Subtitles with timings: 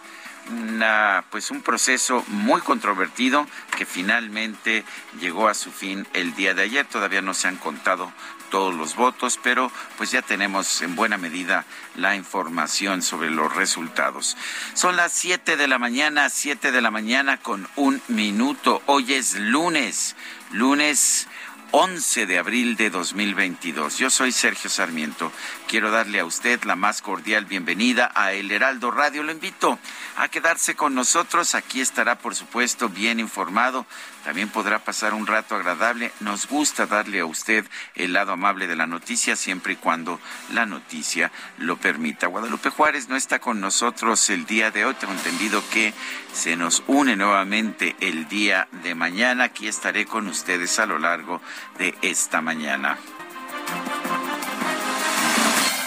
[0.52, 4.84] una, pues un proceso muy controvertido que finalmente
[5.20, 6.86] llegó a su fin el día de ayer.
[6.86, 8.12] Todavía no se han contado
[8.54, 11.66] todos los votos, pero pues ya tenemos en buena medida
[11.96, 14.38] la información sobre los resultados.
[14.76, 18.84] Son las 7 de la mañana, 7 de la mañana con un minuto.
[18.86, 20.16] Hoy es lunes,
[20.52, 21.28] lunes
[21.76, 23.98] 11 de abril de 2022.
[23.98, 25.32] Yo soy Sergio Sarmiento.
[25.68, 29.24] Quiero darle a usted la más cordial bienvenida a El Heraldo Radio.
[29.24, 29.80] Lo invito
[30.16, 31.56] a quedarse con nosotros.
[31.56, 33.88] Aquí estará, por supuesto, bien informado.
[34.24, 36.12] También podrá pasar un rato agradable.
[36.22, 40.20] Nos gusta darle a usted el lado amable de la noticia siempre y cuando
[40.54, 42.28] la noticia lo permita.
[42.28, 44.94] Guadalupe Juárez no está con nosotros el día de hoy.
[44.94, 45.94] Tengo entendido que
[46.34, 49.46] se nos une nuevamente el día de mañana.
[49.46, 51.42] Aquí estaré con ustedes a lo largo
[51.78, 52.98] de esta mañana.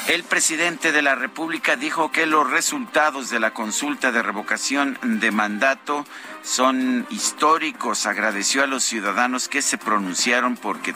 [0.08, 5.32] El presidente de la República dijo que los resultados de la consulta de revocación de
[5.32, 6.06] mandato
[6.46, 8.06] son históricos.
[8.06, 10.94] Agradeció a los ciudadanos que se pronunciaron porque,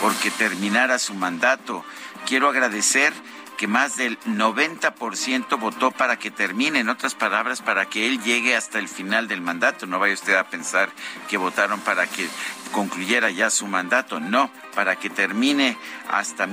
[0.00, 1.84] porque terminara su mandato.
[2.26, 3.12] Quiero agradecer
[3.56, 8.54] que más del 90% votó para que termine, en otras palabras, para que él llegue
[8.54, 9.86] hasta el final del mandato.
[9.86, 10.90] No vaya usted a pensar
[11.28, 12.28] que votaron para que
[12.72, 15.76] concluyera ya su mandato, no, para que termine
[16.08, 16.48] hasta,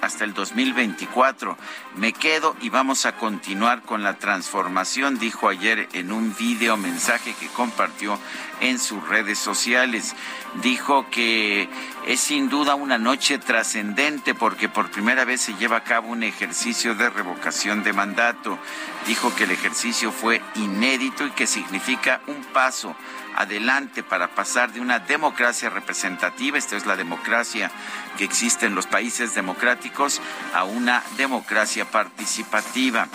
[0.00, 1.56] hasta el 2024.
[1.96, 7.34] Me quedo y vamos a continuar con la transformación, dijo ayer en un video mensaje
[7.38, 8.18] que compartió
[8.60, 10.14] en sus redes sociales.
[10.62, 11.68] Dijo que
[12.06, 16.22] es sin duda una noche trascendente porque por primera vez se lleva a cabo un
[16.22, 18.58] ejercicio de revocación de mandato.
[19.06, 22.96] Dijo que el ejercicio fue inédito y que significa un paso
[23.36, 27.70] adelante para pasar de una democracia representativa, esta es la democracia
[28.16, 30.20] que existe en los países democráticos,
[30.54, 33.08] a una democracia participativa.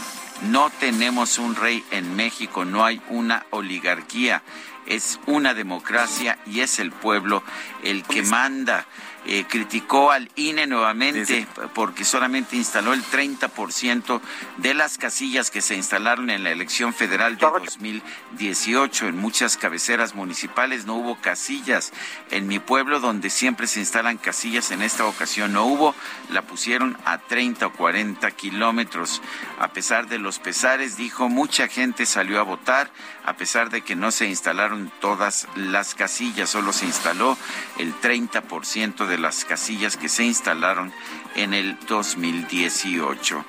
[0.49, 4.41] No tenemos un rey en México, no hay una oligarquía,
[4.85, 7.43] es una democracia y es el pueblo
[7.83, 8.85] el que manda.
[9.25, 14.19] Eh, criticó al INE nuevamente porque solamente instaló el 30%
[14.57, 19.07] de las casillas que se instalaron en la elección federal de 2018.
[19.07, 21.93] En muchas cabeceras municipales no hubo casillas.
[22.31, 25.95] En mi pueblo, donde siempre se instalan casillas, en esta ocasión no hubo.
[26.29, 29.21] La pusieron a 30 o 40 kilómetros.
[29.57, 32.91] A pesar de los pesares, dijo, mucha gente salió a votar,
[33.25, 37.37] a pesar de que no se instalaron todas las casillas, solo se instaló
[37.77, 40.93] el 30% de las casillas que se instalaron
[41.35, 43.45] en el 2018.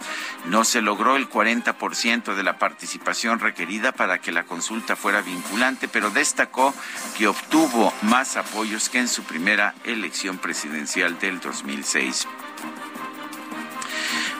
[0.46, 5.88] No se logró el 40% de la participación requerida para que la consulta fuera vinculante,
[5.88, 6.74] pero destacó
[7.18, 12.28] que obtuvo más apoyos que en su primera elección presidencial del 2006.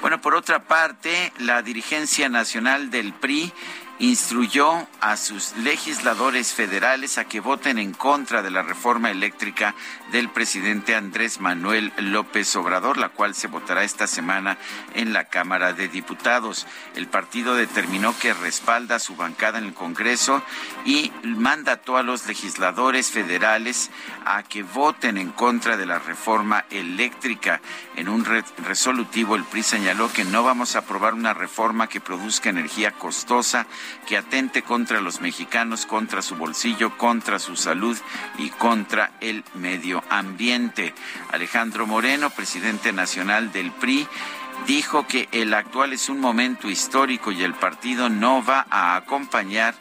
[0.01, 3.55] Bueno, por otra parte, la dirigencia nacional del PRI
[3.99, 9.75] instruyó a sus legisladores federales a que voten en contra de la reforma eléctrica
[10.11, 14.59] del presidente Andrés Manuel López Obrador, la cual se votará esta semana
[14.95, 16.67] en la Cámara de Diputados.
[16.97, 20.43] El partido determinó que respalda su bancada en el Congreso
[20.85, 23.91] y mandató a los legisladores federales
[24.25, 27.61] a que voten en contra de la reforma eléctrica.
[27.97, 32.51] En un resolutivo, el PRI señaló que no vamos a aprobar una reforma que produzca
[32.51, 33.67] energía costosa
[34.07, 37.99] que atente contra los mexicanos, contra su bolsillo, contra su salud
[38.39, 40.95] y contra el medio ambiente.
[41.31, 44.07] Alejandro Moreno, presidente nacional del PRI,
[44.67, 49.75] dijo que el actual es un momento histórico y el partido no va a acompañar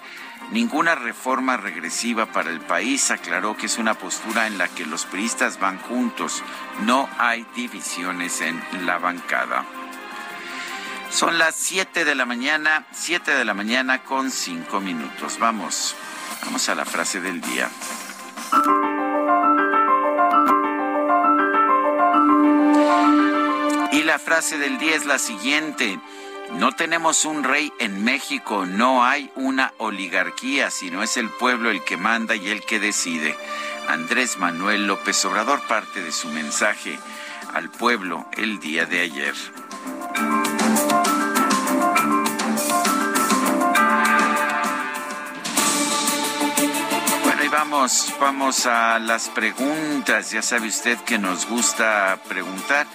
[0.51, 3.11] ninguna reforma regresiva para el país.
[3.11, 6.43] Aclaró que es una postura en la que los priistas van juntos.
[6.85, 9.82] No hay divisiones en la bancada.
[11.13, 15.37] Son las 7 de la mañana, 7 de la mañana con 5 minutos.
[15.37, 15.95] Vamos,
[16.43, 17.69] vamos a la frase del día.
[23.91, 25.99] Y la frase del día es la siguiente.
[26.53, 31.83] No tenemos un rey en México, no hay una oligarquía, sino es el pueblo el
[31.83, 33.37] que manda y el que decide.
[33.87, 36.97] Andrés Manuel López Obrador parte de su mensaje
[37.53, 39.35] al pueblo el día de ayer.
[48.19, 50.29] Vamos, a las preguntas.
[50.31, 52.85] Ya sabe usted que nos gusta preguntar.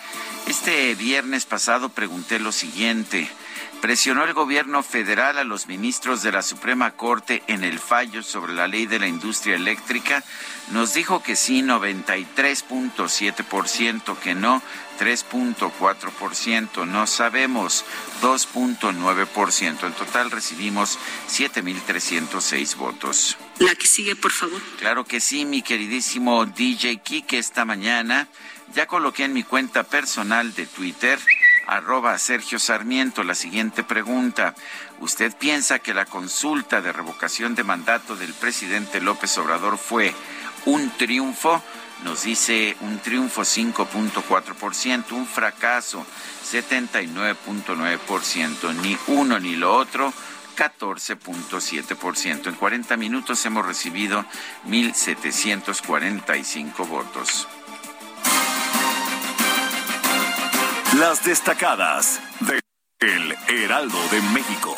[0.46, 3.28] Este viernes pasado pregunté lo siguiente.
[3.80, 8.54] ¿Presionó el gobierno federal a los ministros de la Suprema Corte en el fallo sobre
[8.54, 10.22] la ley de la industria eléctrica?
[10.70, 14.62] Nos dijo que sí, 93.7%, que no,
[15.00, 17.84] 3.4%, no sabemos,
[18.22, 19.86] 2.9%.
[19.86, 20.98] En total recibimos
[21.28, 23.38] 7.306 votos.
[23.60, 24.60] La que sigue, por favor.
[24.78, 28.28] Claro que sí, mi queridísimo DJ Kike, esta mañana
[28.74, 31.18] ya coloqué en mi cuenta personal de Twitter
[31.68, 34.54] arroba Sergio Sarmiento la siguiente pregunta.
[35.00, 40.14] ¿Usted piensa que la consulta de revocación de mandato del presidente López Obrador fue
[40.64, 41.62] un triunfo?
[42.04, 46.06] Nos dice un triunfo 5.4%, un fracaso
[46.50, 50.14] 79.9%, ni uno ni lo otro
[50.58, 52.48] 14.7%.
[52.48, 54.24] En 40 minutos hemos recibido
[54.66, 57.46] 1.745 votos.
[60.98, 62.60] Las destacadas de
[62.98, 64.74] El Heraldo de México.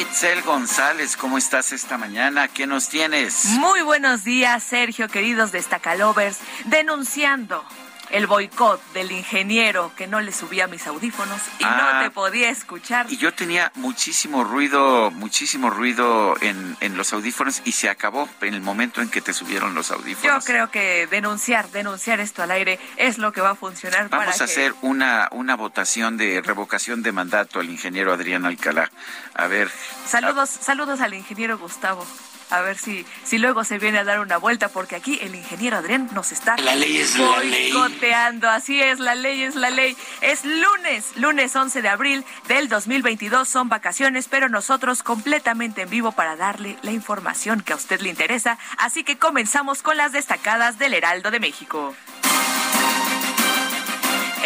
[0.00, 2.46] Itzel González, ¿cómo estás esta mañana?
[2.48, 3.44] ¿Qué nos tienes?
[3.46, 7.64] Muy buenos días, Sergio, queridos destacalovers, denunciando
[8.10, 12.00] el boicot del ingeniero que no le subía mis audífonos y no ah.
[12.02, 13.06] te podía escuchar.
[13.10, 18.54] Y yo tenía muchísimo ruido, muchísimo ruido en, en, los audífonos y se acabó en
[18.54, 20.44] el momento en que te subieron los audífonos.
[20.44, 24.08] Yo creo que denunciar, denunciar esto al aire es lo que va a funcionar.
[24.08, 28.90] Vamos a hacer una, una votación de revocación de mandato al ingeniero Adrián Alcalá.
[29.34, 29.70] A ver.
[30.06, 32.06] Saludos, saludos al ingeniero Gustavo
[32.50, 35.76] a ver si, si luego se viene a dar una vuelta, porque aquí el ingeniero
[35.76, 37.72] Adrián nos está la ley es la ley.
[38.48, 39.96] Así es, la ley es la ley.
[40.20, 43.48] Es lunes, lunes 11 de abril del 2022.
[43.48, 48.10] Son vacaciones, pero nosotros completamente en vivo para darle la información que a usted le
[48.10, 48.58] interesa.
[48.78, 51.94] Así que comenzamos con las destacadas del Heraldo de México.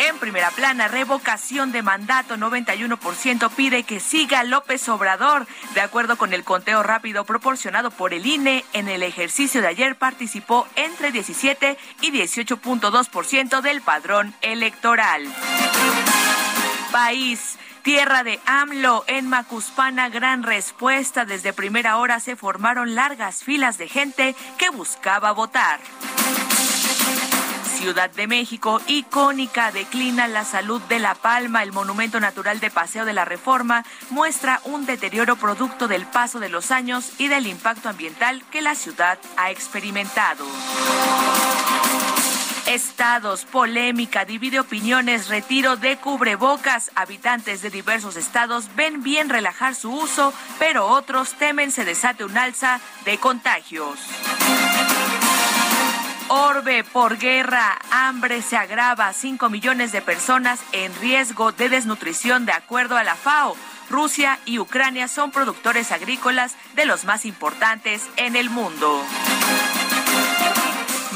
[0.08, 5.46] En primera plana, revocación de mandato, 91% pide que siga López Obrador.
[5.74, 9.96] De acuerdo con el conteo rápido proporcionado por el INE, en el ejercicio de ayer
[9.96, 15.22] participó entre 17 y 18.2% del padrón electoral.
[16.90, 17.58] País.
[17.82, 21.26] Tierra de AMLO, en Macuspana, gran respuesta.
[21.26, 25.80] Desde primera hora se formaron largas filas de gente que buscaba votar.
[27.80, 31.62] Ciudad de México, icónica, declina la salud de La Palma.
[31.62, 36.50] El Monumento Natural de Paseo de la Reforma muestra un deterioro producto del paso de
[36.50, 40.44] los años y del impacto ambiental que la ciudad ha experimentado.
[42.66, 46.90] Estados, polémica, divide opiniones, retiro de cubrebocas.
[46.94, 52.36] Habitantes de diversos estados ven bien relajar su uso, pero otros temen se desate un
[52.36, 53.98] alza de contagios.
[56.32, 62.52] Orbe por guerra, hambre se agrava, 5 millones de personas en riesgo de desnutrición de
[62.52, 63.56] acuerdo a la FAO.
[63.90, 69.02] Rusia y Ucrania son productores agrícolas de los más importantes en el mundo.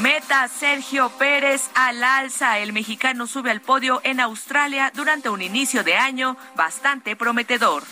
[0.00, 2.58] Meta Sergio Pérez al alza.
[2.58, 7.84] El mexicano sube al podio en Australia durante un inicio de año bastante prometedor.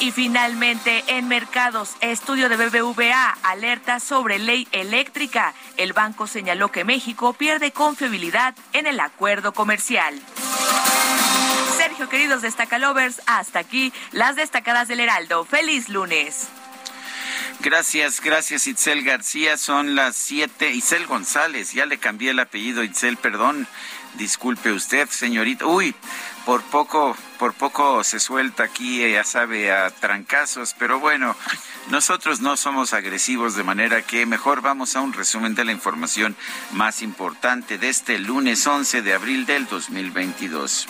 [0.00, 5.52] Y finalmente, en mercados, estudio de BBVA alerta sobre ley eléctrica.
[5.76, 10.18] El banco señaló que México pierde confiabilidad en el acuerdo comercial.
[11.76, 15.44] Sergio, queridos destacalovers, hasta aquí las destacadas del Heraldo.
[15.44, 16.48] Feliz lunes.
[17.60, 19.58] Gracias, gracias Itzel García.
[19.58, 20.72] Son las siete.
[20.72, 23.68] Itzel González, ya le cambié el apellido, Itzel, perdón.
[24.14, 25.66] Disculpe usted, señorita.
[25.66, 25.94] Uy,
[26.46, 31.34] por poco, por poco se suelta aquí, ya sabe, a trancazos, pero bueno,
[31.88, 36.36] nosotros no somos agresivos, de manera que mejor vamos a un resumen de la información
[36.72, 40.86] más importante de este lunes 11 de abril del 2022.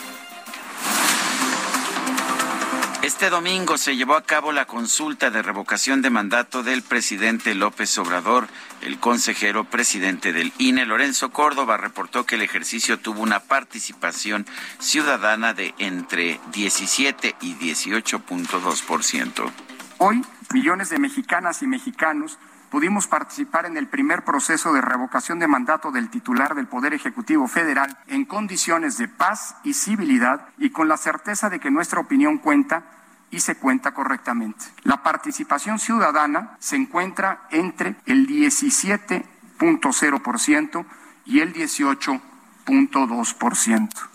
[3.10, 7.98] Este domingo se llevó a cabo la consulta de revocación de mandato del presidente López
[7.98, 8.46] Obrador.
[8.82, 14.46] El consejero presidente del INE, Lorenzo Córdoba, reportó que el ejercicio tuvo una participación
[14.78, 19.50] ciudadana de entre 17 y 18.2%.
[19.98, 20.24] Hoy,
[20.54, 22.38] millones de mexicanas y mexicanos
[22.70, 27.48] pudimos participar en el primer proceso de revocación de mandato del titular del Poder Ejecutivo
[27.48, 32.38] Federal en condiciones de paz y civilidad y con la certeza de que nuestra opinión
[32.38, 32.99] cuenta
[33.30, 34.64] y se cuenta correctamente.
[34.82, 40.86] La participación ciudadana se encuentra entre el 17.0%
[41.26, 44.09] y el 18.2%.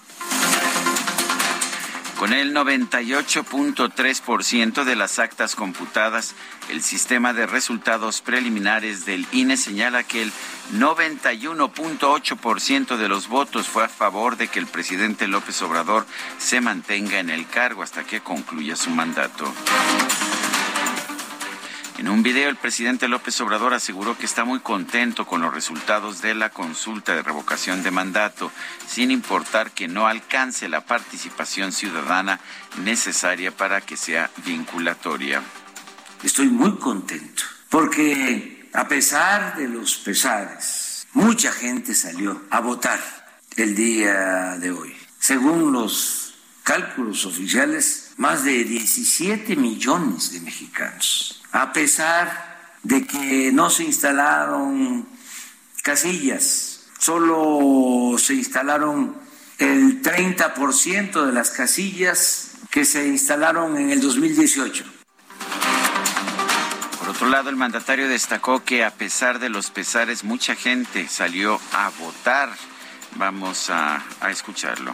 [2.25, 6.33] Con el 98.3% de las actas computadas,
[6.71, 10.31] el sistema de resultados preliminares del INE señala que el
[10.73, 16.07] 91.8% de los votos fue a favor de que el presidente López Obrador
[16.39, 19.45] se mantenga en el cargo hasta que concluya su mandato.
[21.97, 26.21] En un video, el presidente López Obrador aseguró que está muy contento con los resultados
[26.21, 28.51] de la consulta de revocación de mandato,
[28.85, 32.41] sin importar que no alcance la participación ciudadana
[32.83, 35.41] necesaria para que sea vinculatoria.
[36.21, 42.99] Estoy muy contento, porque a pesar de los pesares, mucha gente salió a votar
[43.55, 44.93] el día de hoy.
[45.17, 53.69] Según los cálculos oficiales, más de 17 millones de mexicanos a pesar de que no
[53.69, 55.07] se instalaron
[55.81, 59.15] casillas, solo se instalaron
[59.57, 64.83] el 30% de las casillas que se instalaron en el 2018.
[66.99, 71.61] Por otro lado, el mandatario destacó que a pesar de los pesares, mucha gente salió
[71.71, 72.49] a votar.
[73.15, 74.93] Vamos a, a escucharlo.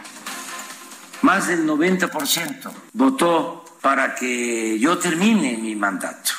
[1.22, 6.32] Más del 90% votó para que yo termine mi mandato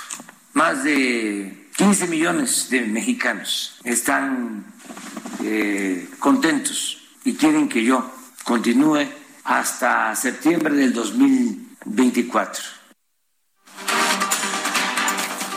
[0.53, 4.65] más de 15 millones de mexicanos están
[5.43, 8.11] eh, contentos y quieren que yo
[8.43, 9.07] continúe
[9.43, 12.63] hasta septiembre del 2024.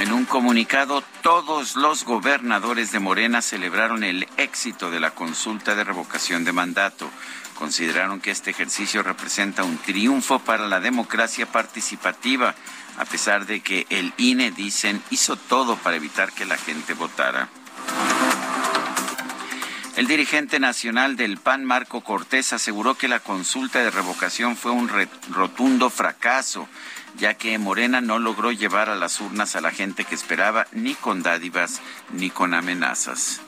[0.01, 5.85] En un comunicado, todos los gobernadores de Morena celebraron el éxito de la consulta de
[5.85, 7.11] revocación de mandato.
[7.59, 12.55] Consideraron que este ejercicio representa un triunfo para la democracia participativa
[12.99, 17.49] a pesar de que el INE, dicen, hizo todo para evitar que la gente votara.
[19.97, 24.91] El dirigente nacional del PAN, Marco Cortés, aseguró que la consulta de revocación fue un
[25.31, 26.69] rotundo fracaso,
[27.17, 30.95] ya que Morena no logró llevar a las urnas a la gente que esperaba, ni
[30.95, 31.81] con dádivas
[32.13, 33.41] ni con amenazas.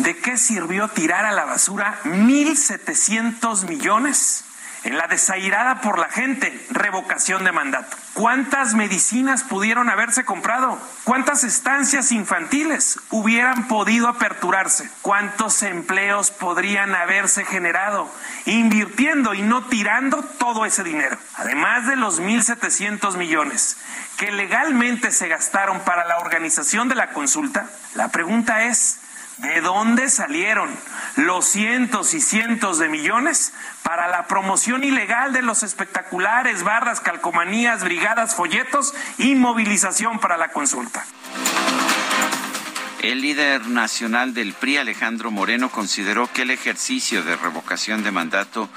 [0.00, 4.44] ¿De qué sirvió tirar a la basura 1.700 millones?
[4.82, 7.98] En la desairada por la gente, revocación de mandato.
[8.14, 10.78] ¿Cuántas medicinas pudieron haberse comprado?
[11.04, 14.90] ¿Cuántas estancias infantiles hubieran podido aperturarse?
[15.02, 18.10] ¿Cuántos empleos podrían haberse generado
[18.46, 21.18] invirtiendo y no tirando todo ese dinero?
[21.36, 23.76] Además de los 1.700 millones
[24.16, 28.98] que legalmente se gastaron para la organización de la consulta, la pregunta es,
[29.40, 30.68] ¿De dónde salieron
[31.16, 37.82] los cientos y cientos de millones para la promoción ilegal de los espectaculares, barras, calcomanías,
[37.82, 41.06] brigadas, folletos y movilización para la consulta?
[43.00, 48.68] El líder nacional del PRI, Alejandro Moreno, consideró que el ejercicio de revocación de mandato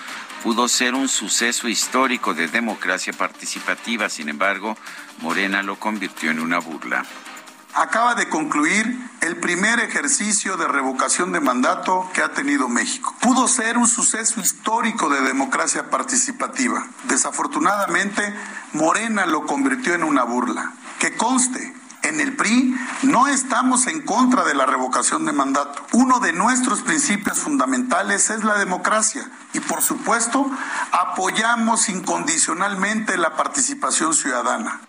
[0.44, 4.08] pudo ser un suceso histórico de democracia participativa.
[4.08, 4.78] Sin embargo,
[5.20, 7.04] Morena lo convirtió en una burla
[7.74, 13.16] acaba de concluir el primer ejercicio de revocación de mandato que ha tenido México.
[13.20, 16.86] Pudo ser un suceso histórico de democracia participativa.
[17.06, 18.34] Desafortunadamente,
[18.74, 20.74] Morena lo convirtió en una burla.
[21.00, 25.86] Que conste En el PRI no estamos en contra de la revocación de mandato.
[25.94, 30.52] Uno de nuestros principios fundamentales es la democracia y por supuesto
[30.92, 34.82] apoyamos incondicionalmente la participación ciudadana.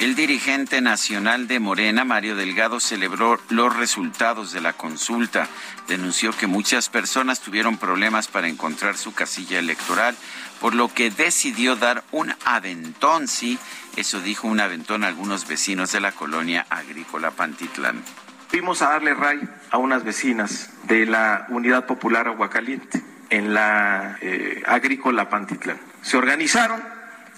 [0.00, 5.48] El dirigente nacional de Morena, Mario Delgado, celebró los resultados de la consulta.
[5.86, 10.16] Denunció que muchas personas tuvieron problemas para encontrar su casilla electoral,
[10.60, 13.58] por lo que decidió dar un aventón, sí,
[13.96, 18.02] eso dijo un aventón a algunos vecinos de la colonia agrícola Pantitlán.
[18.48, 24.62] Fuimos a darle ray a unas vecinas de la Unidad Popular Aguacaliente en la eh,
[24.66, 25.78] agrícola Pantitlán.
[26.02, 26.82] Se organizaron,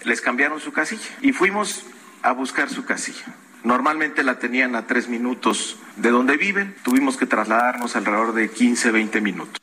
[0.04, 1.84] les cambiaron su casilla y fuimos
[2.22, 3.34] a buscar su casilla.
[3.64, 8.90] Normalmente la tenían a tres minutos de donde viven, tuvimos que trasladarnos alrededor de 15,
[8.92, 9.60] 20 minutos.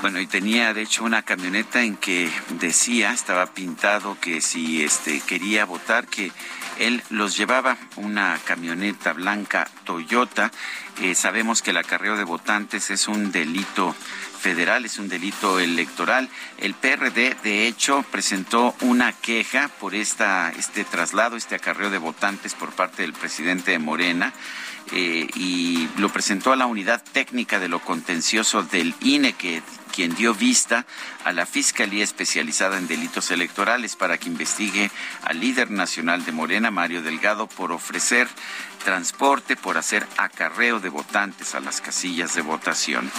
[0.00, 2.30] Bueno, y tenía de hecho una camioneta en que
[2.60, 6.30] decía, estaba pintado que si este quería votar que
[6.78, 10.52] él los llevaba una camioneta blanca Toyota.
[11.02, 13.94] Eh, sabemos que el acarreo de votantes es un delito
[14.38, 16.28] federal, es un delito electoral.
[16.58, 22.54] El PRD, de hecho, presentó una queja por esta, este traslado, este acarreo de votantes
[22.54, 24.32] por parte del presidente de Morena.
[24.92, 29.62] Eh, y lo presentó a la unidad técnica de lo contencioso del INE, que
[29.98, 30.86] quien dio vista
[31.24, 34.90] a la Fiscalía Especializada en Delitos Electorales para que investigue
[35.24, 38.28] al líder nacional de Morena, Mario Delgado, por ofrecer
[38.84, 43.10] transporte, por hacer acarreo de votantes a las casillas de votación.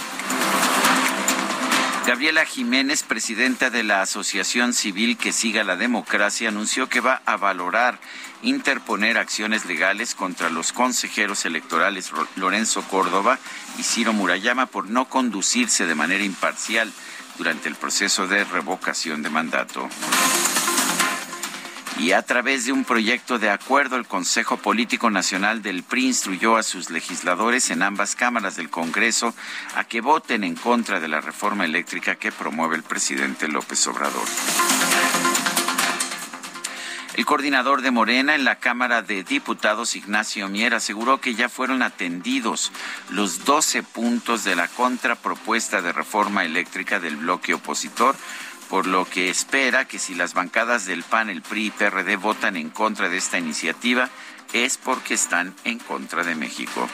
[2.10, 7.36] Gabriela Jiménez, presidenta de la Asociación Civil que siga la democracia, anunció que va a
[7.36, 8.00] valorar
[8.42, 13.38] interponer acciones legales contra los consejeros electorales Lorenzo Córdoba
[13.78, 16.92] y Ciro Murayama por no conducirse de manera imparcial
[17.38, 19.88] durante el proceso de revocación de mandato.
[22.00, 26.56] Y a través de un proyecto de acuerdo, el Consejo Político Nacional del PRI instruyó
[26.56, 29.34] a sus legisladores en ambas cámaras del Congreso
[29.76, 34.26] a que voten en contra de la reforma eléctrica que promueve el presidente López Obrador.
[37.16, 41.82] El coordinador de Morena en la Cámara de Diputados, Ignacio Mier, aseguró que ya fueron
[41.82, 42.72] atendidos
[43.10, 48.16] los 12 puntos de la contrapropuesta de reforma eléctrica del bloque opositor,
[48.70, 52.56] por lo que espera que si las bancadas del PAN, el PRI y PRD votan
[52.56, 54.08] en contra de esta iniciativa,
[54.52, 56.88] es porque están en contra de México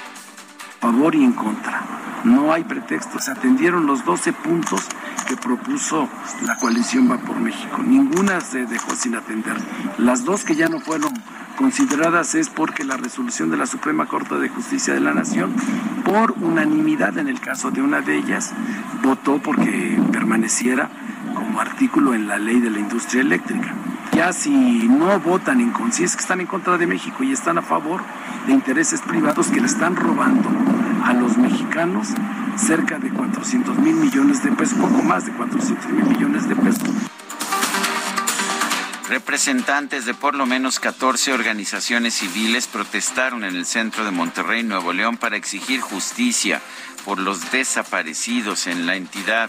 [0.81, 1.83] favor y en contra.
[2.25, 3.29] No hay pretextos.
[3.29, 4.83] Atendieron los 12 puntos
[5.27, 6.09] que propuso
[6.43, 7.79] la coalición Va por México.
[7.83, 9.57] Ninguna se dejó sin atender.
[9.99, 11.13] Las dos que ya no fueron
[11.57, 15.55] consideradas es porque la resolución de la Suprema Corte de Justicia de la Nación,
[16.05, 18.53] por unanimidad en el caso de una de ellas,
[19.03, 20.91] votó porque permaneciera
[21.37, 23.75] como artículo en la ley de la industria eléctrica.
[24.13, 28.01] Ya si no votan en que están en contra de México y están a favor
[28.47, 30.49] de intereses privados que le están robando
[31.05, 32.09] a los mexicanos
[32.57, 36.89] cerca de 400 mil millones de pesos, poco más de 400 mil millones de pesos.
[39.09, 44.93] Representantes de por lo menos 14 organizaciones civiles protestaron en el centro de Monterrey, Nuevo
[44.93, 46.61] León, para exigir justicia
[47.05, 49.49] por los desaparecidos en la entidad.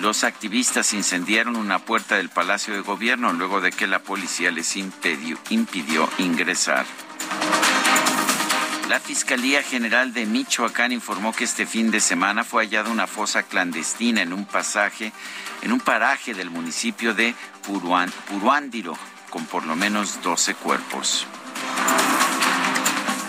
[0.00, 4.76] Los activistas incendiaron una puerta del Palacio de Gobierno luego de que la policía les
[4.76, 6.84] impidió, ingresar.
[8.88, 13.44] La Fiscalía General de Michoacán informó que este fin de semana fue hallada una fosa
[13.44, 15.12] clandestina en un pasaje,
[15.62, 18.98] en un paraje del municipio de Puruándiro,
[19.30, 21.26] con por lo menos 12 cuerpos.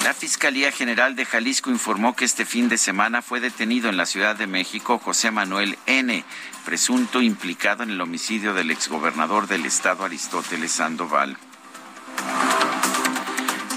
[0.05, 4.05] La Fiscalía General de Jalisco informó que este fin de semana fue detenido en la
[4.05, 6.23] Ciudad de México José Manuel N.,
[6.63, 11.35] presunto implicado en el homicidio del exgobernador del estado Aristóteles Sandoval.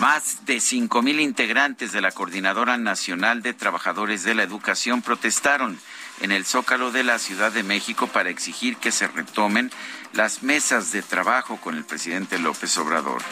[0.00, 5.80] Más de cinco mil integrantes de la Coordinadora Nacional de Trabajadores de la Educación protestaron
[6.20, 9.70] en el Zócalo de la Ciudad de México para exigir que se retomen
[10.12, 13.22] las mesas de trabajo con el presidente López Obrador.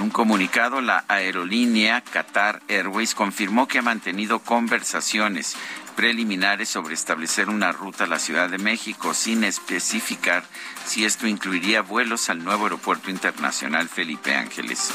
[0.00, 5.56] En un comunicado, la aerolínea Qatar Airways confirmó que ha mantenido conversaciones
[5.94, 10.42] preliminares sobre establecer una ruta a la Ciudad de México sin especificar
[10.86, 14.90] si esto incluiría vuelos al nuevo aeropuerto internacional Felipe Ángeles.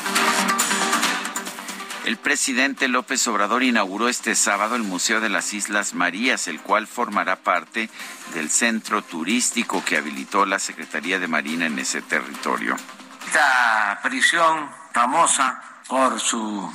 [2.05, 6.87] El presidente López Obrador inauguró este sábado el Museo de las Islas Marías, el cual
[6.87, 7.91] formará parte
[8.33, 12.75] del centro turístico que habilitó la Secretaría de Marina en ese territorio.
[13.27, 16.73] Esta prisión famosa por su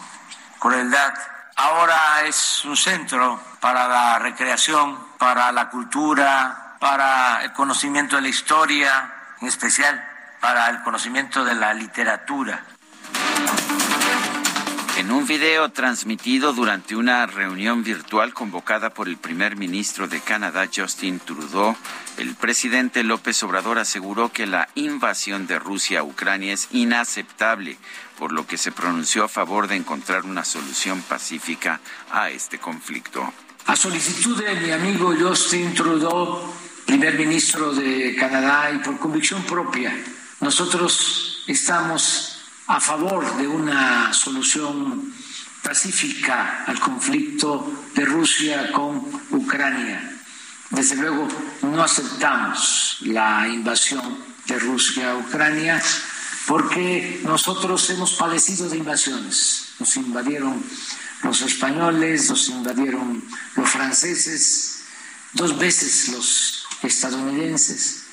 [0.59, 1.15] crueldad
[1.57, 8.29] ahora es un centro para la recreación, para la cultura, para el conocimiento de la
[8.29, 10.07] historia, en especial
[10.39, 12.63] para el conocimiento de la literatura.
[15.01, 20.69] En un video transmitido durante una reunión virtual convocada por el primer ministro de Canadá,
[20.75, 21.75] Justin Trudeau,
[22.19, 27.79] el presidente López Obrador aseguró que la invasión de Rusia a Ucrania es inaceptable,
[28.21, 31.81] por lo que se pronunció a favor de encontrar una solución pacífica
[32.13, 33.33] a este conflicto.
[33.65, 36.53] A solicitud de mi amigo Justin Trudeau,
[36.85, 39.97] primer ministro de Canadá, y por convicción propia,
[40.41, 45.15] nosotros estamos a favor de una solución
[45.63, 50.21] pacífica al conflicto de Rusia con Ucrania.
[50.69, 51.27] Desde luego,
[51.63, 55.83] no aceptamos la invasión de Rusia a Ucrania
[56.47, 59.75] porque nosotros hemos padecido de invasiones.
[59.79, 60.63] Nos invadieron
[61.23, 63.23] los españoles, nos invadieron
[63.57, 64.85] los franceses,
[65.35, 68.05] dos veces los estadounidenses.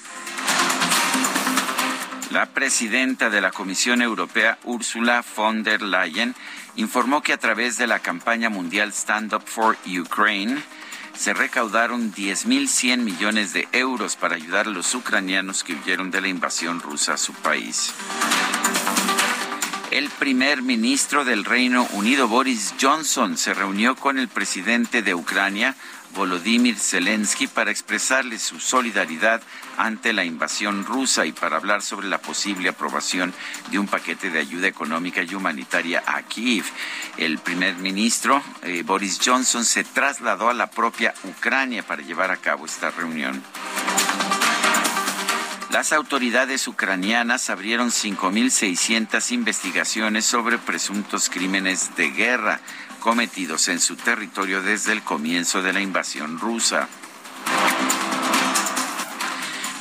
[2.32, 6.36] La presidenta de la Comisión Europea, Ursula von der Leyen,
[6.76, 10.62] informó que a través de la campaña mundial Stand Up for Ukraine
[11.17, 16.27] se recaudaron 10.100 millones de euros para ayudar a los ucranianos que huyeron de la
[16.27, 17.93] invasión rusa a su país.
[19.89, 25.75] El primer ministro del Reino Unido, Boris Johnson, se reunió con el presidente de Ucrania,
[26.15, 29.41] Volodymyr Zelensky, para expresarle su solidaridad
[29.78, 33.34] ante la invasión rusa y para hablar sobre la posible aprobación
[33.72, 36.65] de un paquete de ayuda económica y humanitaria a Kiev.
[37.17, 42.38] El primer ministro eh, Boris Johnson se trasladó a la propia Ucrania para llevar a
[42.38, 43.43] cabo esta reunión.
[45.70, 52.62] Las autoridades ucranianas abrieron 5.600 investigaciones sobre presuntos crímenes de guerra
[53.08, 56.89] cometidos en su territorio desde el comienzo de la invasión rusa.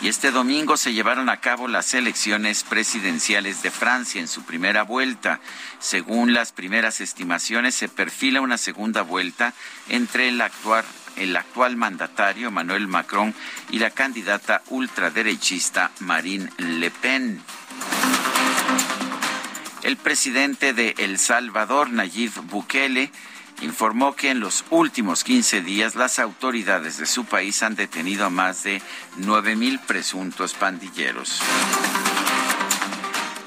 [0.01, 4.85] Y este domingo se llevaron a cabo las elecciones presidenciales de Francia en su primera
[4.85, 5.41] vuelta.
[5.81, 9.55] Según las primeras estimaciones, se perfila una segunda vuelta
[9.89, 10.85] entre el actual,
[11.17, 13.35] el actual mandatario Emmanuel Macron
[13.71, 17.43] y la candidata ultraderechista Marine Le Pen.
[19.87, 23.13] El presidente de El Salvador, Nayib Bukele,
[23.63, 28.31] informó que en los últimos 15 días las autoridades de su país han detenido a
[28.31, 28.83] más de
[29.19, 31.41] 9 mil presuntos pandilleros.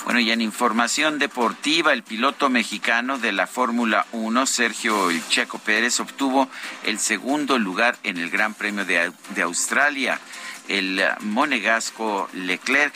[0.06, 5.99] Bueno, y en información deportiva, el piloto mexicano de la Fórmula 1, Sergio Checo Pérez,
[5.99, 6.47] obtuvo
[6.86, 10.21] el segundo lugar en el Gran Premio de Australia.
[10.69, 12.95] El monegasco Leclerc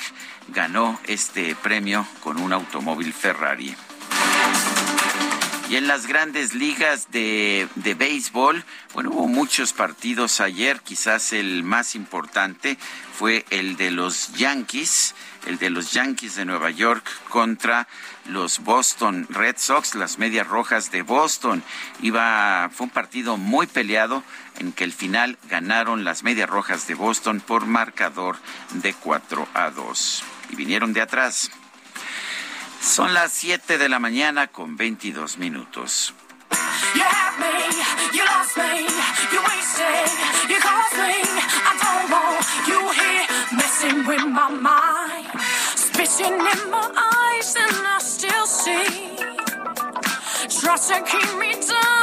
[0.53, 3.75] ganó este premio con un automóvil Ferrari.
[5.69, 8.63] Y en las grandes ligas de, de, béisbol,
[8.93, 12.77] bueno, hubo muchos partidos ayer, quizás el más importante
[13.17, 15.15] fue el de los Yankees,
[15.47, 17.87] el de los Yankees de Nueva York contra
[18.27, 21.63] los Boston Red Sox, las Medias Rojas de Boston.
[22.01, 24.23] Iba, fue un partido muy peleado
[24.59, 28.37] en que el final ganaron las Medias Rojas de Boston por marcador
[28.73, 30.23] de 4 a 2.
[30.53, 31.49] Y vinieron de atrás.
[32.79, 36.13] Son las 7 de la mañana con 22 minutos.
[50.83, 52.02] Eyes and keep me down.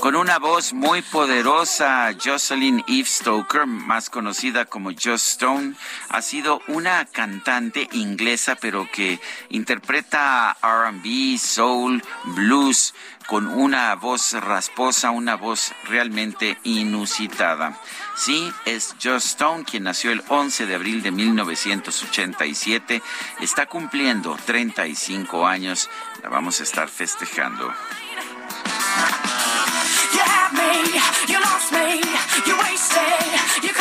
[0.00, 5.74] Con una voz muy poderosa, Jocelyn Eve Stoker, más conocida como Joss Stone,
[6.08, 9.20] ha sido una cantante inglesa, pero que
[9.50, 12.02] interpreta RB, soul,
[12.34, 12.94] blues,
[13.28, 17.78] con una voz rasposa, una voz realmente inusitada.
[18.16, 23.02] Sí, es Joss Stone, quien nació el 11 de abril de 1987.
[23.40, 25.88] Está cumpliendo 35 años.
[26.24, 27.72] La vamos a estar festejando.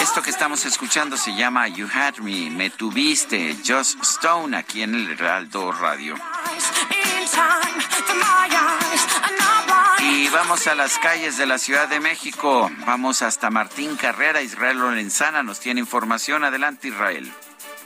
[0.01, 4.95] Esto que estamos escuchando se llama You Had Me, Me Tuviste, Joss Stone, aquí en
[4.95, 6.15] el Heraldo Radio.
[10.01, 12.69] Y vamos a las calles de la Ciudad de México.
[12.85, 14.41] Vamos hasta Martín Carrera.
[14.41, 16.43] Israel Lorenzana nos tiene información.
[16.43, 17.31] Adelante, Israel.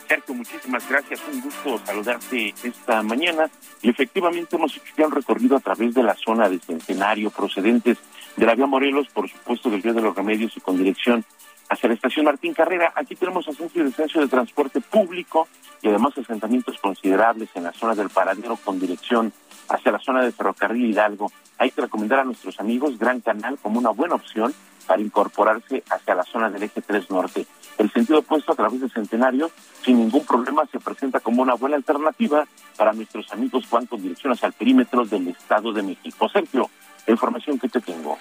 [0.07, 1.21] Sergio, muchísimas gracias.
[1.31, 3.49] Un gusto saludarte esta mañana.
[3.81, 7.97] Y efectivamente hemos hecho un recorrido a través de la zona de Centenario, procedentes
[8.35, 11.23] de la vía Morelos, por supuesto del Río de los Remedios y con dirección
[11.69, 12.93] hacia la estación Martín Carrera.
[12.95, 15.47] Aquí tenemos ascenso y descenso de transporte público
[15.81, 19.33] y además asentamientos considerables en la zona del paradero con dirección
[19.69, 21.31] hacia la zona de Ferrocarril Hidalgo.
[21.57, 24.53] Hay que recomendar a nuestros amigos Gran Canal como una buena opción
[24.85, 27.45] para incorporarse hacia la zona del eje 3 norte.
[27.77, 29.49] el sentido opuesto a través de Centenario,
[29.83, 32.45] sin ningún problema, se presenta como una buena alternativa
[32.77, 36.29] para nuestros amigos cuando con dirección hacia el perímetro del Estado de México.
[36.29, 36.69] Sergio,
[37.05, 38.19] la información que te tengo.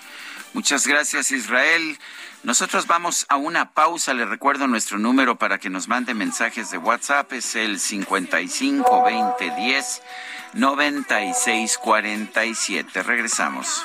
[0.53, 1.99] Muchas gracias, Israel.
[2.45, 4.15] Nosotros vamos a una pausa.
[4.15, 7.33] Le recuerdo nuestro número para que nos mande mensajes de WhatsApp.
[7.33, 10.03] Es el 55 20 10
[10.53, 13.03] 96 47.
[13.03, 13.85] Regresamos.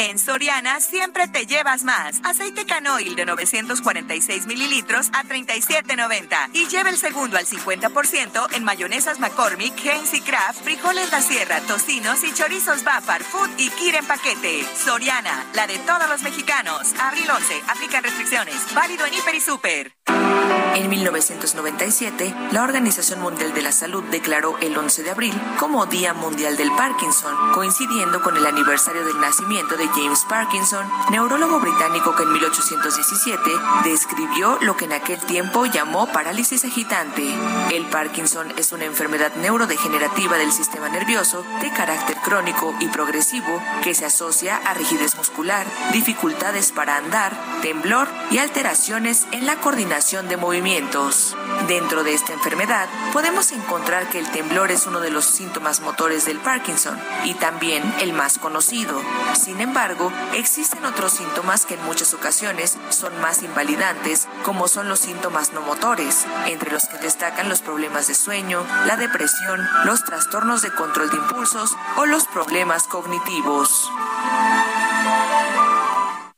[0.00, 2.22] En Soriana siempre te llevas más.
[2.24, 6.54] Aceite canoil de 946 mililitros a 37.90.
[6.54, 11.60] Y lleva el segundo al 50% en mayonesas McCormick, Heinz y Kraft, frijoles La Sierra,
[11.60, 14.64] tocinos y chorizos Bafar, Food y Kir en paquete.
[14.74, 16.94] Soriana, la de todos los mexicanos.
[16.98, 18.56] Abril 11, aplican restricciones.
[18.74, 19.92] Válido en Hiper y Super.
[20.74, 26.14] En 1997, la Organización Mundial de la Salud declaró el 11 de abril como Día
[26.14, 32.22] Mundial del Parkinson, coincidiendo con el aniversario del nacimiento de James Parkinson, neurólogo británico que
[32.22, 33.50] en 1817
[33.84, 37.28] describió lo que en aquel tiempo llamó parálisis agitante.
[37.72, 43.94] El Parkinson es una enfermedad neurodegenerativa del sistema nervioso de carácter crónico y progresivo que
[43.94, 50.36] se asocia a rigidez muscular, dificultades para andar, temblor y alteraciones en la coordinación de
[50.36, 50.59] movimientos.
[51.68, 56.26] Dentro de esta enfermedad podemos encontrar que el temblor es uno de los síntomas motores
[56.26, 59.00] del Parkinson y también el más conocido.
[59.32, 65.00] Sin embargo, existen otros síntomas que en muchas ocasiones son más invalidantes, como son los
[65.00, 70.60] síntomas no motores, entre los que destacan los problemas de sueño, la depresión, los trastornos
[70.60, 73.90] de control de impulsos o los problemas cognitivos.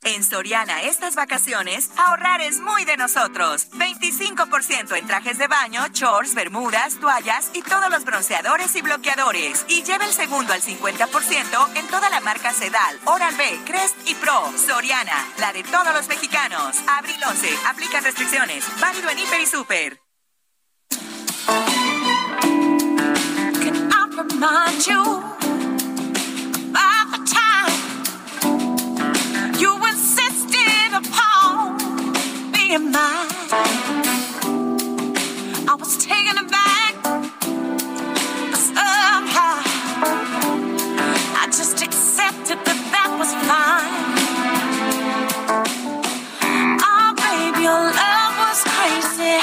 [0.04, 3.68] En Soriana estas vacaciones, ahorrar es muy de nosotros.
[3.70, 9.64] 25% en trajes de baño, shorts, bermudas, toallas y todos los bronceadores y bloqueadores.
[9.68, 14.52] Y lleva el segundo al 50% en toda la marca Sedal, Oral-B, Crest y Pro.
[14.56, 16.78] Soriana, la de todos los mexicanos.
[16.88, 18.64] Abril 11, aplican restricciones.
[18.80, 20.00] Válido en Hiper y Super.
[31.04, 33.28] Insisted being mine.
[35.68, 39.62] I was taken aback, but somehow
[41.40, 44.12] I just accepted that that was fine.
[46.84, 49.38] Oh, baby, your love was crazy.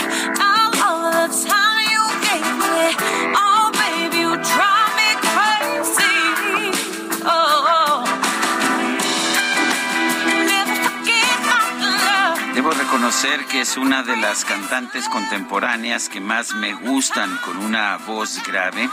[13.21, 18.41] Reconocer que es una de las cantantes contemporáneas que más me gustan con una voz
[18.43, 18.89] grave.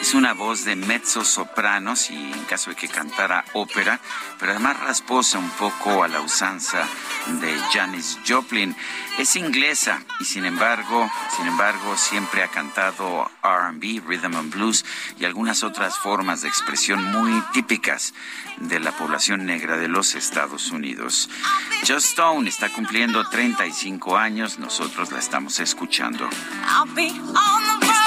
[0.00, 4.00] Es una voz de mezzo sopranos y en caso de que cantara ópera,
[4.38, 6.86] pero además rasposa un poco a la usanza
[7.40, 8.76] de Janis Joplin.
[9.18, 14.84] Es inglesa y sin embargo, sin embargo, siempre ha cantado R&B, rhythm and blues
[15.18, 18.14] y algunas otras formas de expresión muy típicas
[18.58, 21.28] de la población negra de los Estados Unidos.
[21.80, 26.28] Just Stone está cumpliendo 35 años, nosotros la estamos escuchando.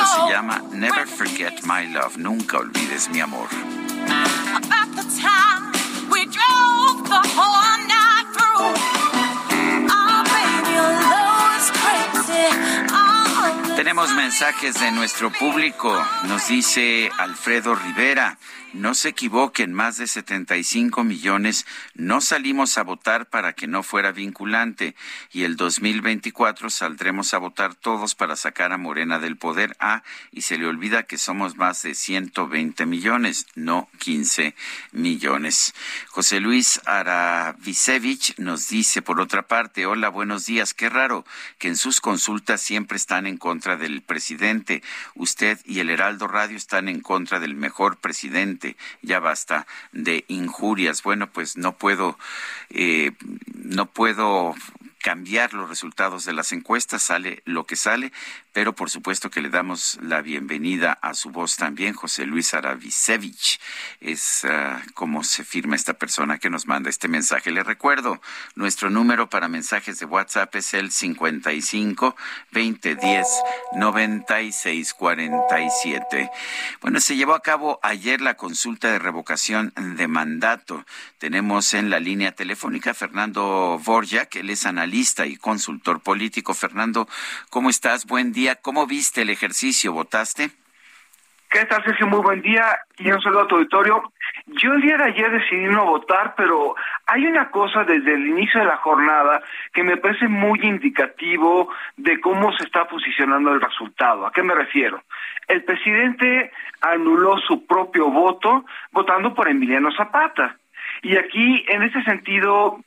[0.01, 0.27] Road.
[0.27, 3.47] se llama Never Forget My Love, nunca olvides mi amor.
[4.55, 5.71] About the time
[6.09, 8.90] we drove the whole night through.
[13.81, 15.91] Tenemos mensajes de nuestro público.
[16.27, 18.37] Nos dice Alfredo Rivera.
[18.73, 24.13] No se equivoquen, más de 75 millones no salimos a votar para que no fuera
[24.13, 24.95] vinculante
[25.33, 29.75] y el 2024 saldremos a votar todos para sacar a Morena del poder.
[29.81, 34.55] Ah, y se le olvida que somos más de 120 millones, no 15
[34.93, 35.75] millones.
[36.07, 40.73] José Luis Aravicevich nos dice, por otra parte, hola, buenos días.
[40.73, 41.25] Qué raro
[41.57, 44.81] que en sus consultas siempre están en contra del presidente.
[45.15, 48.75] Usted y el Heraldo Radio están en contra del mejor presidente.
[49.01, 51.03] Ya basta de injurias.
[51.03, 52.17] Bueno, pues no puedo,
[52.69, 53.11] eh,
[53.53, 54.55] no puedo
[55.01, 58.11] cambiar los resultados de las encuestas, sale lo que sale,
[58.53, 63.59] pero por supuesto que le damos la bienvenida a su voz también, José Luis Aravicevich,
[63.99, 67.51] es uh, como se firma esta persona que nos manda este mensaje.
[67.51, 68.21] Le recuerdo,
[68.55, 72.15] nuestro número para mensajes de WhatsApp es el 55
[72.51, 73.27] 2010
[73.77, 76.29] 96 47.
[76.81, 80.85] Bueno, se llevó a cabo ayer la consulta de revocación de mandato.
[81.17, 86.53] Tenemos en la línea telefónica Fernando Borja, que él es analista y consultor político.
[86.53, 87.07] Fernando,
[87.49, 88.05] ¿cómo estás?
[88.05, 88.55] Buen día.
[88.55, 89.93] ¿Cómo viste el ejercicio?
[89.93, 90.51] ¿Votaste?
[91.49, 92.07] ¿Qué tal, Sergio?
[92.07, 94.11] Muy buen día y un saludo a tu auditorio.
[94.47, 96.75] Yo el día de ayer decidí no votar, pero
[97.05, 99.41] hay una cosa desde el inicio de la jornada
[99.73, 104.25] que me parece muy indicativo de cómo se está posicionando el resultado.
[104.25, 105.03] ¿A qué me refiero?
[105.47, 106.51] El presidente
[106.81, 110.57] anuló su propio voto votando por Emiliano Zapata.
[111.01, 112.79] Y aquí, en ese sentido,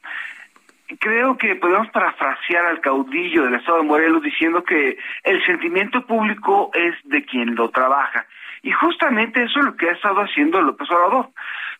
[0.98, 6.70] creo que podemos parafrasear al caudillo del Estado de Morelos diciendo que el sentimiento público
[6.74, 8.26] es de quien lo trabaja.
[8.62, 11.30] Y justamente eso es lo que ha estado haciendo López Obrador.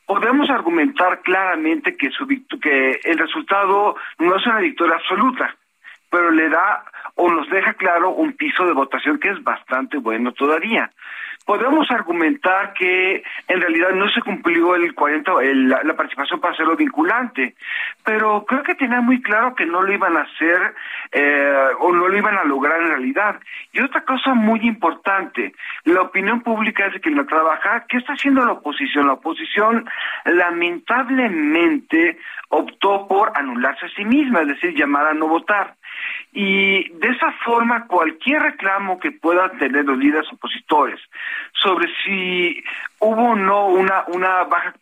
[0.07, 5.57] Podemos argumentar claramente que, su, que el resultado no es una victoria absoluta,
[6.11, 10.33] pero le da o nos deja claro un piso de votación que es bastante bueno
[10.33, 10.91] todavía
[11.45, 16.77] podemos argumentar que en realidad no se cumplió el 40 el, la participación para hacerlo
[16.77, 17.55] vinculante,
[18.05, 20.75] pero creo que tenía muy claro que no lo iban a hacer
[21.13, 23.41] eh, o no lo iban a lograr en realidad.
[23.73, 25.55] Y otra cosa muy importante,
[25.85, 27.85] la opinión pública es de que no trabaja.
[27.89, 29.07] ¿Qué está haciendo la oposición?
[29.07, 29.89] La oposición
[30.25, 35.75] lamentablemente optó por anularse a sí misma, es decir, llamar a no votar.
[36.33, 41.01] Y de esa forma, cualquier reclamo que puedan tener los líderes opositores
[41.53, 42.63] sobre si
[42.99, 44.75] hubo o no una, una baja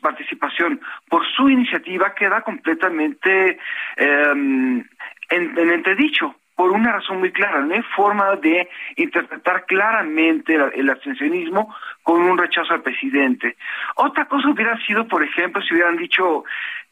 [0.00, 3.58] participación por su iniciativa queda completamente
[3.96, 4.88] eh, en,
[5.30, 11.72] en entredicho por una razón muy clara, no hay forma de interpretar claramente el abstencionismo
[12.02, 13.56] con un rechazo al presidente.
[13.94, 16.42] Otra cosa hubiera sido, por ejemplo, si hubieran dicho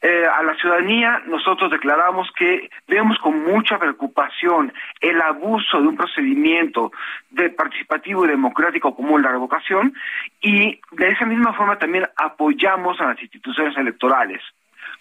[0.01, 5.97] eh, a la ciudadanía, nosotros declaramos que vemos con mucha preocupación el abuso de un
[5.97, 6.93] procedimiento
[7.29, 9.93] de participativo y democrático como la revocación
[10.39, 14.41] y de esa misma forma también apoyamos a las instituciones electorales.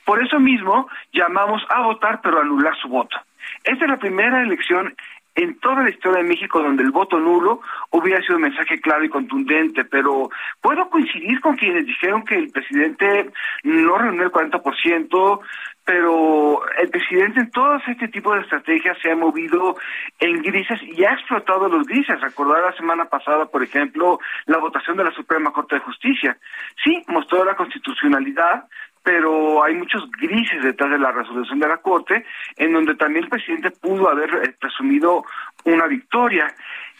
[0.05, 3.16] Por eso mismo llamamos a votar pero anular su voto.
[3.64, 4.95] Esta es la primera elección
[5.37, 9.05] en toda la historia de México donde el voto nulo hubiera sido un mensaje claro
[9.05, 10.31] y contundente, pero
[10.62, 13.31] puedo coincidir con quienes dijeron que el presidente
[13.62, 15.40] no reunió el 40%,
[15.85, 19.77] pero el presidente en todo este tipo de estrategias se ha movido
[20.19, 22.21] en grises y ha explotado los grises.
[22.21, 26.37] Recordar la semana pasada, por ejemplo, la votación de la Suprema Corte de Justicia.
[26.83, 28.64] Sí, mostró la constitucionalidad,
[29.07, 33.31] pero hay muchos grises detrás de la resolución de la Corte, en donde también el
[33.31, 35.25] presidente pudo haber eh, presumido
[35.62, 36.53] una victoria.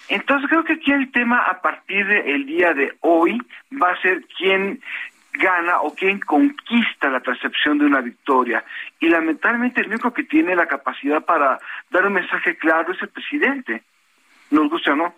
[0.09, 3.43] Entonces creo que aquí el tema a partir del día de hoy
[3.83, 4.81] va a ser quién
[5.33, 8.65] gana o quién conquista la percepción de una victoria.
[9.01, 11.59] Y lamentablemente el único que tiene la capacidad para
[11.91, 13.83] dar un mensaje claro es el presidente.
[14.51, 15.15] Nos gusta o no.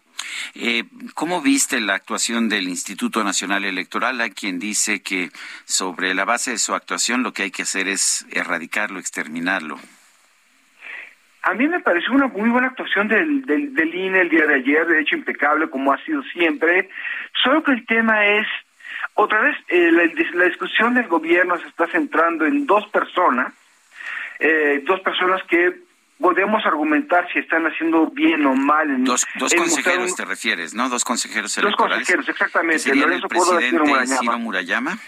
[0.54, 4.20] Eh, ¿Cómo viste la actuación del Instituto Nacional Electoral?
[4.20, 5.30] Hay quien dice que
[5.64, 9.78] sobre la base de su actuación lo que hay que hacer es erradicarlo, exterminarlo.
[11.42, 14.56] A mí me pareció una muy buena actuación del, del, del INE el día de
[14.56, 16.90] ayer, de hecho impecable como ha sido siempre,
[17.42, 18.46] solo que el tema es,
[19.14, 20.02] otra vez, eh, la,
[20.34, 23.54] la, discusión del gobierno se está centrando en dos personas,
[24.40, 25.87] eh, dos personas que
[26.18, 28.90] podemos argumentar si están haciendo bien o mal.
[28.90, 30.88] En, dos dos en consejeros te refieres, ¿no?
[30.88, 32.06] Dos consejeros electorales.
[32.06, 32.78] Dos consejeros, exactamente.
[32.80, 34.18] ¿Serían el presidente Murayama.
[34.18, 34.98] Ciro Murayama?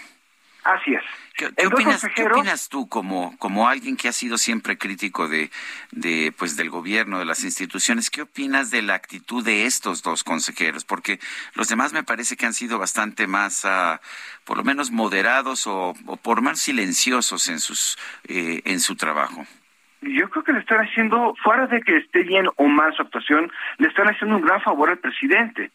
[0.63, 1.01] Así es.
[1.35, 5.49] ¿Qué, qué opinas, ¿Qué opinas tú como, como alguien que ha sido siempre crítico de,
[5.89, 8.11] de, pues, del gobierno, de las instituciones?
[8.11, 10.85] ¿Qué opinas de la actitud de estos dos consejeros?
[10.85, 11.19] Porque
[11.55, 13.97] los demás me parece que han sido bastante más, uh,
[14.43, 17.97] por lo menos moderados o, o, por más silenciosos en, sus,
[18.27, 19.47] eh, en su trabajo
[20.01, 23.51] yo creo que le están haciendo, fuera de que esté bien o mal su actuación,
[23.77, 25.71] le están haciendo un gran favor al presidente.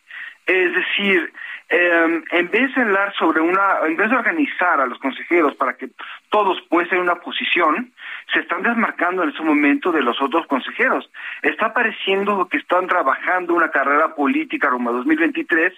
[0.46, 1.32] Es decir,
[1.68, 5.76] eh, en vez de hablar sobre una, en vez de organizar a los consejeros para
[5.76, 5.90] que
[6.30, 7.92] todos puedan ser una posición,
[8.32, 11.08] se están desmarcando en ese momento de los otros consejeros.
[11.42, 15.72] Está pareciendo que están trabajando una carrera política rumbo a 2023,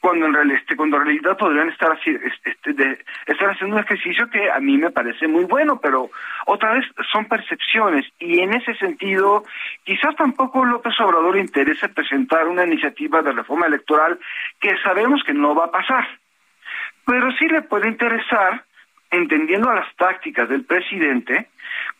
[0.00, 3.82] cuando en, real, este, cuando en realidad podrían estar, así, este, de, estar haciendo un
[3.82, 6.10] ejercicio que a mí me parece muy bueno, pero
[6.46, 9.44] otra vez son percepciones y en ese sentido
[9.84, 14.18] quizás tampoco López Obrador interese presentar una iniciativa de reforma electoral
[14.60, 16.06] que sabemos que no va a pasar,
[17.04, 18.64] pero sí le puede interesar
[19.10, 21.48] entendiendo las tácticas del presidente,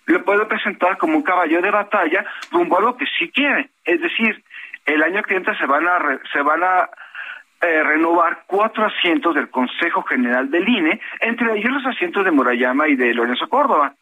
[0.07, 3.71] lo puede presentar como un caballo de batalla rumbo a lo que sí quiere.
[3.85, 4.43] Es decir,
[4.87, 6.89] el año que entra se van a, se van a
[7.61, 12.89] eh, renovar cuatro asientos del Consejo General del INE, entre ellos los asientos de Morayama
[12.89, 13.95] y de Lorenzo Córdoba.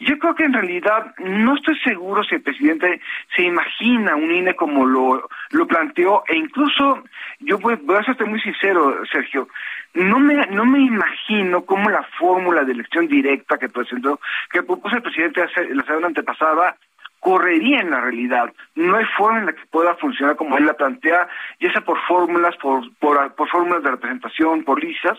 [0.00, 3.00] Yo creo que en realidad no estoy seguro si el presidente
[3.36, 7.04] se imagina un INE como lo, lo planteó e incluso
[7.40, 9.48] yo voy, voy a serte muy sincero, Sergio,
[9.94, 14.96] no me, no me imagino cómo la fórmula de elección directa que presentó, que propuso
[14.96, 15.44] el presidente
[15.74, 16.76] la semana antepasada,
[17.22, 18.52] correría en la realidad.
[18.74, 21.28] No hay forma en la que pueda funcionar como él la plantea,
[21.60, 25.16] ya sea por fórmulas, por, por, fórmulas de representación, por listas,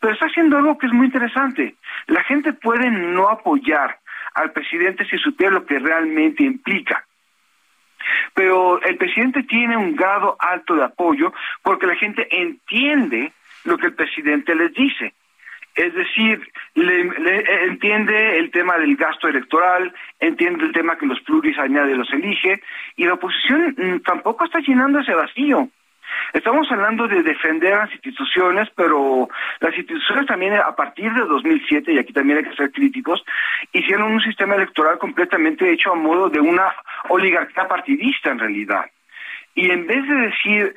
[0.00, 1.76] pero está haciendo algo que es muy interesante.
[2.08, 4.00] La gente puede no apoyar
[4.34, 7.06] al presidente si supiera lo que realmente implica.
[8.34, 11.32] Pero el presidente tiene un grado alto de apoyo
[11.62, 13.32] porque la gente entiende
[13.62, 15.14] lo que el presidente les dice.
[15.74, 16.40] Es decir,
[16.74, 17.00] le,
[17.64, 22.62] entiende el tema del gasto electoral, entiende el tema que los pluris añade los elige,
[22.96, 25.68] y la oposición mm, tampoco está llenando ese vacío.
[26.32, 29.28] Estamos hablando de defender las instituciones, pero
[29.60, 33.24] las instituciones también a partir de 2007, y aquí también hay que ser críticos,
[33.72, 36.72] hicieron un sistema electoral completamente hecho a modo de una
[37.08, 38.84] oligarquía partidista en realidad.
[39.56, 40.74] Y en vez de decir,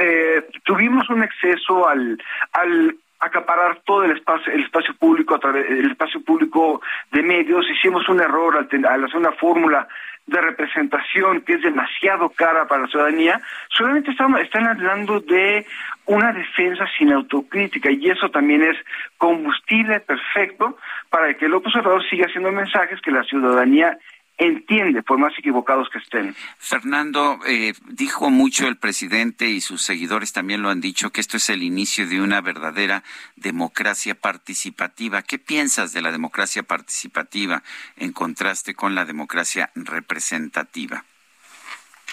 [0.00, 2.20] eh, tuvimos un exceso al,
[2.52, 6.80] al acaparar todo el espacio, el espacio público a través, el espacio público
[7.12, 9.86] de medios, hicimos un error al, hacer una fórmula
[10.26, 15.66] de representación que es demasiado cara para la ciudadanía, solamente están, están hablando de
[16.06, 18.76] una defensa sin autocrítica y eso también es
[19.18, 20.78] combustible perfecto
[21.10, 23.98] para que el observador siga haciendo mensajes que la ciudadanía
[24.40, 26.34] entiende, por más equivocados que estén.
[26.58, 31.36] Fernando, eh, dijo mucho el presidente y sus seguidores también lo han dicho, que esto
[31.36, 33.02] es el inicio de una verdadera
[33.36, 35.22] democracia participativa.
[35.22, 37.62] ¿Qué piensas de la democracia participativa
[37.96, 41.04] en contraste con la democracia representativa?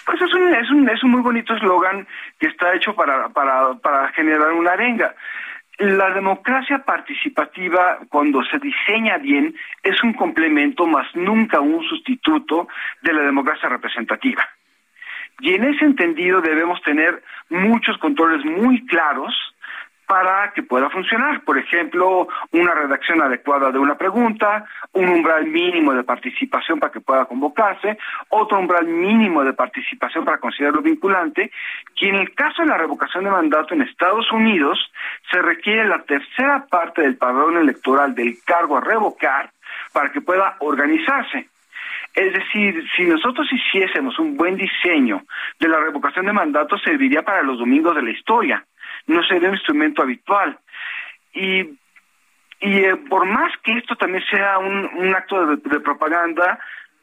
[0.06, 2.06] Pues es un, es un, es un muy bonito eslogan
[2.40, 5.16] que está hecho para, para, para generar una arenga.
[5.80, 12.68] La democracia participativa, cuando se diseña bien, es un complemento, más nunca un sustituto
[13.04, 14.44] de la democracia representativa.
[15.40, 19.36] Y en ese entendido debemos tener muchos controles muy claros
[20.08, 21.42] para que pueda funcionar.
[21.42, 27.02] Por ejemplo, una redacción adecuada de una pregunta, un umbral mínimo de participación para que
[27.02, 27.98] pueda convocarse,
[28.30, 31.52] otro umbral mínimo de participación para considerarlo vinculante,
[32.00, 34.80] y en el caso de la revocación de mandato en Estados Unidos,
[35.30, 39.52] se requiere la tercera parte del padrón electoral del cargo a revocar
[39.92, 41.50] para que pueda organizarse.
[42.16, 45.22] Es decir, si nosotros hiciésemos un buen diseño
[45.60, 48.66] de la revocación de mandato, serviría para los domingos de la historia
[49.08, 50.58] no sería un instrumento habitual.
[51.34, 51.62] Y,
[52.60, 56.60] y eh, por más que esto también sea un, un acto de, propaganda,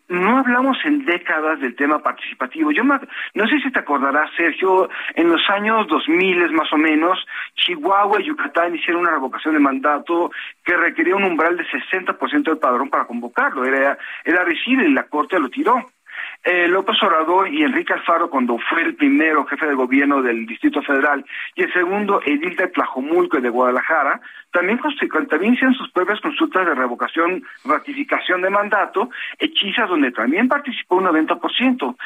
[0.09, 2.71] no hablamos en décadas del tema participativo.
[2.71, 7.25] Yo no sé si te acordarás, Sergio, en los años 2000 más o menos,
[7.57, 10.31] Chihuahua y Yucatán hicieron una revocación de mandato
[10.63, 13.65] que requería un umbral de 60% del padrón para convocarlo.
[13.65, 15.91] Era, era y la Corte lo tiró
[16.45, 20.83] eh, López Obrador y Enrique Alfaro cuando fue el primero jefe de gobierno del Distrito
[20.83, 21.25] Federal
[21.55, 24.21] y el segundo edil de Tlajomulco y de Guadalajara,
[24.53, 24.79] también,
[25.29, 31.07] también hicieron sus propias consultas de revocación, ratificación de mandato, hechizas donde también participó un
[31.07, 31.97] 90%.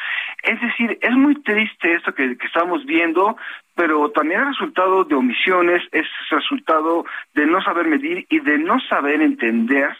[0.43, 3.37] Es decir, es muy triste esto que, que estamos viendo,
[3.75, 8.79] pero también es resultado de omisiones, es resultado de no saber medir y de no
[8.89, 9.95] saber entender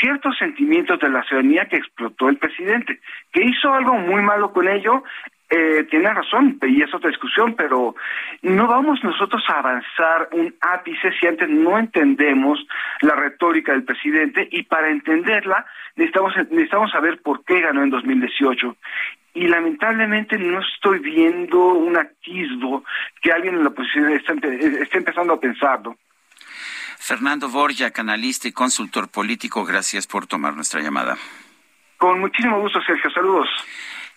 [0.00, 3.00] ciertos sentimientos de la ciudadanía que explotó el presidente,
[3.32, 5.02] que hizo algo muy malo con ello,
[5.50, 7.94] eh, tiene razón, y es otra discusión, pero
[8.42, 12.66] no vamos nosotros a avanzar un ápice si antes no entendemos
[13.02, 15.64] la retórica del presidente y para entenderla
[15.96, 18.76] necesitamos, necesitamos saber por qué ganó en 2018
[19.34, 22.84] y lamentablemente no estoy viendo un atisbo
[23.20, 25.96] que alguien en la oposición esté empezando a pensarlo.
[27.06, 31.18] Fernando Borja, canalista y consultor político, gracias por tomar nuestra llamada.
[31.98, 33.10] Con muchísimo gusto, Sergio.
[33.10, 33.46] Saludos.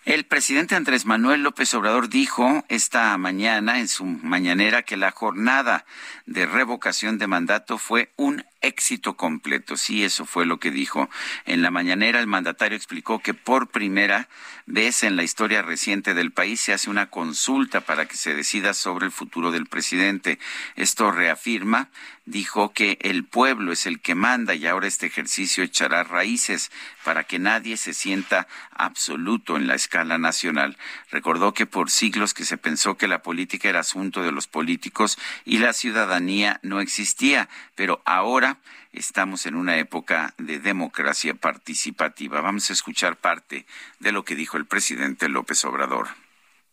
[0.06, 5.84] El presidente Andrés Manuel López Obrador dijo esta mañana en su mañanera que la jornada
[6.24, 9.76] de revocación de mandato fue un éxito completo.
[9.76, 11.08] Sí, eso fue lo que dijo.
[11.44, 14.28] En la mañanera el mandatario explicó que por primera
[14.66, 18.74] vez en la historia reciente del país se hace una consulta para que se decida
[18.74, 20.38] sobre el futuro del presidente.
[20.76, 21.88] Esto reafirma,
[22.26, 26.70] dijo que el pueblo es el que manda y ahora este ejercicio echará raíces
[27.04, 30.76] para que nadie se sienta absoluto en la escala nacional.
[31.10, 35.18] Recordó que por siglos que se pensó que la política era asunto de los políticos
[35.44, 38.47] y la ciudadanía no existía, pero ahora
[38.92, 42.40] estamos en una época de democracia participativa.
[42.40, 43.66] Vamos a escuchar parte
[43.98, 46.08] de lo que dijo el presidente López Obrador.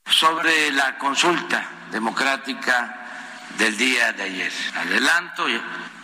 [0.05, 3.05] Sobre la consulta democrática
[3.57, 4.51] del día de ayer.
[4.75, 5.45] Adelanto,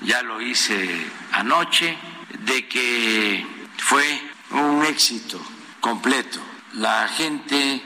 [0.01, 1.97] ya lo hice anoche,
[2.39, 3.45] de que
[3.77, 5.39] fue un éxito
[5.79, 6.39] completo.
[6.73, 7.81] La gente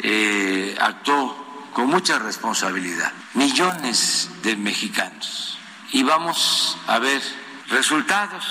[0.00, 3.12] eh, actuó con mucha responsabilidad.
[3.34, 5.57] Millones de mexicanos.
[5.92, 7.22] Y vamos a ver
[7.68, 8.44] resultados.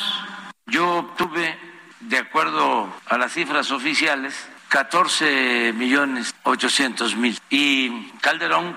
[0.65, 1.57] Yo obtuve,
[2.01, 4.35] de acuerdo a las cifras oficiales,
[4.69, 7.39] 14 millones 800 mil.
[7.49, 8.75] Y Calderón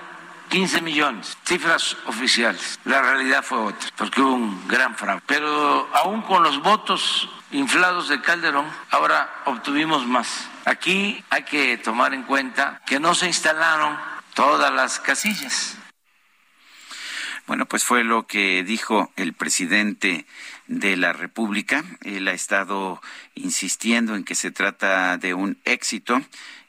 [0.51, 2.77] 15 millones, cifras oficiales.
[2.83, 5.23] La realidad fue otra, porque hubo un gran fraude.
[5.25, 10.49] Pero aún con los votos inflados de Calderón, ahora obtuvimos más.
[10.65, 13.97] Aquí hay que tomar en cuenta que no se instalaron
[14.33, 15.77] todas las casillas.
[17.51, 20.25] Bueno, pues fue lo que dijo el presidente
[20.67, 21.83] de la República.
[22.01, 23.01] Él ha estado
[23.35, 26.21] insistiendo en que se trata de un éxito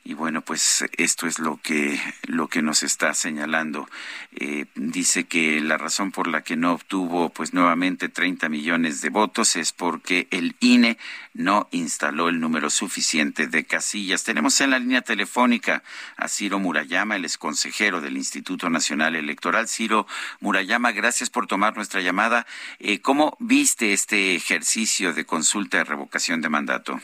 [0.04, 3.88] y bueno, pues esto es lo que, lo que nos está señalando.
[4.34, 9.10] Eh, dice que la razón por la que no obtuvo pues nuevamente 30 millones de
[9.10, 10.98] votos es porque el INE
[11.34, 14.24] no instaló el número suficiente de casillas.
[14.24, 15.84] Tenemos en la línea telefónica
[16.16, 19.68] a Ciro Murayama, el consejero del Instituto Nacional Electoral.
[19.68, 20.08] Ciro
[20.40, 22.44] Murayama, gracias por tomar nuestra llamada.
[22.80, 27.00] Eh, ¿Cómo viste este ejercicio de consulta de revocación de mandato?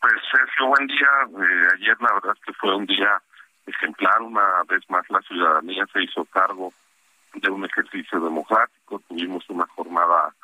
[0.00, 1.08] Pues Sergio, buen día.
[1.26, 3.20] Eh, ayer la verdad que fue un día
[3.66, 4.20] ejemplar.
[4.20, 6.72] Una vez más la ciudadanía se hizo cargo
[7.34, 9.00] de un ejercicio democrático.
[9.08, 10.34] Tuvimos una jornada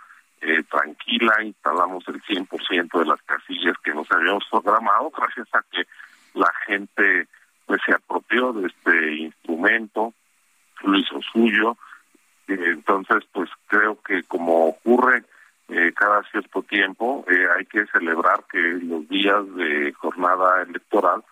[0.41, 5.87] eh, tranquila, instalamos el 100% de las casillas que nos habíamos programado gracias a que
[6.35, 7.29] la gente
[7.67, 10.13] pues se apropió de este instrumento,
[10.83, 11.77] lo hizo suyo.
[12.49, 15.23] Eh, entonces, pues creo que como ocurre
[15.73, 21.25] eh, cada cierto tiempo eh, hay que celebrar que los días de jornada electoral,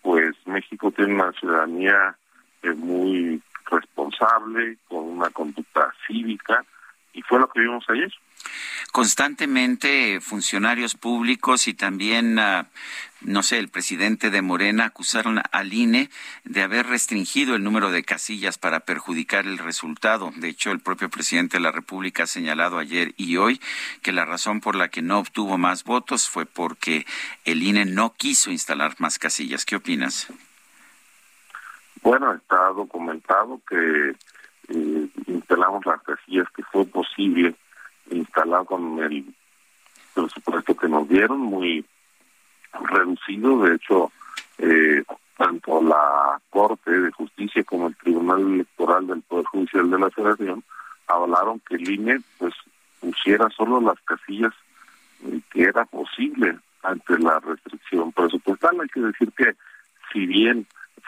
[0.00, 2.16] pues México tiene una ciudadanía
[2.62, 6.64] eh, muy responsable, con una conducta cívica,
[7.12, 8.12] y fue lo que vimos ayer.
[8.92, 12.64] Constantemente funcionarios públicos y también, uh,
[13.22, 16.10] no sé, el presidente de Morena acusaron al INE
[16.44, 20.32] de haber restringido el número de casillas para perjudicar el resultado.
[20.36, 23.60] De hecho, el propio presidente de la República ha señalado ayer y hoy
[24.02, 27.06] que la razón por la que no obtuvo más votos fue porque
[27.44, 29.64] el INE no quiso instalar más casillas.
[29.64, 30.28] ¿Qué opinas?
[32.02, 34.16] Bueno, está documentado que
[34.68, 37.54] eh, instalamos las casillas que fue posible
[38.12, 39.34] instalar con el
[40.14, 41.84] presupuesto que nos dieron, muy
[42.90, 43.62] reducido.
[43.62, 44.12] De hecho,
[44.58, 45.02] eh,
[45.36, 50.62] tanto la Corte de Justicia como el Tribunal Electoral del Poder Judicial de la Federación
[51.06, 52.54] hablaron que el INE pues
[53.00, 54.52] pusiera solo las casillas
[55.24, 58.80] eh, que era posible ante la restricción presupuestal.
[58.80, 59.54] Hay que decir que
[60.12, 60.66] si bien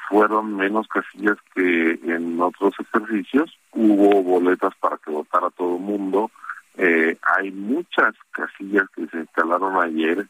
[0.08, 6.30] fueron menos casillas que en otros ejercicios, hubo boletas para que votara todo el mundo,
[6.76, 10.26] eh, hay muchas casillas que se instalaron ayer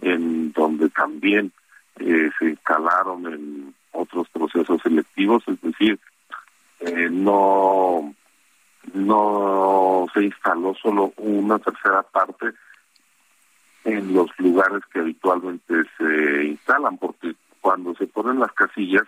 [0.00, 1.52] en donde también
[1.98, 5.98] eh, se instalaron en otros procesos selectivos, es decir,
[6.80, 8.14] eh, no
[8.94, 12.52] no se instaló solo una tercera parte
[13.84, 19.04] en los lugares que habitualmente se instalan, porque cuando se ponen las casillas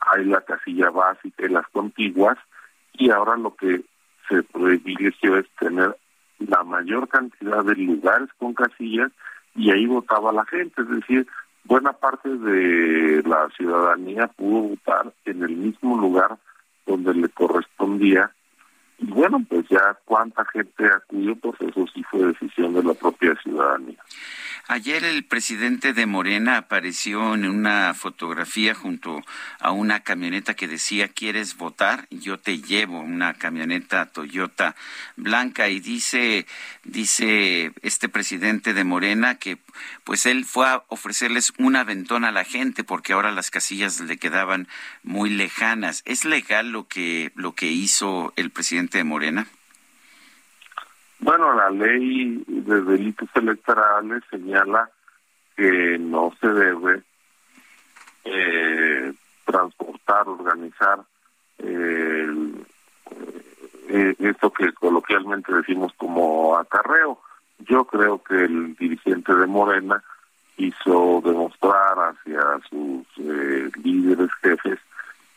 [0.00, 2.38] hay la casilla básica y las contiguas,
[2.94, 3.82] y ahora lo que
[4.28, 5.96] se privilegió es tener
[6.48, 9.10] la mayor cantidad de lugares con casillas
[9.54, 11.26] y ahí votaba la gente, es decir,
[11.64, 16.38] buena parte de la ciudadanía pudo votar en el mismo lugar
[16.86, 18.32] donde le correspondía
[19.02, 23.34] y bueno, pues ya cuánta gente acudió, pues eso sí fue decisión de la propia
[23.42, 23.98] ciudadanía.
[24.68, 29.20] Ayer el presidente de Morena apareció en una fotografía junto
[29.58, 32.06] a una camioneta que decía ¿Quieres votar?
[32.10, 34.76] Yo te llevo, una camioneta Toyota
[35.16, 36.46] blanca y dice
[36.84, 39.58] dice este presidente de Morena que
[40.04, 44.16] pues él fue a ofrecerles un aventón a la gente porque ahora las casillas le
[44.16, 44.68] quedaban
[45.02, 46.02] muy lejanas.
[46.04, 49.46] ¿Es legal lo que lo que hizo el presidente de Morena?
[51.18, 54.90] Bueno, la ley de delitos electorales señala
[55.56, 57.02] que no se debe
[58.24, 59.12] eh,
[59.44, 61.00] transportar, organizar
[61.58, 62.26] eh,
[63.88, 67.20] eh, esto que coloquialmente decimos como acarreo.
[67.60, 70.02] Yo creo que el dirigente de Morena
[70.56, 73.06] hizo demostrar hacia sus
[73.84, 74.78] líderes jefes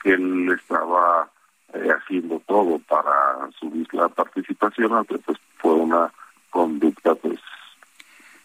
[0.02, 1.30] que él estaba
[1.76, 6.12] eh, haciendo todo para subir la participación, pues fue una
[6.50, 7.40] conducta, pues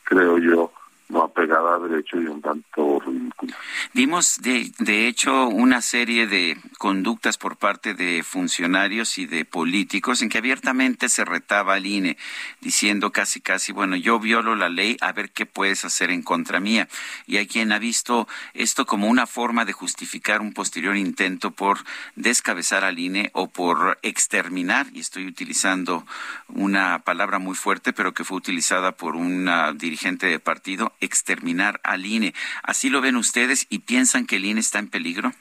[0.05, 0.73] creo yo,
[1.11, 3.57] no apegada a derecho y un tanto ridícula.
[3.93, 10.23] Vimos, de, de hecho, una serie de conductas por parte de funcionarios y de políticos
[10.23, 12.17] en que abiertamente se retaba al INE,
[12.61, 16.61] diciendo casi, casi, bueno, yo violo la ley, a ver qué puedes hacer en contra
[16.61, 16.89] mía.
[17.27, 21.79] Y hay quien ha visto esto como una forma de justificar un posterior intento por
[22.15, 26.07] descabezar al INE o por exterminar, y estoy utilizando
[26.49, 32.07] una palabra muy fuerte, pero que fue utilizada por una dirigente de partido, exterminar al
[32.07, 32.35] INE.
[32.63, 35.33] ¿Así lo ven ustedes y piensan que el INE está en peligro?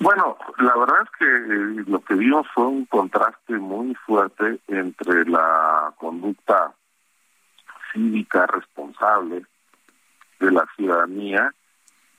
[0.00, 5.24] Bueno, la verdad es que eh, lo que vimos fue un contraste muy fuerte entre
[5.24, 6.72] la conducta
[7.92, 9.44] cívica responsable
[10.38, 11.52] de la ciudadanía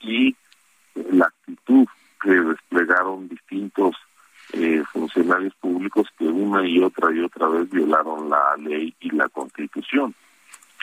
[0.00, 0.36] y
[0.94, 1.86] la actitud
[2.22, 3.96] que desplegaron distintos
[4.52, 9.28] eh, funcionarios públicos que una y otra y otra vez violaron la ley y la
[9.28, 10.14] constitución.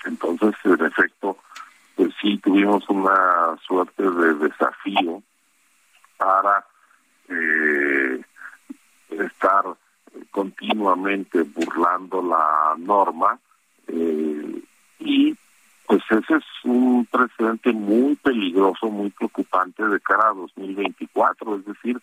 [0.06, 1.38] Entonces, en efecto,
[1.96, 5.22] pues sí tuvimos una suerte de desafío
[6.18, 6.66] para
[7.30, 8.22] eh,
[9.10, 9.64] estar
[10.32, 13.40] continuamente burlando la norma
[13.88, 14.62] eh,
[15.00, 15.36] y
[15.88, 22.02] pues ese es un precedente muy peligroso, muy preocupante de cara a 2024, es decir,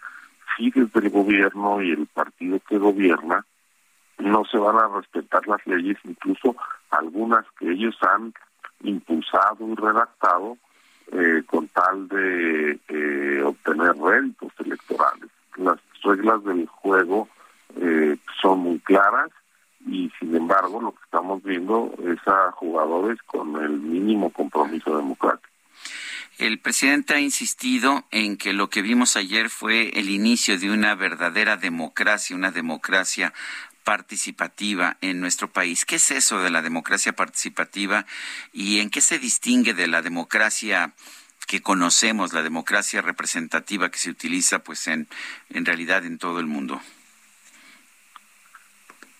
[0.56, 3.44] si desde el gobierno y el partido que gobierna
[4.18, 6.56] no se van a respetar las leyes, incluso
[6.90, 8.32] algunas que ellos han
[8.82, 10.56] impulsado y redactado
[11.12, 15.30] eh, con tal de eh, obtener réditos electorales.
[15.56, 17.28] Las reglas del juego
[17.76, 19.30] eh, son muy claras
[19.86, 25.48] y sin embargo lo que estamos viendo es a jugadores con el mínimo compromiso democrático.
[26.38, 30.94] El presidente ha insistido en que lo que vimos ayer fue el inicio de una
[30.94, 33.32] verdadera democracia, una democracia
[33.84, 35.84] participativa en nuestro país.
[35.84, 38.06] ¿Qué es eso de la democracia participativa
[38.52, 40.92] y en qué se distingue de la democracia
[41.46, 45.06] que conocemos, la democracia representativa que se utiliza pues en,
[45.50, 46.80] en realidad en todo el mundo?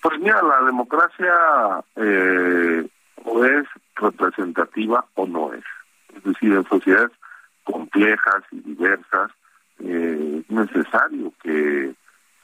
[0.03, 2.87] Pues mira, la democracia eh,
[3.25, 5.65] o es representativa o no es.
[6.17, 7.13] Es decir, en sociedades
[7.65, 9.31] complejas y diversas
[9.81, 11.95] eh, es necesario que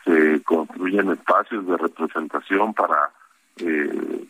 [0.04, 3.10] se construyen espacios de representación para
[3.56, 4.24] eh,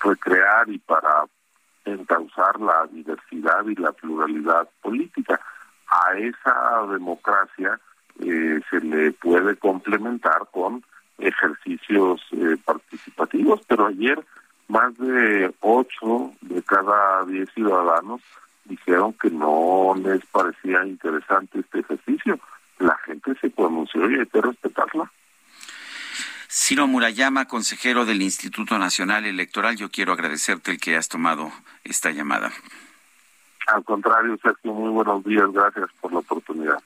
[0.00, 1.24] recrear y para
[1.84, 5.40] encauzar la diversidad y la pluralidad política.
[5.88, 7.80] A esa democracia
[8.20, 10.84] eh, se le puede complementar con
[11.18, 14.24] ejercicios eh, participativos, pero ayer
[14.68, 18.20] más de ocho de cada diez ciudadanos
[18.64, 22.38] dijeron que no les parecía interesante este ejercicio.
[23.28, 25.10] Gente se pronunció y hay que respetarla.
[26.50, 31.52] Ciro Murayama, consejero del Instituto Nacional Electoral, yo quiero agradecerte el que has tomado
[31.84, 32.52] esta llamada.
[33.66, 36.78] Al contrario, Sergio, muy buenos días, gracias por la oportunidad.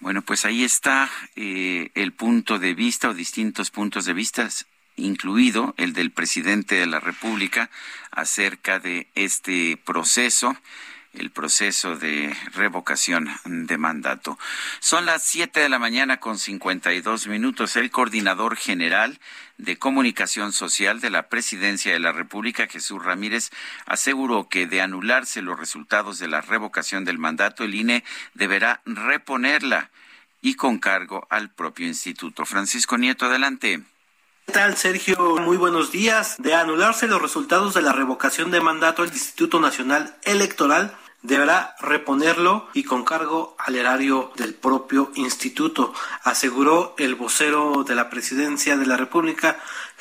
[0.00, 4.48] Bueno, pues ahí está eh, el punto de vista o distintos puntos de vista,
[4.96, 7.68] incluido el del presidente de la República
[8.10, 10.56] acerca de este proceso
[11.12, 14.38] el proceso de revocación de mandato.
[14.78, 17.76] Son las siete de la mañana con 52 minutos.
[17.76, 19.18] El coordinador general
[19.58, 23.50] de comunicación social de la Presidencia de la República, Jesús Ramírez,
[23.86, 28.04] aseguró que de anularse los resultados de la revocación del mandato, el INE
[28.34, 29.90] deberá reponerla
[30.40, 32.46] y con cargo al propio instituto.
[32.46, 33.82] Francisco Nieto, adelante.
[34.46, 35.36] ¿Qué tal, Sergio?
[35.36, 36.36] Muy buenos días.
[36.38, 42.68] De anularse los resultados de la revocación de mandato, el Instituto Nacional Electoral deberá reponerlo
[42.72, 45.92] y con cargo al erario del propio instituto,
[46.22, 49.58] aseguró el vocero de la presidencia de la República,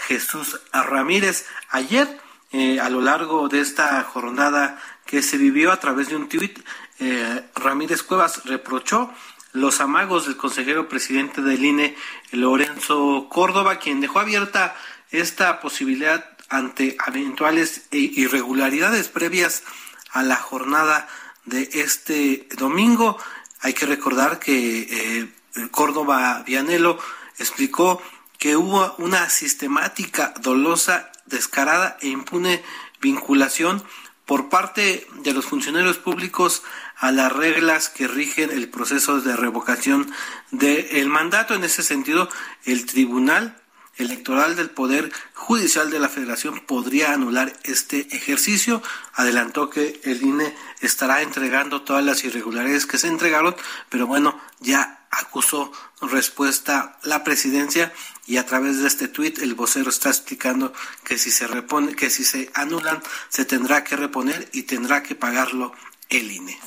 [0.07, 1.45] Jesús Ramírez.
[1.69, 2.19] Ayer,
[2.51, 6.59] eh, a lo largo de esta jornada que se vivió a través de un tuit,
[6.99, 9.11] eh, Ramírez Cuevas reprochó
[9.51, 11.95] los amagos del consejero presidente del INE,
[12.31, 14.75] Lorenzo Córdoba, quien dejó abierta
[15.11, 19.63] esta posibilidad ante eventuales irregularidades previas
[20.11, 21.07] a la jornada
[21.45, 23.17] de este domingo.
[23.61, 26.99] Hay que recordar que eh, Córdoba Vianelo
[27.37, 28.01] explicó
[28.37, 32.63] que hubo una sistemática, dolosa, descarada e impune
[33.01, 33.83] vinculación
[34.25, 36.63] por parte de los funcionarios públicos
[36.97, 40.11] a las reglas que rigen el proceso de revocación
[40.51, 41.55] del mandato.
[41.55, 42.29] En ese sentido,
[42.65, 43.59] el Tribunal
[43.99, 48.81] Electoral del Poder Judicial de la Federación podría anular este ejercicio.
[49.13, 53.55] Adelantó que el INE estará entregando todas las irregularidades que se entregaron,
[53.89, 55.71] pero bueno, ya acusó
[56.01, 57.91] respuesta la presidencia
[58.25, 60.73] y a través de este tuit el vocero está explicando
[61.03, 65.15] que si se repone, que si se anulan se tendrá que reponer y tendrá que
[65.15, 65.73] pagarlo
[66.09, 66.59] el INE.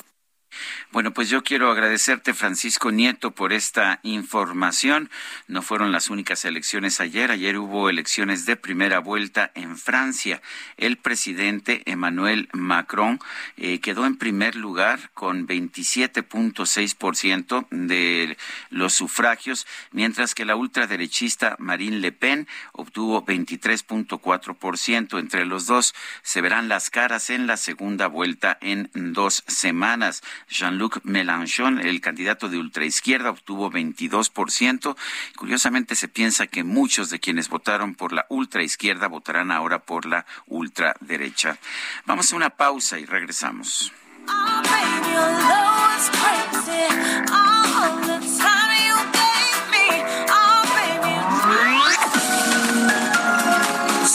[0.91, 5.09] Bueno, pues yo quiero agradecerte, Francisco Nieto, por esta información.
[5.47, 7.31] No fueron las únicas elecciones ayer.
[7.31, 10.41] Ayer hubo elecciones de primera vuelta en Francia.
[10.77, 13.19] El presidente Emmanuel Macron
[13.57, 18.37] eh, quedó en primer lugar con 27.6% de
[18.69, 25.19] los sufragios, mientras que la ultraderechista Marine Le Pen obtuvo 23.4%.
[25.19, 30.21] Entre los dos se verán las caras en la segunda vuelta en dos semanas.
[30.49, 34.95] Jean-Luc Mélenchon, el candidato de ultraizquierda, obtuvo 22%.
[35.35, 40.25] Curiosamente se piensa que muchos de quienes votaron por la ultraizquierda votarán ahora por la
[40.47, 41.57] ultraderecha.
[42.05, 43.91] Vamos a una pausa y regresamos.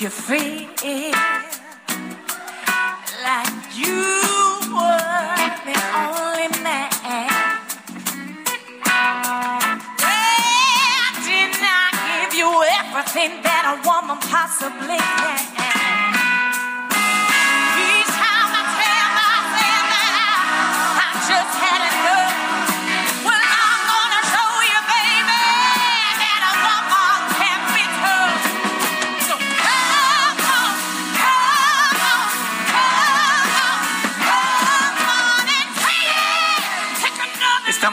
[0.00, 0.68] You feel
[3.22, 4.02] like you
[4.74, 6.90] were the only man.
[11.24, 15.53] Did I give you everything that a woman possibly can?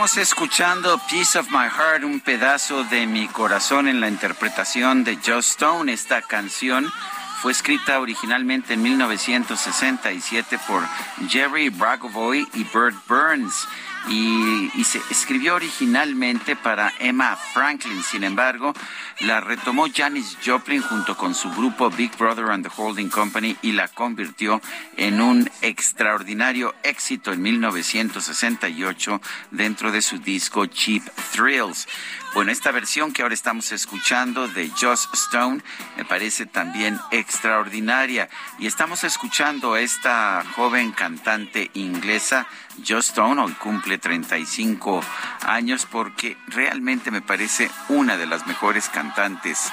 [0.03, 5.19] Estamos escuchando Piece of My Heart, un pedazo de mi corazón en la interpretación de
[5.23, 5.93] Joe Stone.
[5.93, 6.91] Esta canción
[7.39, 10.81] fue escrita originalmente en 1967 por
[11.29, 13.67] Jerry Bragovoy y Bert Burns.
[14.09, 18.03] Y, se escribió originalmente para Emma Franklin.
[18.03, 18.73] Sin embargo,
[19.19, 23.71] la retomó Janis Joplin junto con su grupo Big Brother and the Holding Company y
[23.71, 24.59] la convirtió
[24.97, 29.21] en un extraordinario éxito en 1968
[29.51, 31.87] dentro de su disco Cheap Thrills.
[32.33, 35.61] Bueno, esta versión que ahora estamos escuchando de Joss Stone
[35.97, 38.29] me parece también extraordinaria.
[38.57, 42.47] Y estamos escuchando a esta joven cantante inglesa,
[42.77, 45.01] Joss Stone, hoy cumple 35
[45.43, 49.71] años, porque realmente me parece una de las mejores cantantes,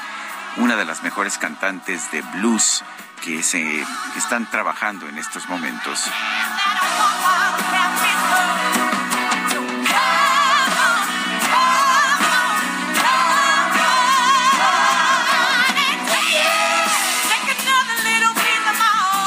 [0.56, 2.84] una de las mejores cantantes de blues
[3.24, 3.84] que se
[4.16, 6.04] están trabajando en estos momentos.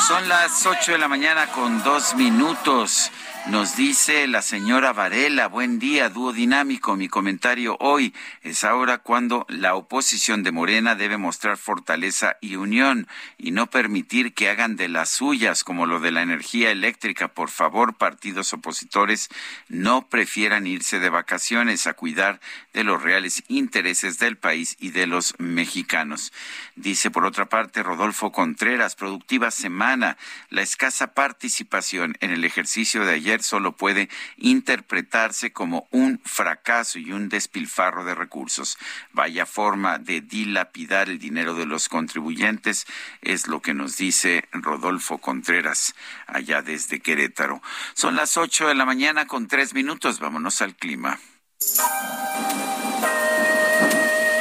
[0.07, 3.11] Son las 8 de la mañana con dos minutos.
[3.47, 6.95] Nos dice la señora Varela, buen día, dúo dinámico.
[6.95, 8.13] Mi comentario hoy
[8.43, 13.07] es ahora cuando la oposición de Morena debe mostrar fortaleza y unión
[13.39, 17.29] y no permitir que hagan de las suyas como lo de la energía eléctrica.
[17.29, 19.27] Por favor, partidos opositores,
[19.67, 22.39] no prefieran irse de vacaciones a cuidar
[22.73, 26.31] de los reales intereses del país y de los mexicanos.
[26.75, 30.17] Dice por otra parte Rodolfo Contreras, productiva semana.
[30.49, 37.13] La escasa participación en el ejercicio de ayer solo puede interpretarse como un fracaso y
[37.13, 38.77] un despilfarro de recursos.
[39.13, 42.85] Vaya forma de dilapidar el dinero de los contribuyentes,
[43.21, 45.95] es lo que nos dice Rodolfo Contreras
[46.27, 47.61] allá desde Querétaro.
[47.93, 50.19] Son las ocho de la mañana con tres minutos.
[50.19, 51.19] Vámonos al clima.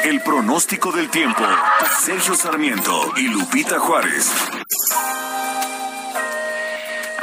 [0.04, 1.44] El pronóstico del tiempo.
[2.00, 4.32] Sergio Sarmiento y Lupita Juárez.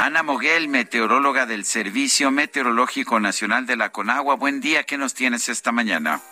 [0.08, 4.36] Ana Moguel, meteoróloga del Servicio Meteorológico Nacional de la Conagua.
[4.36, 6.22] Buen día, ¿qué nos tienes esta mañana?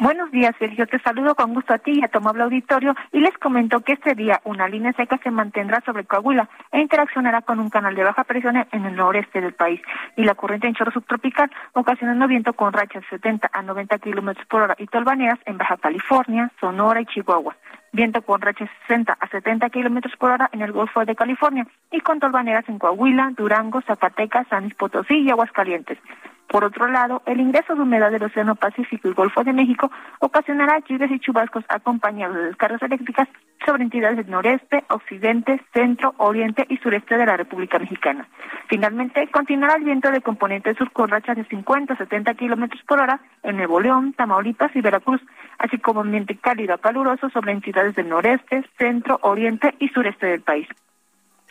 [0.00, 0.84] Buenos días, Sergio.
[0.88, 4.16] Te saludo con gusto a ti y a tu auditorio y les comento que este
[4.16, 8.24] día una línea seca se mantendrá sobre Coahuila e interaccionará con un canal de baja
[8.24, 9.80] presión en el noreste del país
[10.16, 14.44] y la corriente en chorro subtropical, ocasionando viento con rachas de 70 a 90 kilómetros
[14.46, 17.56] por hora y tolvaneras en Baja California, Sonora y Chihuahua.
[17.94, 22.00] Viento con rachas 60 a 70 kilómetros por hora en el Golfo de California y
[22.00, 25.98] con torbaneras en Coahuila, Durango, Zacatecas, San Luis Potosí y Aguascalientes.
[26.54, 29.90] Por otro lado, el ingreso de humedad del Océano Pacífico y Golfo de México
[30.20, 33.26] ocasionará lluvias y chubascos acompañados de descargas eléctricas
[33.66, 38.28] sobre entidades del noreste, occidente, centro, oriente y sureste de la República Mexicana.
[38.68, 43.00] Finalmente, continuará el viento de componente sur con rachas de 50 a 70 kilómetros por
[43.00, 45.20] hora en Nuevo León, Tamaulipas y Veracruz,
[45.58, 50.42] así como ambiente cálido a caluroso sobre entidades del noreste, centro, oriente y sureste del
[50.42, 50.68] país.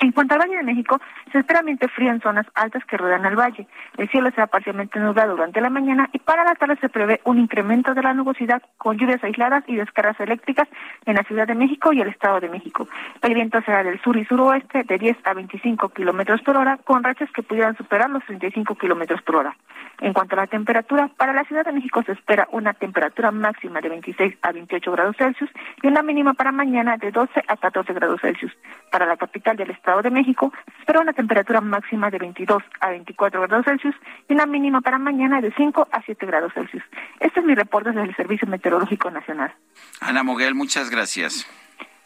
[0.03, 0.99] En cuanto al Valle de México,
[1.31, 3.65] se espera ambiente frío en zonas altas que rodean al valle.
[3.95, 7.39] El cielo será parcialmente nublado durante la mañana y para la tarde se prevé un
[7.39, 10.67] incremento de la nubosidad con lluvias aisladas y descargas eléctricas
[11.05, 12.85] en la Ciudad de México y el Estado de México.
[13.21, 17.01] El viento será del sur y suroeste de 10 a 25 kilómetros por hora, con
[17.01, 19.55] rachas que pudieran superar los 35 kilómetros por hora.
[20.01, 23.79] En cuanto a la temperatura, para la Ciudad de México se espera una temperatura máxima
[23.79, 25.49] de 26 a 28 grados Celsius
[25.81, 28.51] y una mínima para mañana de 12 a 14 grados Celsius.
[28.91, 32.89] Para la capital del Estado de México se espera una temperatura máxima de 22 a
[32.89, 33.95] 24 grados Celsius
[34.27, 36.83] y una mínima para mañana de 5 a 7 grados Celsius.
[37.19, 39.53] Este es mi reporte desde el Servicio Meteorológico Nacional.
[40.01, 41.47] Ana Moguel, muchas gracias.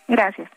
[0.07, 0.49] Gracias.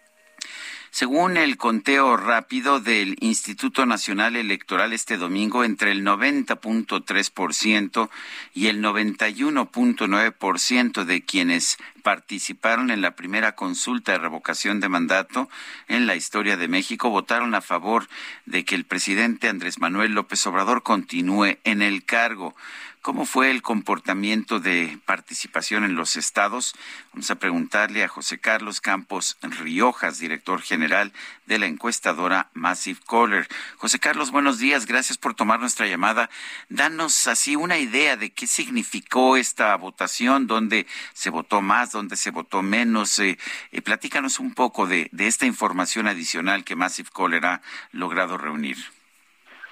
[0.93, 8.11] Según el conteo rápido del Instituto Nacional Electoral este domingo, entre el 90.3%
[8.55, 15.49] y el 91.9% de quienes participaron en la primera consulta de revocación de mandato
[15.87, 18.09] en la historia de México votaron a favor
[18.47, 22.57] de que el presidente Andrés Manuel López Obrador continúe en el cargo.
[23.03, 26.75] ¿Cómo fue el comportamiento de participación en los estados?
[27.15, 31.11] Vamos a preguntarle a José Carlos Campos Riojas, director general
[31.47, 33.49] de la encuestadora Massive Caller.
[33.79, 36.29] José Carlos, buenos días, gracias por tomar nuestra llamada.
[36.69, 42.31] Danos así una idea de qué significó esta votación, dónde se votó más, dónde se
[42.31, 43.19] votó menos.
[43.19, 43.39] Eh,
[43.73, 48.77] eh, platícanos un poco de, esta información adicional que Massive Caller ha logrado reunir.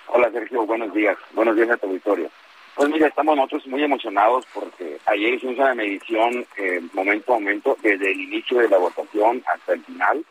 [0.06, 1.18] Hola Sergio, buenos días.
[1.34, 2.30] Buenos días a tu auditorio.
[2.78, 7.76] Pues mira, estamos nosotros muy emocionados porque ayer hicimos una medición eh, momento a momento,
[7.82, 10.24] desde el inicio de la votación hasta el final.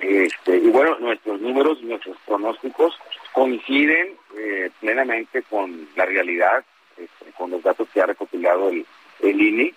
[0.00, 2.98] Este, y bueno, nuestros números, nuestros pronósticos
[3.30, 6.64] coinciden eh, plenamente con la realidad,
[6.96, 8.84] este, con los datos que ha recopilado el,
[9.20, 9.72] el INE.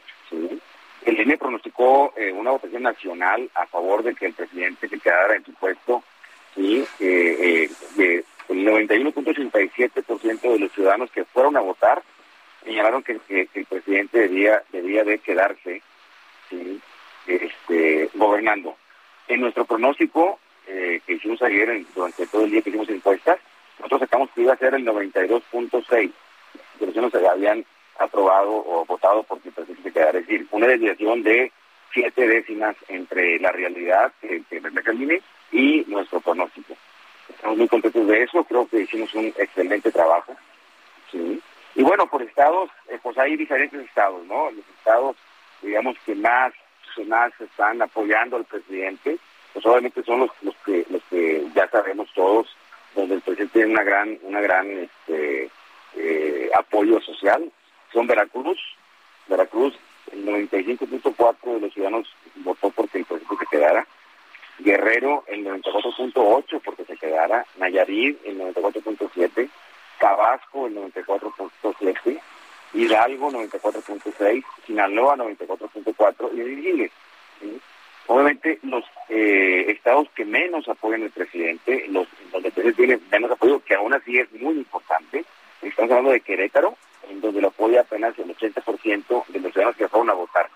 [1.05, 5.35] El INE pronosticó eh, una votación nacional a favor de que el presidente se quedara
[5.35, 6.03] en su puesto,
[6.55, 6.83] ¿sí?
[7.01, 12.01] eh, eh, el 91.87% de los ciudadanos que fueron a votar
[12.63, 15.81] señalaron que, el presidente debía, debía de quedarse
[17.27, 18.75] este, gobernando.
[19.27, 23.39] En nuestro pronóstico eh, que hicimos ayer, durante todo el día que hicimos encuestas,
[23.77, 26.11] nosotros sacamos que iba a ser el 92.6
[26.79, 27.65] de los que se habían
[27.99, 30.19] aprobado o votado porque el presidente quedara.
[30.19, 31.51] Es decir, una desviación de
[31.93, 34.93] siete décimas entre la realidad que, que refleja
[35.51, 36.75] y nuestro pronóstico.
[37.39, 40.35] Estamos muy contentos de eso, creo que hicimos un excelente trabajo.
[41.13, 44.51] Y bueno, por estados, eh, pues hay diferentes estados, ¿no?
[44.51, 45.15] Los estados,
[45.61, 46.51] digamos, que más,
[47.07, 49.17] más están apoyando al presidente,
[49.53, 52.53] pues obviamente son los, los que los que ya sabemos todos,
[52.93, 55.49] donde el presidente tiene una gran, una gran este,
[55.95, 57.49] eh, apoyo social,
[57.93, 58.59] son Veracruz,
[59.29, 59.75] Veracruz,
[60.11, 63.87] el 95.4 de los ciudadanos votó porque el presidente quedara,
[64.59, 69.49] Guerrero el 94.8 porque se quedara, Nayarit el 94.7,
[69.99, 72.19] Tabasco el 94.7,
[72.73, 76.89] Hidalgo 94.6, Sinaloa 94.4 y Virginia.
[78.07, 83.75] Obviamente los eh, estados que menos apoyan al presidente, los donde el menos apoyo, que
[83.75, 85.23] aún así es muy importante,
[85.61, 86.75] estamos hablando de Querétaro,
[87.07, 90.49] en donde lo apoya apenas el 80% de los ciudadanos que fueron a votar.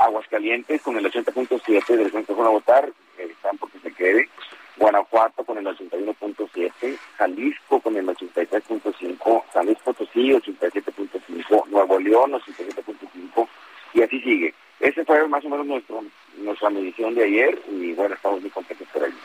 [0.00, 4.28] Aguascalientes con el 80.7 de los que fueron a votar, están porque se quede.
[4.76, 13.48] Guanajuato con el 81.7, Jalisco con el 83.5, San Luis Potosí 87.5, Nuevo León 87.5
[13.94, 14.54] y así sigue.
[14.78, 16.04] Ese fue más o menos nuestro
[16.42, 19.16] nuestra medición de ayer y bueno, estamos muy contentos por ello.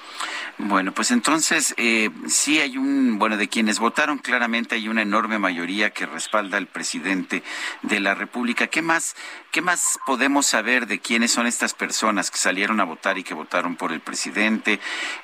[0.60, 5.40] Bueno, pues entonces eh, sí hay un, bueno, de quienes votaron claramente hay una enorme
[5.40, 7.42] mayoría que respalda al presidente
[7.82, 8.68] de la República.
[8.68, 9.16] ¿Qué más,
[9.52, 13.34] qué más podemos saber de quiénes son estas personas que salieron a votar y que
[13.34, 14.80] votaron por el presidente?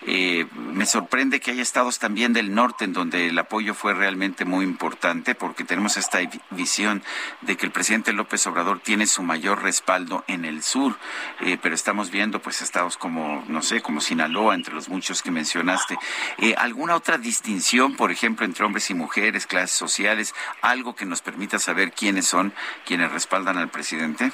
[0.07, 4.45] Eh, me sorprende que haya estados también del norte en donde el apoyo fue realmente
[4.45, 6.19] muy importante porque tenemos esta
[6.49, 7.03] visión
[7.41, 10.97] de que el presidente López Obrador tiene su mayor respaldo en el sur,
[11.41, 15.31] eh, pero estamos viendo pues estados como, no sé, como Sinaloa, entre los muchos que
[15.31, 15.97] mencionaste.
[16.37, 21.21] Eh, ¿Alguna otra distinción, por ejemplo, entre hombres y mujeres, clases sociales, algo que nos
[21.21, 22.53] permita saber quiénes son
[22.85, 24.31] quienes respaldan al presidente?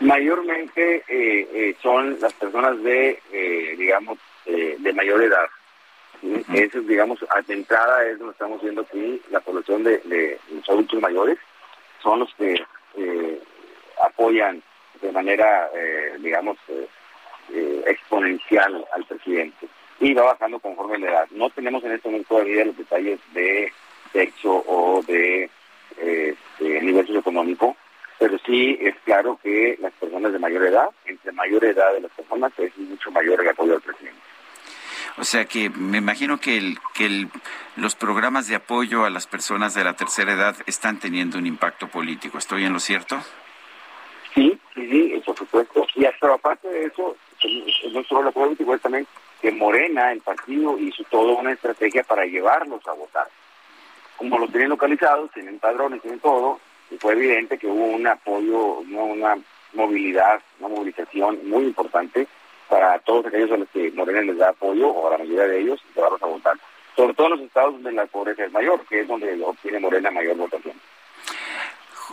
[0.00, 5.46] Mayormente eh, eh, son las personas de, eh, digamos, eh, de mayor edad.
[6.20, 6.44] ¿sí?
[6.54, 11.00] Eso, digamos, de entrada es donde estamos viendo aquí la población de, de los adultos
[11.00, 11.38] mayores,
[12.02, 12.54] son los que
[12.96, 13.42] eh,
[14.06, 14.62] apoyan
[15.00, 16.86] de manera, eh, digamos, eh,
[17.52, 19.66] eh, exponencial al presidente.
[20.00, 21.28] Y va bajando conforme la edad.
[21.32, 23.72] No tenemos en este momento todavía los detalles de
[24.12, 25.50] sexo o de
[25.96, 27.76] eh, este, nivel socioeconómico,
[28.18, 32.12] pero sí es claro que las personas de mayor edad, entre mayor edad de las
[32.12, 34.20] personas, es mucho mayor el apoyo al presidente.
[35.16, 37.28] O sea que me imagino que, el, que el,
[37.76, 41.88] los programas de apoyo a las personas de la tercera edad están teniendo un impacto
[41.88, 42.38] político.
[42.38, 43.20] ¿Estoy en lo cierto?
[44.38, 45.84] Sí, sí, sí, por supuesto.
[45.96, 47.16] Y hasta aparte de eso,
[47.90, 49.04] no solo la política, es también
[49.42, 53.26] que Morena, el partido, hizo toda una estrategia para llevarlos a votar.
[54.16, 58.78] Como los tienen localizados, tienen padrones, tienen todo, y fue evidente que hubo un apoyo,
[58.78, 59.36] una
[59.72, 62.28] movilidad, una movilización muy importante
[62.68, 65.60] para todos aquellos a los que Morena les da apoyo, o a la mayoría de
[65.62, 66.56] ellos, llevarlos a votar.
[66.94, 70.12] Sobre todo en los estados donde la pobreza es mayor, que es donde obtiene Morena
[70.12, 70.76] mayor votación.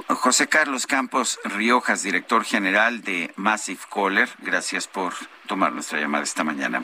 [0.08, 5.14] José Carlos Campos Riojas, director general de Massive Caller, gracias por
[5.48, 6.84] tomar nuestra llamada esta mañana.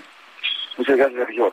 [0.77, 1.51] Muchas gracias, Sergio.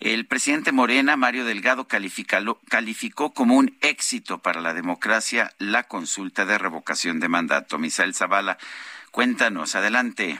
[0.00, 6.58] El presidente Morena, Mario Delgado, calificó como un éxito para la democracia la consulta de
[6.58, 7.78] revocación de mandato.
[7.78, 8.58] Misael Zavala,
[9.10, 10.38] cuéntanos, adelante.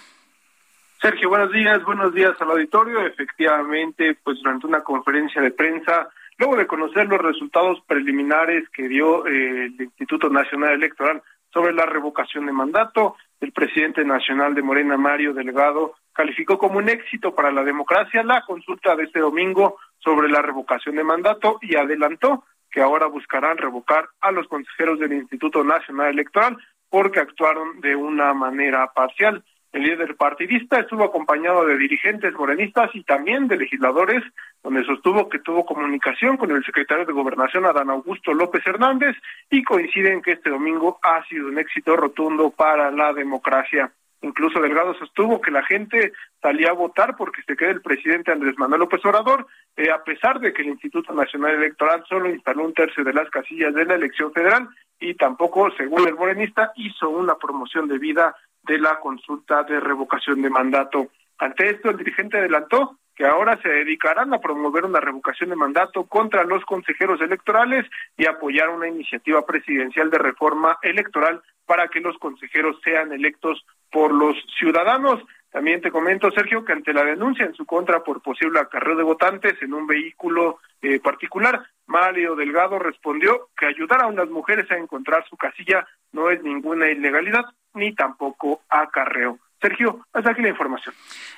[1.01, 3.07] Sergio, buenos días, buenos días al auditorio.
[3.07, 6.09] Efectivamente, pues durante una conferencia de prensa,
[6.39, 11.23] luego de conocer los resultados preliminares que dio eh, el Instituto Nacional Electoral
[11.53, 16.89] sobre la revocación de mandato, el presidente nacional de Morena, Mario Delgado, calificó como un
[16.89, 21.77] éxito para la democracia la consulta de este domingo sobre la revocación de mandato y
[21.77, 26.57] adelantó que ahora buscarán revocar a los consejeros del Instituto Nacional Electoral
[26.91, 29.43] porque actuaron de una manera parcial.
[29.77, 34.25] El líder partidista estuvo acompañado de dirigentes morenistas y también de legisladores,
[34.63, 39.15] donde sostuvo que tuvo comunicación con el secretario de Gobernación, Adán Augusto López Hernández,
[39.51, 43.93] y coinciden que este domingo ha sido un éxito rotundo para la democracia.
[44.23, 48.55] Incluso Delgado sostuvo que la gente salía a votar porque se quede el presidente Andrés
[48.57, 49.47] Manuel López Obrador,
[49.77, 53.29] eh, a pesar de que el Instituto Nacional Electoral solo instaló un tercio de las
[53.29, 58.35] casillas de la elección federal y tampoco, según el morenista, hizo una promoción de vida
[58.67, 61.09] de la consulta de revocación de mandato.
[61.39, 66.05] Ante esto, el dirigente adelantó que ahora se dedicarán a promover una revocación de mandato
[66.05, 67.87] contra los consejeros electorales
[68.17, 74.13] y apoyar una iniciativa presidencial de reforma electoral para que los consejeros sean electos por
[74.13, 75.23] los ciudadanos.
[75.57, 79.03] También te comento, Sergio, que ante la denuncia en su contra por posible acarreo de
[79.03, 84.77] votantes en un vehículo eh, particular, Mario Delgado respondió que ayudar a unas mujeres a
[84.77, 89.39] encontrar su casilla no es ninguna ilegalidad ni tampoco acarreo.
[89.59, 90.95] Sergio, hasta aquí la información.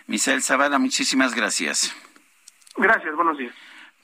[0.09, 1.95] Misael Zavala, muchísimas gracias.
[2.77, 3.55] Gracias, buenos días.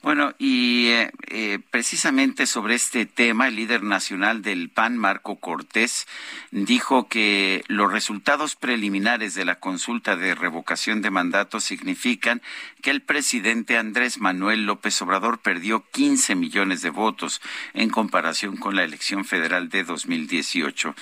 [0.05, 6.05] Bueno, y eh, eh, precisamente sobre este tema, el líder nacional del PAN, Marco Cortés,
[6.51, 12.43] dijo que los resultados preliminares de la consulta de revocación de mandato significan
[12.83, 17.41] que el presidente Andrés Manuel López Obrador perdió 15 millones de votos
[17.73, 20.93] en comparación con la elección federal de 2018.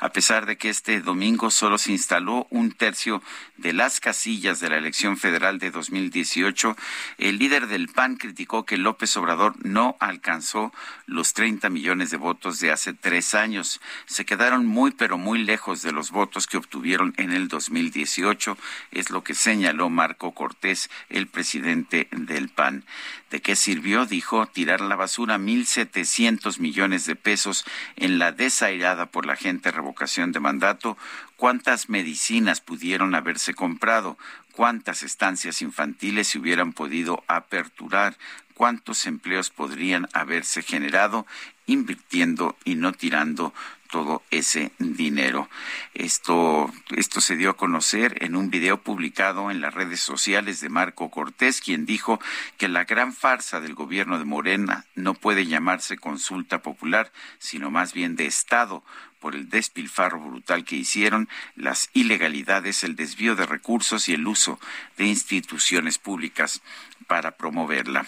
[0.00, 3.22] A pesar de que este domingo solo se instaló un tercio
[3.60, 6.76] de las casillas de la elección federal de 2018,
[7.18, 10.72] el líder del PAN criticó que López Obrador no alcanzó
[11.06, 13.80] los 30 millones de votos de hace tres años.
[14.06, 18.56] Se quedaron muy, pero muy lejos de los votos que obtuvieron en el 2018,
[18.92, 22.84] es lo que señaló Marco Cortés, el presidente del PAN.
[23.30, 24.06] ¿De qué sirvió?
[24.06, 27.64] Dijo tirar a la basura 1.700 millones de pesos
[27.96, 30.96] en la desairada por la gente revocación de mandato.
[31.40, 34.18] ¿Cuántas medicinas pudieron haberse comprado?
[34.60, 38.18] cuántas estancias infantiles se hubieran podido aperturar,
[38.52, 41.26] cuántos empleos podrían haberse generado
[41.64, 43.54] invirtiendo y no tirando
[43.90, 45.48] todo ese dinero.
[45.94, 50.68] Esto, esto se dio a conocer en un video publicado en las redes sociales de
[50.68, 52.20] Marco Cortés, quien dijo
[52.58, 57.94] que la gran farsa del gobierno de Morena no puede llamarse consulta popular, sino más
[57.94, 58.84] bien de Estado,
[59.20, 64.58] por el despilfarro brutal que hicieron, las ilegalidades, el desvío de recursos y el uso
[64.96, 66.62] de instituciones públicas
[67.06, 68.06] para promoverla.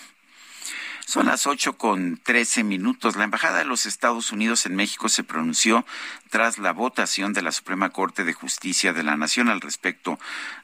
[1.06, 3.16] Son las ocho con trece minutos.
[3.16, 5.84] La Embajada de los Estados Unidos en México se pronunció
[6.30, 10.18] tras la votación de la Suprema Corte de Justicia de la Nación al respecto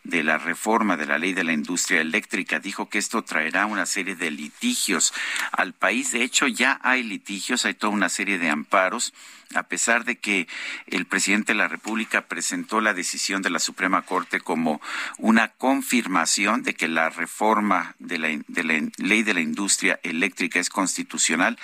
[0.05, 2.61] de la reforma de la ley de la industria eléctrica.
[2.61, 5.13] Dijo que esto traerá una serie de litigios
[5.53, 6.13] al país.
[6.13, 9.13] De hecho, ya hay litigios, hay toda una serie de amparos
[9.55, 10.47] a pesar de que
[10.87, 14.81] el presidente de la República presentó la decisión de la Suprema Corte como
[15.17, 18.29] una confirmación de que la reforma de la,
[18.99, 21.59] ley de la industria eléctrica es constitucional,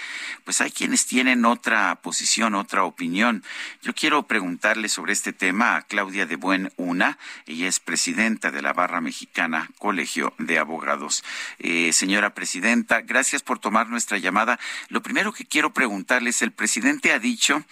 [0.44, 3.44] pues hay quienes tienen otra posición, otra opinión.
[3.82, 8.62] Yo quiero preguntarle sobre este tema a Claudia de Buen Una, ella es presidenta de
[8.62, 11.22] la Barra Mexicana Colegio de Abogados.
[11.58, 14.58] Eh, señora presidenta, gracias por tomar nuestra llamada.
[14.88, 17.64] Lo primero que quiero preguntarle es, el presidente ha dicho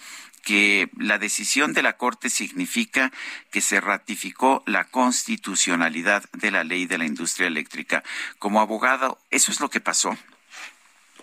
[0.43, 3.11] que la decisión de la Corte significa
[3.49, 8.03] que se ratificó la constitucionalidad de la ley de la industria eléctrica.
[8.39, 10.15] Como abogado, ¿eso es lo que pasó?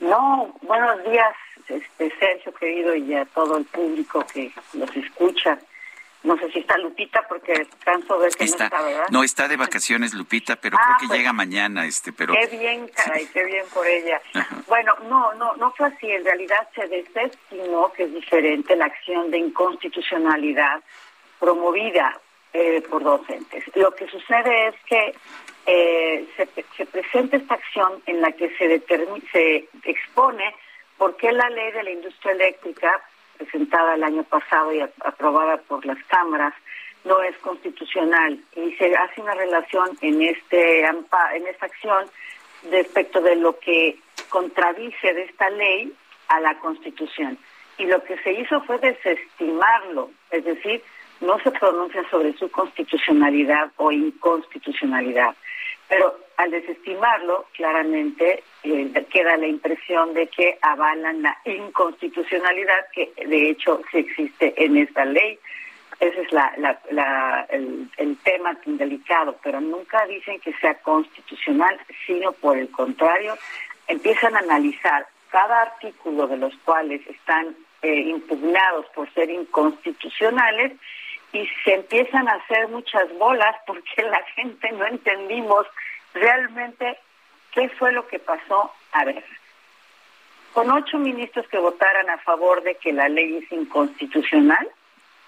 [0.01, 1.35] No, buenos días,
[1.69, 5.59] este Sergio querido y a todo el público que los escucha.
[6.23, 9.07] No sé si está Lupita porque canso de que está, no está, ¿verdad?
[9.11, 12.47] No, está de vacaciones Lupita, pero Ah, creo que pues, llega mañana, este, pero Qué
[12.57, 14.21] bien, caray, qué bien por ella.
[14.69, 16.11] Bueno, no, no, no fue así.
[16.11, 20.83] En realidad se desestimó que es diferente la acción de inconstitucionalidad
[21.39, 22.21] promovida
[22.53, 23.65] eh, por docentes.
[23.75, 25.15] Lo que sucede es que
[25.67, 28.83] eh, se, se presenta esta acción en la que se,
[29.33, 30.55] se expone
[30.99, 33.01] por qué la ley de la industria eléctrica,
[33.41, 36.53] presentada el año pasado y aprobada por las cámaras,
[37.05, 42.05] no es constitucional y se hace una relación en este en esta acción
[42.71, 45.93] respecto de lo que contradice de esta ley
[46.29, 47.39] a la Constitución.
[47.79, 50.83] Y lo que se hizo fue desestimarlo, es decir,
[51.23, 55.35] no se pronuncia sobre su constitucionalidad o inconstitucionalidad.
[55.91, 63.51] Pero al desestimarlo, claramente eh, queda la impresión de que avalan la inconstitucionalidad, que de
[63.51, 65.37] hecho sí existe en esta ley.
[65.99, 67.49] Ese es la,
[67.99, 73.37] el tema tan delicado, pero nunca dicen que sea constitucional, sino por el contrario,
[73.89, 80.73] empiezan a analizar cada artículo de los cuales están eh, impugnados por ser inconstitucionales
[81.33, 85.67] y se empiezan a hacer muchas bolas porque la gente no entendimos
[86.15, 86.99] realmente
[87.53, 88.73] qué fue lo que pasó.
[88.93, 89.25] A ver,
[90.53, 94.69] con ocho ministros que votaran a favor de que la ley es inconstitucional,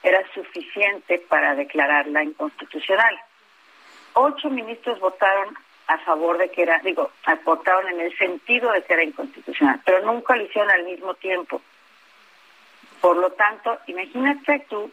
[0.02, 3.20] era suficiente para declararla inconstitucional.
[4.14, 7.10] Ocho ministros votaron a favor de que era, digo,
[7.44, 11.62] votaron en el sentido de que era inconstitucional, pero nunca lo hicieron al mismo tiempo.
[13.00, 14.90] Por lo tanto, imagínate tú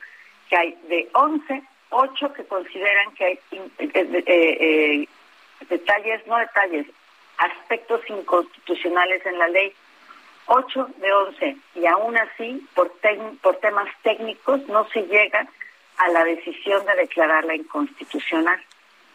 [0.50, 5.08] que hay de 11, 8 que consideran que hay eh, eh, eh,
[5.70, 6.88] detalles, no detalles,
[7.38, 9.74] aspectos inconstitucionales en la ley.
[10.47, 11.58] 8 de 11.
[11.76, 12.91] Y aún así, por,
[13.41, 15.47] por temas técnicos, no se llega
[15.97, 18.60] a la decisión de declararla inconstitucional,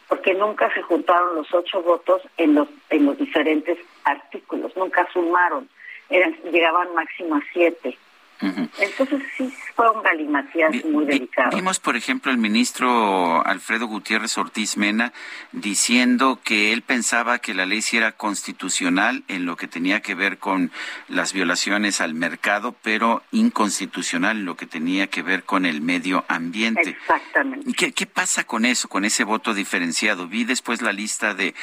[0.07, 5.69] porque nunca se juntaron los ocho votos en los, en los diferentes artículos, nunca sumaron,
[6.11, 7.99] eran, llegaban máximo a siete.
[8.41, 11.57] Entonces sí fue un galimatías muy delicado.
[11.57, 15.13] Vimos, por ejemplo, el ministro Alfredo Gutiérrez Ortiz Mena
[15.53, 20.15] diciendo que él pensaba que la ley sí era constitucional en lo que tenía que
[20.15, 20.73] ver con
[21.09, 26.25] las violaciones al mercado, pero inconstitucional en lo que tenía que ver con el medio
[26.29, 26.91] ambiente.
[26.91, 27.73] Exactamente.
[27.75, 30.29] ¿Qué, qué pasa con eso, con ese voto diferenciado?
[30.29, 31.55] Vi después la lista de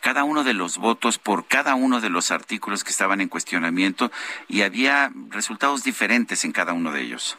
[0.00, 4.10] cada uno de los votos por cada uno de los artículos que estaban en cuestionamiento
[4.48, 7.38] y había resultados diferentes en cada uno de ellos.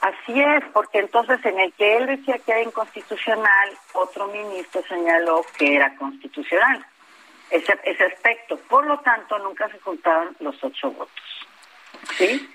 [0.00, 5.44] Así es, porque entonces en el que él decía que era inconstitucional, otro ministro señaló
[5.58, 6.84] que era constitucional
[7.50, 8.56] ese, ese aspecto.
[8.68, 11.46] Por lo tanto, nunca se juntaron los ocho votos.
[12.16, 12.48] ¿Sí?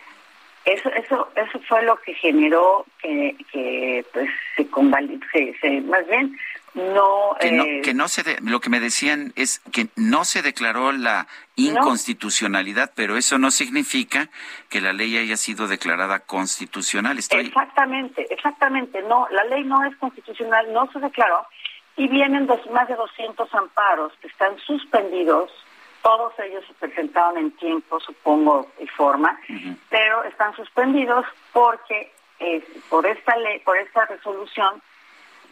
[0.66, 6.36] Eso, eso, eso fue lo que generó que, pues se, convali- se, se- más bien
[6.76, 10.26] no, Que no, eh, que no se de- lo que me decían es que no
[10.26, 14.30] se declaró la inconstitucionalidad, pero eso no significa
[14.70, 17.18] que la ley haya sido declarada constitucional.
[17.18, 19.02] Estoy Exactamente, exactamente.
[19.04, 21.48] No, la ley no es constitucional, no se declaró
[21.98, 25.50] y vienen dos, más de 200 amparos que están suspendidos.
[26.02, 29.40] Todos ellos se presentaron en tiempo, supongo, y forma,
[29.90, 34.82] pero están suspendidos porque eh, por esta ley, por esta resolución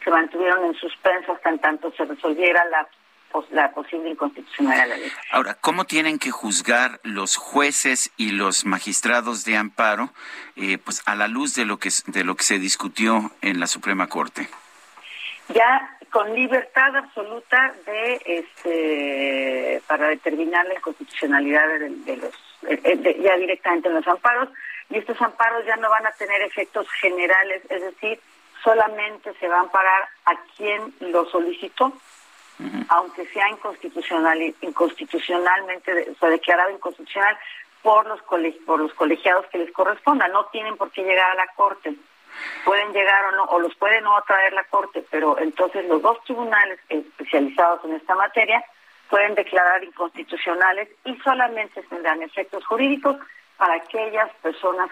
[0.04, 2.88] se mantuvieron en suspenso hasta en tanto se resolviera la,
[3.32, 5.12] pos- la posible inconstitucionalidad de la ley.
[5.32, 10.12] Ahora, ¿cómo tienen que juzgar los jueces y los magistrados de amparo,
[10.56, 13.68] eh, pues a la luz de lo que de lo que se discutió en la
[13.68, 14.48] Suprema Corte?
[15.50, 22.34] ya con libertad absoluta de este para determinar la inconstitucionalidad de, de los
[22.70, 24.50] eh, eh, de- ya directamente en los amparos
[24.90, 28.20] y estos amparos ya no van a tener efectos generales, es decir,
[28.64, 31.94] solamente se va a amparar a quien lo solicitó,
[32.90, 37.38] aunque sea inconstitucional, inconstitucionalmente, o sea, declarado inconstitucional
[37.82, 38.22] por los,
[38.66, 40.28] por los colegiados que les corresponda.
[40.30, 41.94] No tienen por qué llegar a la Corte.
[42.64, 46.24] Pueden llegar o no, o los pueden no traer la Corte, pero entonces los dos
[46.24, 48.64] tribunales especializados en esta materia
[49.10, 53.18] pueden declarar inconstitucionales y solamente tendrán efectos jurídicos
[53.58, 54.90] para aquellas personas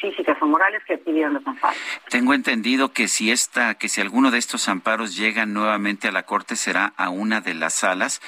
[0.00, 1.78] físicas o morales que pidieron los amparos.
[2.08, 6.24] Tengo entendido que si esta, que si alguno de estos amparos llega nuevamente a la
[6.24, 8.20] Corte será a una de las salas,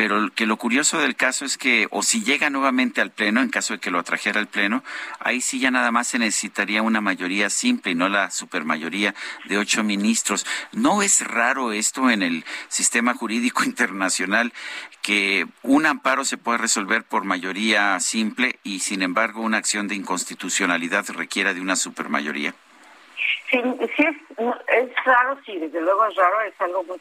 [0.00, 3.50] pero que lo curioso del caso es que, o si llega nuevamente al Pleno, en
[3.50, 4.82] caso de que lo atrajera al Pleno,
[5.18, 9.14] ahí sí ya nada más se necesitaría una mayoría simple y no la supermayoría
[9.44, 10.46] de ocho ministros.
[10.72, 14.54] ¿No es raro esto en el sistema jurídico internacional
[15.02, 19.94] que un amparo se puede resolver por mayoría simple y sin embargo una acción de
[19.94, 22.54] inconstitucionalidad requiera de una supermayoría?
[23.50, 23.60] Sí,
[23.96, 24.16] sí es,
[24.68, 27.00] es raro, sí, desde luego es raro, es algo muy,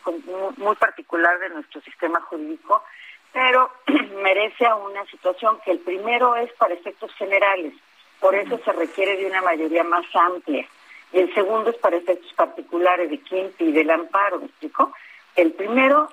[0.58, 2.84] muy particular de nuestro sistema jurídico,
[3.32, 3.72] pero
[4.24, 7.74] merece a una situación que el primero es para efectos generales,
[8.20, 10.66] por eso se requiere de una mayoría más amplia,
[11.12, 14.94] y el segundo es para efectos particulares de quién pide el amparo, ¿me explico?
[15.36, 16.12] El primero,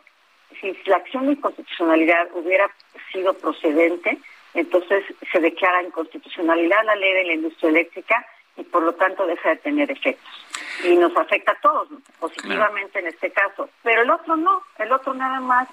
[0.60, 2.70] si la acción de inconstitucionalidad hubiera
[3.12, 4.18] sido procedente,
[4.54, 8.26] entonces se declara inconstitucionalidad la ley de la industria eléctrica,
[8.56, 10.46] y por lo tanto deja de tener efectos.
[10.84, 11.88] Y nos afecta a todos,
[12.18, 13.68] positivamente en este caso.
[13.82, 15.68] Pero el otro no, el otro nada más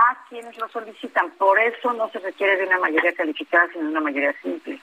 [0.00, 1.30] a quienes lo solicitan.
[1.32, 4.80] Por eso no se requiere de una mayoría calificada, sino de una mayoría simple.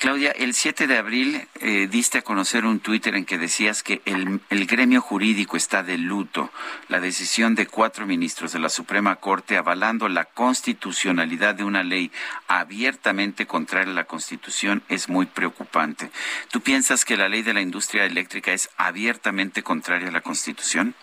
[0.00, 4.00] Claudia, el 7 de abril eh, diste a conocer un Twitter en que decías que
[4.06, 6.50] el, el, gremio jurídico está de luto.
[6.88, 12.10] La decisión de cuatro ministros de la Suprema Corte avalando la constitucionalidad de una ley
[12.48, 16.10] abiertamente contraria a la Constitución es muy preocupante.
[16.50, 20.94] ¿Tú piensas que la ley de la industria eléctrica es abiertamente contraria a la Constitución?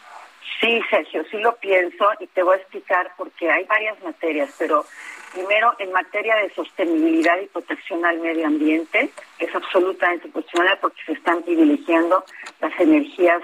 [0.59, 4.85] Sí, Sergio, sí lo pienso y te voy a explicar porque hay varias materias, pero
[5.33, 11.11] primero en materia de sostenibilidad y protección al medio ambiente es absolutamente cuestionable porque se
[11.13, 12.23] están privilegiando
[12.59, 13.41] las energías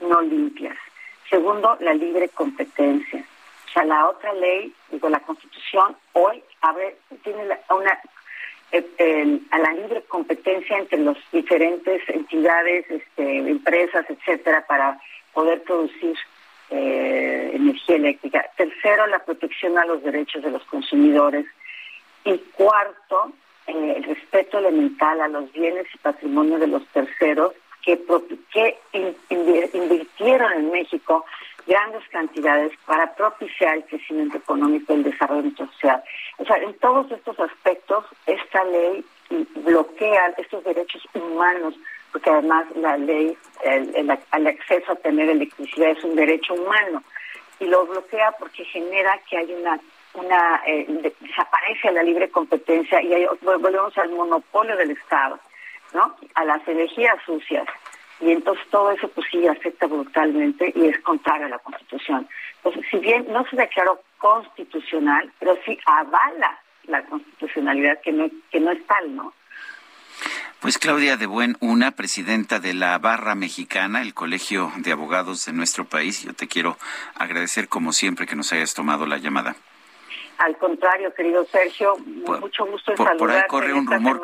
[0.00, 0.76] no limpias.
[1.30, 3.24] Segundo, la libre competencia.
[3.68, 8.00] O sea, la otra ley, digo, la Constitución hoy abre, tiene una
[8.72, 15.00] eh, a la libre competencia entre las diferentes entidades, este, empresas, etcétera, para
[15.32, 16.16] poder producir
[16.70, 18.44] eh, energía eléctrica.
[18.56, 21.46] Tercero, la protección a los derechos de los consumidores.
[22.24, 23.32] Y cuarto,
[23.66, 27.98] eh, el respeto elemental a los bienes y patrimonio de los terceros que,
[28.52, 28.78] que
[29.72, 31.24] invirtieron en México
[31.66, 36.02] grandes cantidades para propiciar el crecimiento económico y el desarrollo sociedad.
[36.38, 39.04] O sea, en todos estos aspectos, esta ley
[39.56, 41.74] bloquea estos derechos humanos
[42.12, 47.02] porque además la ley, el, acceso a tener electricidad es un derecho humano
[47.60, 49.80] y lo bloquea porque genera que hay una
[50.14, 50.86] una eh,
[51.20, 55.38] desaparece la libre competencia y volvemos al monopolio del Estado,
[55.92, 56.16] ¿no?
[56.34, 57.66] A las energías sucias
[58.20, 62.28] y entonces todo eso pues sí afecta brutalmente y es contrario a la Constitución.
[62.56, 68.60] Entonces, si bien no se declaró constitucional, pero sí avala la constitucionalidad que no que
[68.60, 69.32] no es tal, ¿no?
[70.60, 75.52] Pues Claudia de Buen, una presidenta de la Barra Mexicana, el Colegio de Abogados de
[75.52, 76.22] nuestro país.
[76.24, 76.76] Yo te quiero
[77.14, 79.54] agradecer como siempre que nos hayas tomado la llamada.
[80.38, 84.20] Al contrario, querido Sergio, mucho gusto en por, por ahí corre un rumor,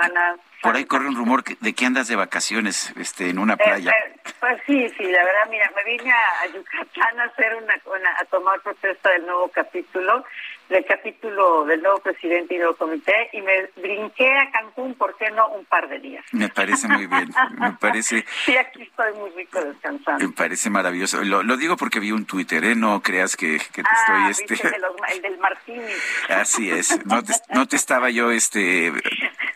[0.63, 3.91] por ahí corre un rumor de que andas de vacaciones este, en una Eh, playa.
[3.91, 7.75] eh, pues sí, sí, la verdad, mira, me vine a, a Yucatán a hacer una,
[7.87, 10.25] una- a tomar protesta del nuevo capítulo,
[10.69, 15.31] del capítulo del nuevo presidente y nuevo comité, y me brinqué a Cancún, ¿por qué
[15.31, 15.49] no?
[15.51, 16.25] Un par de días.
[16.33, 17.29] Me parece muy bien,
[17.59, 20.27] me parece, Sí, aquí estoy muy rico descansando.
[20.27, 21.23] me parece maravilloso.
[21.23, 22.75] Lo, lo digo porque vi un Twitter, ¿eh?
[22.75, 24.67] No creas que, que te ah, estoy este.
[24.67, 25.83] el, de los- el del Martini.
[26.31, 27.05] Así es.
[27.07, 28.93] No te, no te estaba yo este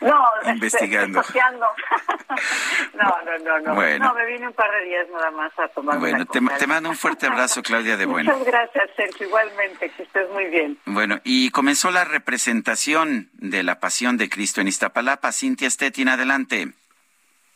[0.01, 1.19] No, Investigando.
[1.19, 1.65] este, paseando.
[2.95, 3.75] no, no, no, no.
[3.75, 4.05] Bueno.
[4.07, 6.67] No, me vine un par de días nada más a tomar Bueno, una te, te
[6.67, 8.31] mando un fuerte abrazo, Claudia de Bueno.
[8.31, 9.27] Muchas gracias, Sergio.
[9.27, 10.77] Igualmente, que estés muy bien.
[10.85, 15.31] Bueno, y comenzó la representación de la Pasión de Cristo en Iztapalapa.
[15.31, 16.73] Cintia Stettin, adelante.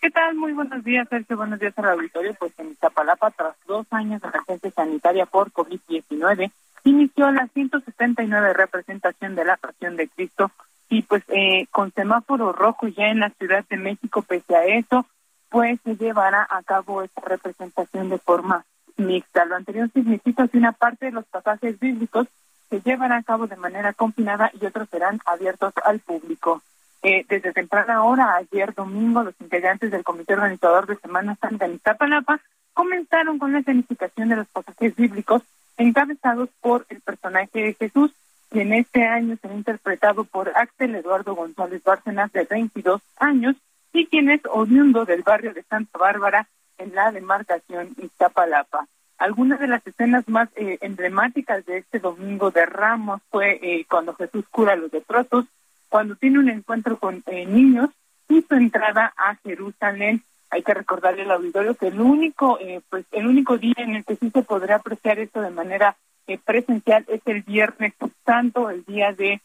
[0.02, 0.36] ¿Qué tal?
[0.36, 1.38] Muy buenos días, Sergio.
[1.38, 2.34] Buenos días al auditorio.
[2.34, 6.52] Pues en Iztapalapa, tras dos años de emergencia sanitaria por COVID-19,
[6.84, 10.52] inició la 179 representación de la Pasión de Cristo
[10.89, 15.05] y pues eh, con semáforo rojo ya en la Ciudad de México, pese a eso,
[15.49, 18.65] pues se llevará a cabo esta representación de forma
[18.97, 19.45] mixta.
[19.45, 22.27] Lo anterior significa que una parte de los pasajes bíblicos
[22.69, 26.61] se llevará a cabo de manera confinada y otros serán abiertos al público.
[27.03, 31.73] Eh, desde temprana hora, ayer domingo, los integrantes del comité organizador de Semana Santa en
[31.73, 32.39] Iztapalapa
[32.73, 35.43] comenzaron con la escenificación de los pasajes bíblicos
[35.77, 38.11] encabezados por el personaje de Jesús,
[38.53, 43.55] que en este año será interpretado por Axel Eduardo González Bárcenas, de 22 años,
[43.91, 46.47] y quien es oriundo del barrio de Santa Bárbara,
[46.77, 48.88] en la demarcación Iztapalapa.
[49.17, 54.13] Algunas de las escenas más eh, emblemáticas de este domingo de Ramos fue eh, cuando
[54.13, 55.45] Jesús cura a los leprosos,
[55.89, 57.89] cuando tiene un encuentro con eh, niños
[58.30, 60.23] y su entrada a Jerusalén.
[60.51, 62.59] Hay que recordarle al auditorio que el único,
[62.89, 65.95] pues el único día en el que sí se podrá apreciar esto de manera
[66.45, 67.93] presencial es el Viernes
[68.25, 69.41] Santo, el día de,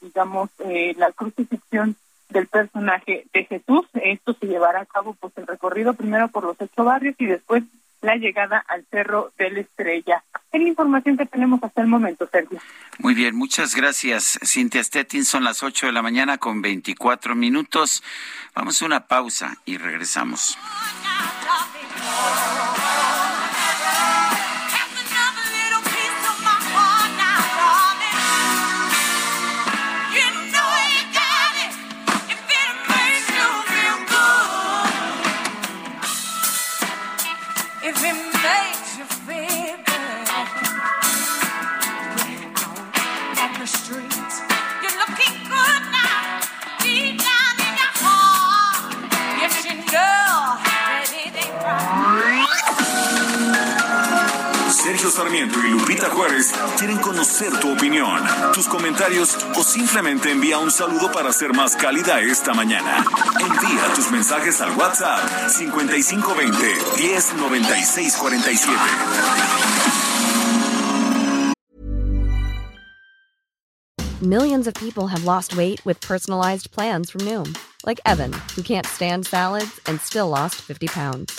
[0.00, 0.50] digamos,
[0.96, 1.96] la crucifixión
[2.28, 3.86] del personaje de Jesús.
[3.94, 7.62] Esto se llevará a cabo, pues el recorrido primero por los ocho barrios y después
[8.02, 10.22] la llegada al Cerro de la Estrella.
[10.52, 12.60] Es la información que tenemos hasta el momento, Sergio.
[12.98, 15.24] Muy bien, muchas gracias, Cintia Stettin.
[15.24, 18.02] Son las 8 de la mañana con 24 minutos.
[18.54, 20.56] Vamos a una pausa y regresamos.
[55.10, 58.22] Sarmiento y Lupita Juárez quieren conocer tu opinión,
[58.52, 63.04] tus comentarios o simplemente envía un saludo para ser más cálida esta mañana.
[63.40, 68.76] Envía tus mensajes al WhatsApp 5520 109647.
[74.22, 78.86] Millions of people have lost weight with personalized plans from Noom, like Evan, who can't
[78.86, 81.38] stand salads and still lost 50 pounds.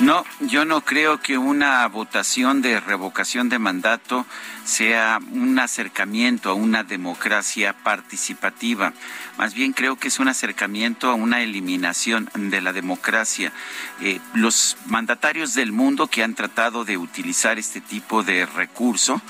[0.00, 4.26] No, yo no creo que una votación de revocación de mandato
[4.64, 8.92] sea un acercamiento a una democracia participativa.
[9.38, 13.52] Más bien creo que es un acercamiento a una eliminación de la democracia.
[14.00, 19.22] Eh, los mandatarios del mundo que han tratado de utilizar este tipo de recurso,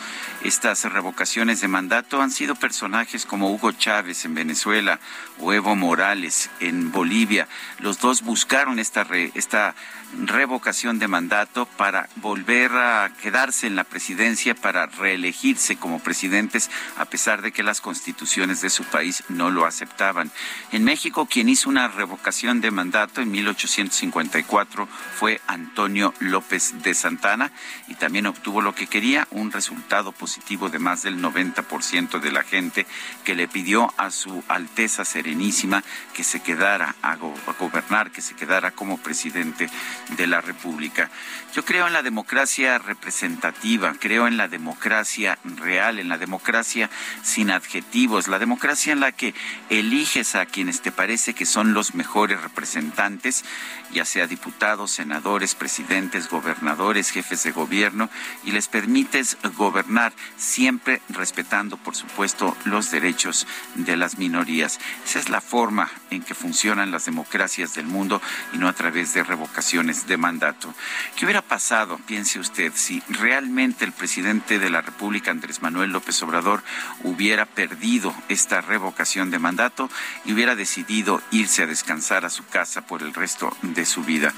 [0.43, 4.99] estas revocaciones de mandato, han sido personajes como Hugo Chávez en Venezuela
[5.41, 7.49] o Evo Morales en Bolivia.
[7.81, 9.75] Los dos buscaron esta, re- esta
[10.19, 17.05] revocación de mandato para volver a quedarse en la presidencia, para reelegirse como presidentes, a
[17.05, 20.31] pesar de que las constituciones de su país no lo aceptaban.
[20.73, 24.87] En México, quien hizo una revocación de mandato en 1854
[25.19, 27.53] fue Antonio López de Santana
[27.89, 32.43] y también obtuvo lo que quería, un resultado positivo de más del 90% de la
[32.43, 32.87] gente
[33.25, 35.83] que le pidió a su Alteza Serenísima
[36.13, 37.17] que se quedara a, a
[37.59, 39.69] gobernar, que se quedara como presidente
[40.11, 41.11] de la República.
[41.55, 46.91] Yo creo en la democracia representativa, creo en la democracia real, en la democracia
[47.23, 49.35] sin adjetivos, la democracia en la que
[49.71, 53.45] eliges a quienes te parece que son los mejores representantes,
[53.93, 58.11] ya sea diputados, senadores, presidentes, gobernadores, jefes de gobierno,
[58.45, 64.81] y les permites gobernar siempre respetando, por supuesto, los derechos de las minorías.
[65.05, 68.21] Esa es la forma en que funcionan las democracias del mundo
[68.53, 70.75] y no a través de revocaciones de mandato.
[71.17, 76.23] ¿Qué hubiera pasado, piense usted, si realmente el presidente de la República, Andrés Manuel López
[76.23, 76.63] Obrador,
[77.03, 79.89] hubiera perdido esta revocación de mandato
[80.25, 84.33] y hubiera decidido irse a descansar a su casa por el resto de su vida?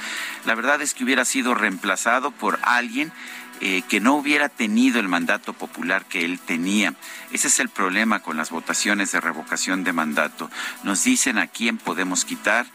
[0.45, 3.13] La verdad es que hubiera sido reemplazado por alguien
[3.61, 6.93] eh, que no hubiera tenido el mandato popular que él tenía.
[7.33, 10.51] Ese es el problema con las votaciones de revocación de mandato.
[10.83, 12.67] Nos dicen a quién podemos quitar,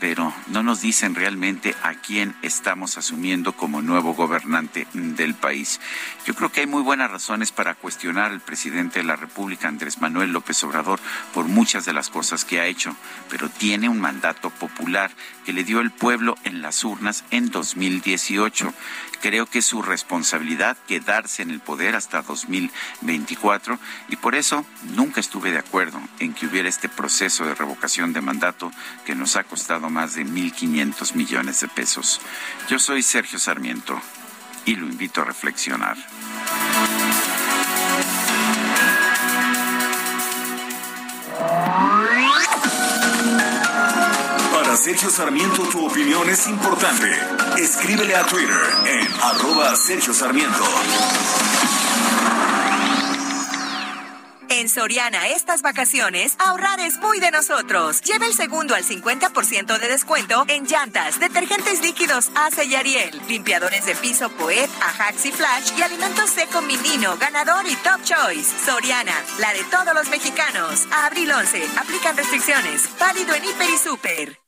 [0.00, 5.80] pero no nos dicen realmente a quién estamos asumiendo como nuevo gobernante del país.
[6.26, 10.00] Yo creo que hay muy buenas razones para cuestionar al presidente de la República, Andrés
[10.00, 11.00] Manuel López Obrador,
[11.34, 12.94] por muchas de las cosas que ha hecho,
[13.28, 15.10] pero tiene un mandato popular
[15.44, 18.72] que le dio el pueblo en las urnas en 2018.
[19.20, 23.78] Creo que es su responsabilidad quedarse en el poder hasta 2024
[24.08, 24.64] y por eso
[24.94, 28.70] nunca estuve de acuerdo en que hubiera este proceso de revocación de mandato
[29.04, 32.20] que nos ha costado más de 1.500 millones de pesos.
[32.68, 34.00] Yo soy Sergio Sarmiento
[34.64, 35.96] y lo invito a reflexionar.
[44.78, 47.10] Sergio Sarmiento tu opinión es importante.
[47.58, 48.56] Escríbele a Twitter
[48.86, 50.62] en arroba Sergio Sarmiento.
[54.50, 58.00] En Soriana estas vacaciones, ahorrar es muy de nosotros.
[58.02, 63.84] Lleva el segundo al 50% de descuento en llantas, detergentes líquidos Ace y Ariel, limpiadores
[63.84, 68.64] de piso Poet, Ajax y Flash y alimentos seco Minino, ganador y Top Choice.
[68.64, 70.86] Soriana, la de todos los mexicanos.
[70.92, 72.88] Abril 11, aplican restricciones.
[73.00, 74.47] Válido en Hiper y Super.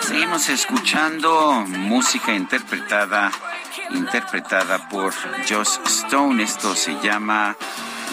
[0.00, 3.30] Seguimos escuchando música interpretada
[3.90, 5.12] interpretada por
[5.48, 6.42] Joss Stone.
[6.42, 7.56] Esto se llama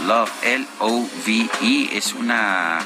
[0.07, 1.97] Love L O V E.
[1.97, 2.79] Es una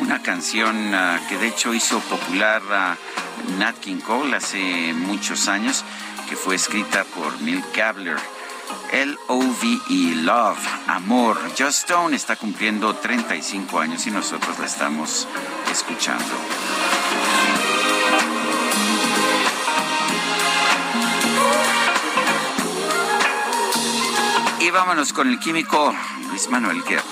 [0.00, 2.96] una canción ah, que de hecho hizo popular a
[3.58, 5.84] Nat King Cole hace muchos años,
[6.28, 8.39] que fue escrita por Milt Gabler.
[8.92, 11.38] L-O-V-E, Love, Amor.
[11.58, 15.26] Joss Stone está cumpliendo 35 años y nosotros la estamos
[15.70, 16.24] escuchando.
[24.60, 25.94] Y vámonos con el químico
[26.28, 27.09] Luis Manuel Guerra.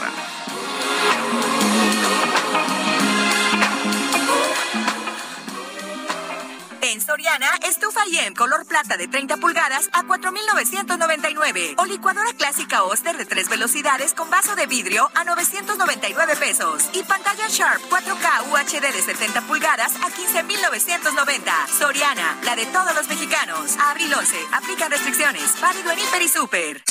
[7.29, 11.75] Soriana, estufa Yem color plata de 30 pulgadas a 4,999.
[11.77, 16.89] O licuadora clásica Oster de 3 velocidades con vaso de vidrio a 999 pesos.
[16.95, 21.53] Y pantalla Sharp 4K UHD de 70 pulgadas a 15,990.
[21.79, 23.77] Soriana, la de todos los mexicanos.
[23.79, 25.61] Abril 11, aplican restricciones.
[25.61, 26.83] Válido en Hiper y Super.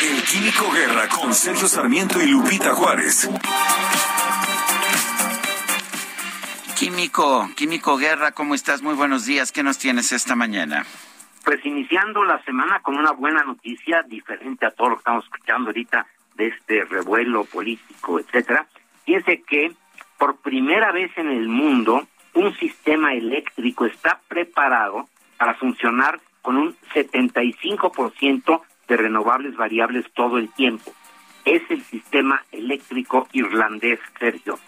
[0.00, 3.28] El Químico Guerra con Sergio Sarmiento y Lupita Juárez.
[6.80, 8.80] Químico, Químico Guerra, ¿cómo estás?
[8.80, 9.52] Muy buenos días.
[9.52, 10.86] ¿Qué nos tienes esta mañana?
[11.44, 15.68] Pues iniciando la semana con una buena noticia, diferente a todo lo que estamos escuchando
[15.68, 18.66] ahorita de este revuelo político, etcétera.
[19.04, 19.72] Fíjense que
[20.16, 26.74] por primera vez en el mundo un sistema eléctrico está preparado para funcionar con un
[26.94, 30.94] 75% de renovables variables todo el tiempo.
[31.44, 34.58] Es el sistema eléctrico irlandés, Sergio.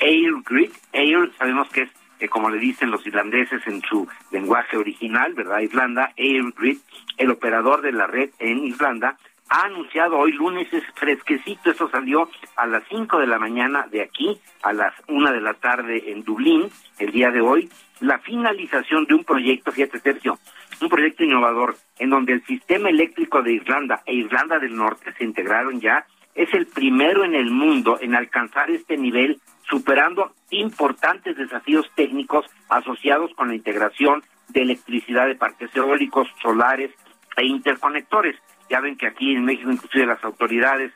[0.00, 4.76] Air Grid, Air, sabemos que es, eh, como le dicen los irlandeses en su lenguaje
[4.76, 5.60] original, ¿verdad?
[5.60, 6.78] Irlanda, Air Grid,
[7.16, 9.16] el operador de la red en Irlanda,
[9.50, 14.02] ha anunciado hoy lunes, es fresquecito, eso salió a las 5 de la mañana de
[14.02, 17.68] aquí, a las 1 de la tarde en Dublín, el día de hoy,
[17.98, 20.38] la finalización de un proyecto, fíjate Sergio,
[20.80, 25.24] un proyecto innovador en donde el sistema eléctrico de Irlanda e Irlanda del Norte se
[25.24, 29.40] integraron ya, es el primero en el mundo en alcanzar este nivel
[29.70, 36.90] superando importantes desafíos técnicos asociados con la integración de electricidad de parques eólicos, solares
[37.36, 38.36] e interconectores.
[38.68, 40.92] Ya ven que aquí en México inclusive las autoridades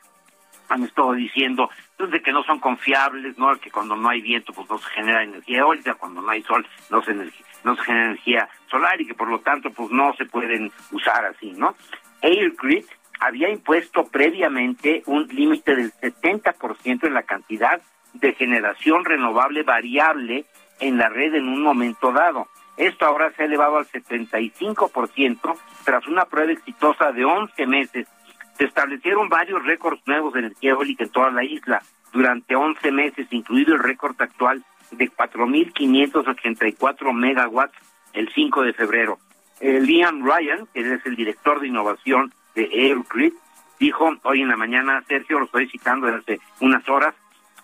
[0.67, 4.51] han estado diciendo pues, de que no son confiables, no que cuando no hay viento
[4.51, 7.13] pues no se genera energía eólica, cuando no hay sol no se,
[7.63, 11.25] no se genera energía solar y que por lo tanto pues no se pueden usar
[11.25, 11.75] así, ¿no?
[12.21, 12.85] Airgrid
[13.19, 17.81] había impuesto previamente un límite del 70% en la cantidad
[18.19, 20.45] de generación renovable variable
[20.79, 22.47] en la red en un momento dado.
[22.77, 28.07] Esto ahora se ha elevado al 75% tras una prueba exitosa de 11 meses.
[28.57, 33.27] Se establecieron varios récords nuevos de energía eólica en toda la isla durante 11 meses,
[33.31, 37.77] incluido el récord actual de 4.584 megawatts
[38.13, 39.19] el 5 de febrero.
[39.59, 43.33] Eh, Liam Ryan, que es el director de innovación de Airgrid,
[43.79, 47.15] dijo hoy en la mañana, Sergio, lo estoy citando desde hace unas horas,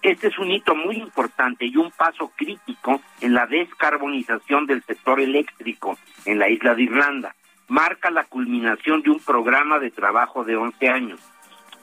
[0.02, 5.20] este es un hito muy importante y un paso crítico en la descarbonización del sector
[5.20, 7.36] eléctrico en la isla de Irlanda.
[7.68, 11.20] Marca la culminación de un programa de trabajo de 11 años.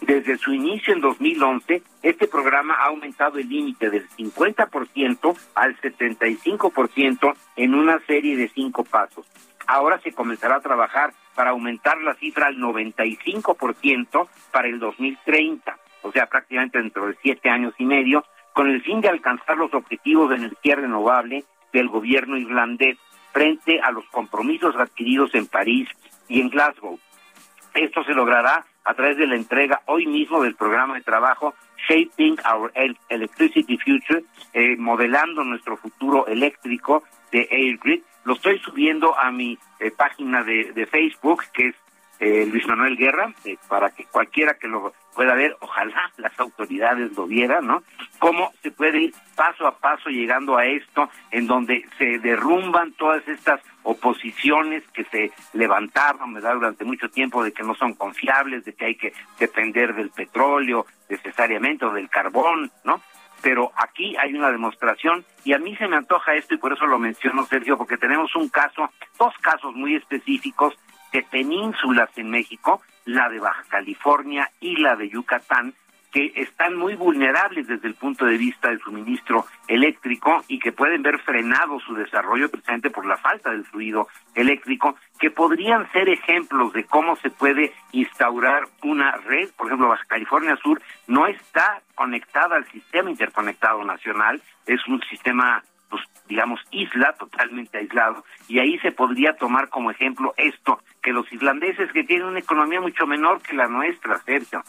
[0.00, 7.34] Desde su inicio en 2011, este programa ha aumentado el límite del 50% al 75%
[7.56, 9.26] en una serie de cinco pasos.
[9.66, 15.78] Ahora se comenzará a trabajar para aumentar la cifra al 95% para el 2030,
[16.08, 18.24] o sea, prácticamente dentro de siete años y medio,
[18.54, 22.96] con el fin de alcanzar los objetivos de energía renovable del gobierno irlandés
[23.32, 25.88] frente a los compromisos adquiridos en París
[26.26, 26.98] y en Glasgow.
[27.74, 31.54] Esto se logrará a través de la entrega hoy mismo del programa de trabajo
[31.88, 32.72] Shaping Our
[33.10, 34.24] Electricity Future,
[34.54, 38.00] eh, modelando nuestro futuro eléctrico de AirGrid.
[38.24, 41.74] Lo estoy subiendo a mi eh, página de, de Facebook, que es
[42.20, 47.10] eh, Luis Manuel Guerra, eh, para que cualquiera que lo pueda ver, ojalá las autoridades
[47.16, 47.82] lo vieran, ¿no?
[48.20, 53.26] Cómo se puede ir paso a paso llegando a esto, en donde se derrumban todas
[53.26, 56.54] estas oposiciones que se levantaron, ¿verdad?
[56.54, 60.86] Durante mucho tiempo de que no son confiables, de que hay que depender del petróleo
[61.08, 63.02] necesariamente o del carbón, ¿no?
[63.42, 66.86] pero aquí hay una demostración y a mí se me antoja esto y por eso
[66.86, 70.74] lo menciono, Sergio, porque tenemos un caso, dos casos muy específicos
[71.12, 75.72] de penínsulas en México, la de Baja California y la de Yucatán,
[76.12, 81.02] que están muy vulnerables desde el punto de vista del suministro eléctrico y que pueden
[81.02, 86.72] ver frenado su desarrollo precisamente por la falta del fluido eléctrico, que podrían ser ejemplos
[86.74, 89.48] de cómo se puede instaurar una red.
[89.56, 95.62] Por ejemplo, Baja California Sur no está conectada al sistema interconectado nacional, es un sistema
[95.88, 98.24] pues digamos isla totalmente aislado.
[98.48, 102.80] Y ahí se podría tomar como ejemplo esto que los islandeses que tienen una economía
[102.80, 104.62] mucho menor que la nuestra Sergio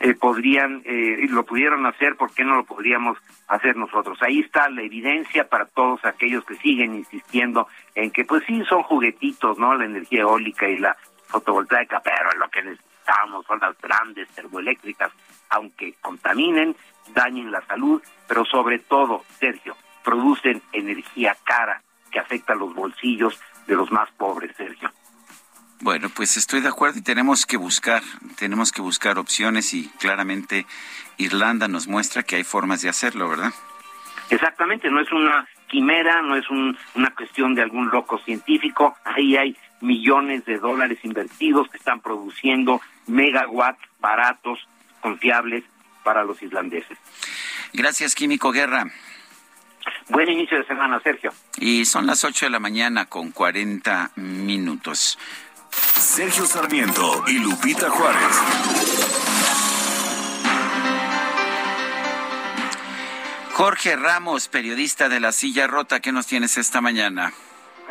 [0.00, 4.68] eh, podrían eh, lo pudieron hacer por qué no lo podríamos hacer nosotros ahí está
[4.68, 9.74] la evidencia para todos aquellos que siguen insistiendo en que pues sí son juguetitos no
[9.74, 10.96] la energía eólica y la
[11.28, 15.12] fotovoltaica pero lo que necesitamos son las grandes termoeléctricas
[15.50, 16.74] aunque contaminen
[17.14, 19.76] dañen la salud pero sobre todo Sergio
[20.06, 24.92] producen energía cara que afecta los bolsillos de los más pobres, Sergio.
[25.80, 28.02] Bueno, pues estoy de acuerdo y tenemos que buscar,
[28.38, 30.64] tenemos que buscar opciones y claramente
[31.18, 33.52] Irlanda nos muestra que hay formas de hacerlo, ¿verdad?
[34.30, 39.36] Exactamente, no es una quimera, no es un, una cuestión de algún loco científico, ahí
[39.36, 44.60] hay millones de dólares invertidos que están produciendo megawatts baratos,
[45.00, 45.64] confiables
[46.04, 46.96] para los islandeses.
[47.72, 48.86] Gracias, Químico Guerra.
[50.08, 51.32] Buen inicio de semana, Sergio.
[51.58, 55.18] Y son las 8 de la mañana con 40 minutos.
[55.70, 58.42] Sergio Sarmiento y Lupita Juárez.
[63.52, 67.32] Jorge Ramos, periodista de La Silla Rota, ¿qué nos tienes esta mañana?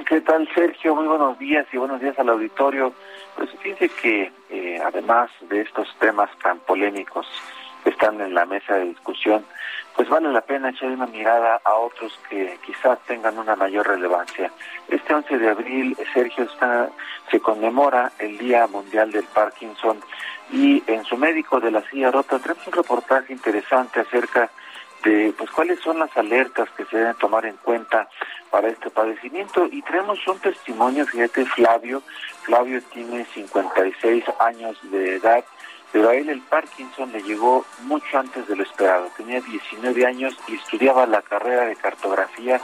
[0.08, 0.94] ¿Qué tal, Sergio?
[0.94, 2.94] Muy buenos días y buenos días al auditorio.
[3.36, 7.26] Pues fíjense que eh, además de estos temas tan polémicos
[7.86, 9.46] están en la mesa de discusión,
[9.96, 14.52] pues vale la pena echar una mirada a otros que quizás tengan una mayor relevancia.
[14.90, 16.90] Este 11 de abril, Sergio, está,
[17.32, 20.00] se conmemora el Día Mundial del Parkinson
[20.52, 24.50] y en su médico de la silla rota tenemos un reportaje interesante acerca
[25.04, 28.10] de pues cuáles son las alertas que se deben tomar en cuenta
[28.50, 29.68] para este padecimiento.
[29.72, 32.02] Y tenemos un testimonio, fíjate Flavio,
[32.42, 35.44] Flavio tiene 56 años de edad,
[35.92, 39.10] pero a él el Parkinson le llegó mucho antes de lo esperado.
[39.18, 42.60] Tenía 19 años y estudiaba la carrera de cartografía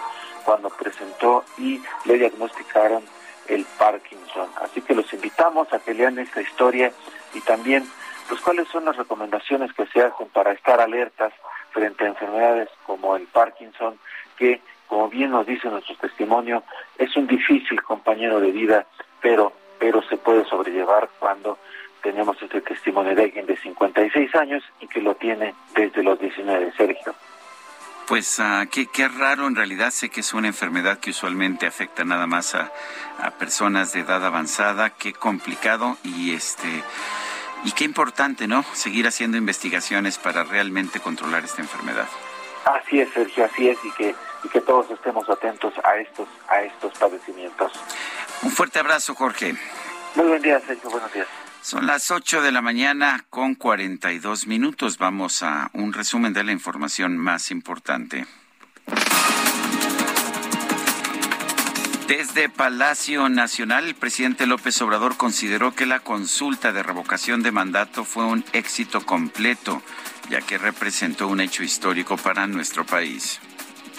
[0.45, 3.03] cuando presentó y le diagnosticaron
[3.47, 4.49] el Parkinson.
[4.61, 6.91] Así que los invitamos a que lean esta historia
[7.33, 7.87] y también
[8.27, 11.33] pues cuáles son las recomendaciones que se hacen para estar alertas
[11.71, 13.99] frente a enfermedades como el Parkinson,
[14.37, 16.63] que como bien nos dice nuestro testimonio,
[16.97, 18.85] es un difícil compañero de vida,
[19.21, 21.57] pero pero se puede sobrellevar cuando
[22.01, 26.73] tenemos este testimonio de alguien de 56 años y que lo tiene desde los 19,
[26.75, 27.13] Sergio.
[28.07, 32.03] Pues uh, qué, qué, raro, en realidad sé que es una enfermedad que usualmente afecta
[32.03, 32.71] nada más a,
[33.19, 36.67] a, personas de edad avanzada, qué complicado y este
[37.63, 38.63] y qué importante, ¿no?
[38.73, 42.07] Seguir haciendo investigaciones para realmente controlar esta enfermedad.
[42.65, 46.61] Así es, Sergio, así es y que y que todos estemos atentos a estos a
[46.63, 47.71] estos padecimientos.
[48.41, 49.55] Un fuerte abrazo, Jorge.
[50.15, 50.89] Muy buen día, Sergio.
[50.89, 51.27] Buenos días.
[51.61, 54.97] Son las 8 de la mañana con 42 minutos.
[54.97, 58.25] Vamos a un resumen de la información más importante.
[62.07, 68.05] Desde Palacio Nacional, el presidente López Obrador consideró que la consulta de revocación de mandato
[68.05, 69.83] fue un éxito completo,
[70.31, 73.39] ya que representó un hecho histórico para nuestro país.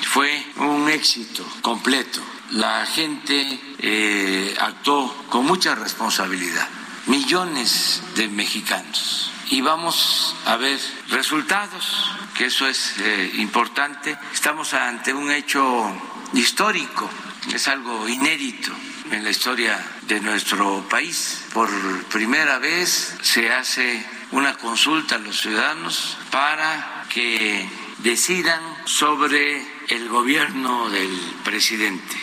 [0.03, 2.21] Fue un éxito completo.
[2.51, 6.69] La gente eh, actuó con mucha responsabilidad.
[7.07, 9.31] Millones de mexicanos.
[9.51, 10.81] Y vamos a ver
[11.11, 14.17] resultados, que eso es eh, importante.
[14.33, 15.93] Estamos ante un hecho
[16.33, 17.11] histórico
[17.51, 18.73] es algo inédito
[19.11, 21.45] en la historia de nuestro país.
[21.53, 21.69] Por
[22.05, 27.69] primera vez se hace una consulta a los ciudadanos para que
[27.99, 31.11] decidan sobre el gobierno del
[31.45, 32.17] presidente.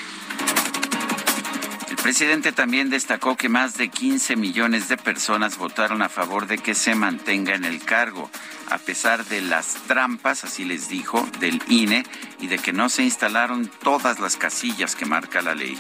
[2.10, 6.58] El presidente también destacó que más de 15 millones de personas votaron a favor de
[6.58, 8.32] que se mantenga en el cargo,
[8.68, 12.04] a pesar de las trampas, así les dijo, del INE
[12.40, 15.80] y de que no se instalaron todas las casillas que marca la ley.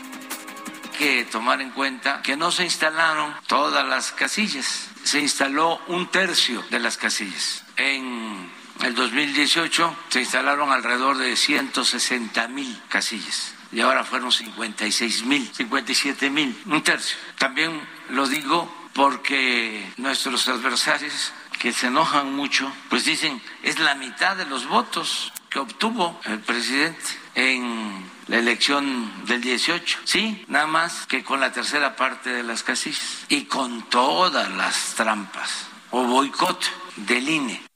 [1.00, 6.64] Que tomar en cuenta que no se instalaron todas las casillas, se instaló un tercio
[6.70, 7.66] de las casillas.
[7.76, 8.52] En
[8.84, 16.30] el 2018 se instalaron alrededor de 160 mil casillas y ahora fueron 56 mil, 57
[16.30, 17.18] mil, un tercio.
[17.38, 17.80] También
[18.10, 24.46] lo digo porque nuestros adversarios que se enojan mucho, pues dicen, es la mitad de
[24.46, 27.04] los votos que obtuvo el presidente
[27.36, 30.00] en la elección del 18.
[30.06, 34.96] Sí, nada más que con la tercera parte de las casillas y con todas las
[34.96, 36.64] trampas o boicot
[36.96, 37.69] del INE.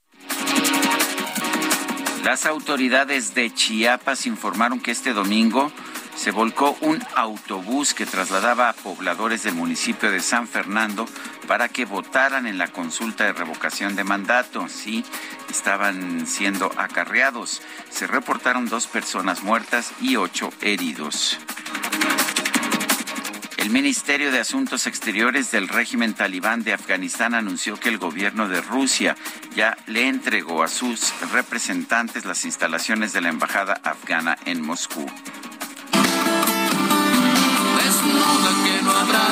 [2.23, 5.73] Las autoridades de Chiapas informaron que este domingo
[6.15, 11.05] se volcó un autobús que trasladaba a pobladores del municipio de San Fernando
[11.49, 14.69] para que votaran en la consulta de revocación de mandato.
[14.69, 15.03] Sí,
[15.49, 17.61] estaban siendo acarreados.
[17.89, 21.37] Se reportaron dos personas muertas y ocho heridos.
[23.63, 28.59] El Ministerio de Asuntos Exteriores del régimen talibán de Afganistán anunció que el gobierno de
[28.59, 29.15] Rusia
[29.55, 35.05] ya le entregó a sus representantes las instalaciones de la embajada afgana en Moscú.
[37.77, 39.31] Desnuda que no habrá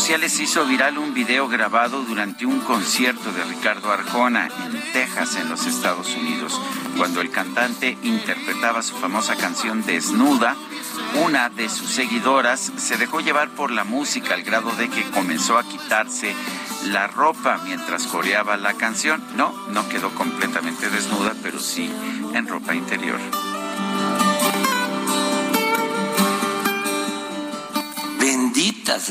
[0.00, 5.36] sociales se hizo viral un video grabado durante un concierto de Ricardo Arjona en Texas,
[5.36, 6.58] en los Estados Unidos,
[6.96, 10.56] cuando el cantante interpretaba su famosa canción Desnuda.
[11.22, 15.58] Una de sus seguidoras se dejó llevar por la música al grado de que comenzó
[15.58, 16.34] a quitarse
[16.86, 19.22] la ropa mientras coreaba la canción.
[19.36, 21.92] No, no quedó completamente desnuda, pero sí
[22.32, 23.20] en ropa interior.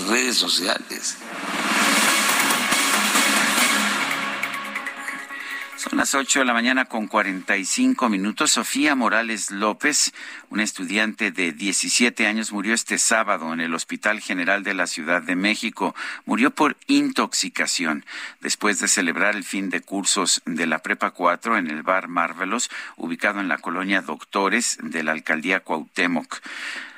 [0.07, 1.17] Redes sociales.
[5.75, 8.51] Son las 8 de la mañana con 45 minutos.
[8.51, 10.13] Sofía Morales López,
[10.51, 15.23] una estudiante de 17 años, murió este sábado en el Hospital General de la Ciudad
[15.23, 15.95] de México.
[16.25, 18.05] Murió por intoxicación
[18.41, 22.69] después de celebrar el fin de cursos de la Prepa 4 en el bar Marvelos,
[22.97, 26.39] ubicado en la colonia Doctores de la alcaldía Cuauhtémoc.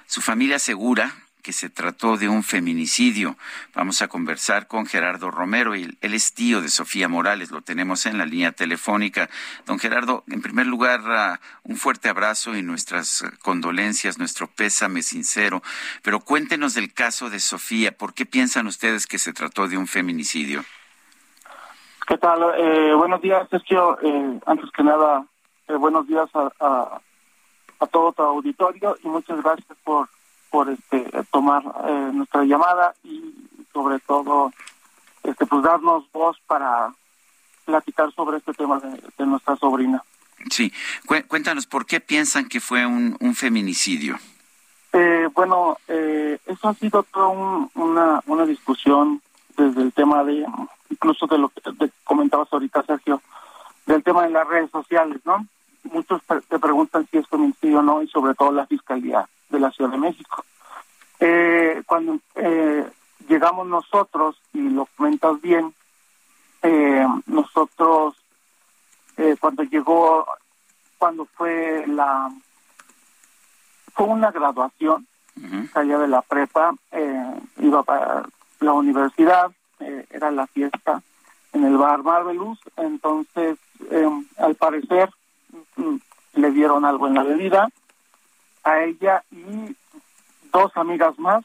[0.06, 3.36] Su familia asegura que se trató de un feminicidio.
[3.74, 8.06] Vamos a conversar con Gerardo Romero, él, él es tío de Sofía Morales, lo tenemos
[8.06, 9.30] en la línea telefónica.
[9.66, 15.62] Don Gerardo, en primer lugar, uh, un fuerte abrazo y nuestras condolencias, nuestro pésame sincero,
[16.02, 19.88] pero cuéntenos del caso de Sofía, ¿por qué piensan ustedes que se trató de un
[19.88, 20.64] feminicidio?
[22.08, 22.42] ¿Qué tal?
[22.58, 23.98] Eh, buenos días, Sergio.
[24.02, 25.26] Eh, antes que nada,
[25.68, 27.02] eh, buenos días a, a,
[27.80, 30.10] a todo tu auditorio y muchas gracias por
[30.52, 33.34] por este tomar eh, nuestra llamada y
[33.74, 34.52] sobre todo
[35.24, 36.94] este pues darnos voz para
[37.66, 40.04] platicar sobre este tema de, de nuestra sobrina.
[40.50, 40.74] Sí,
[41.08, 44.18] Cué- cuéntanos, ¿por qué piensan que fue un, un feminicidio?
[44.94, 49.22] Eh, bueno, eh, eso ha sido toda un- una, una discusión
[49.56, 50.46] desde el tema de,
[50.90, 53.22] incluso de lo que de- comentabas ahorita, Sergio,
[53.86, 55.46] del tema de las redes sociales, ¿no?
[55.84, 59.72] Muchos te preguntan si es feminicidio o no, y sobre todo la Fiscalía de la
[59.72, 60.44] Ciudad de México.
[61.20, 62.90] Eh, cuando eh,
[63.28, 65.74] llegamos nosotros, y lo comentas bien,
[66.64, 68.16] eh, nosotros,
[69.18, 70.26] eh, cuando llegó,
[70.98, 72.30] cuando fue la,
[73.94, 75.08] fue una graduación,
[75.74, 78.24] salía de la prepa, eh, iba para
[78.60, 81.02] la universidad, eh, era la fiesta
[81.54, 83.58] en el bar Marvelous, entonces
[84.38, 85.10] al parecer
[85.76, 85.96] mm,
[86.36, 87.70] le dieron algo en la bebida
[88.64, 89.76] a ella y
[90.52, 91.44] dos amigas más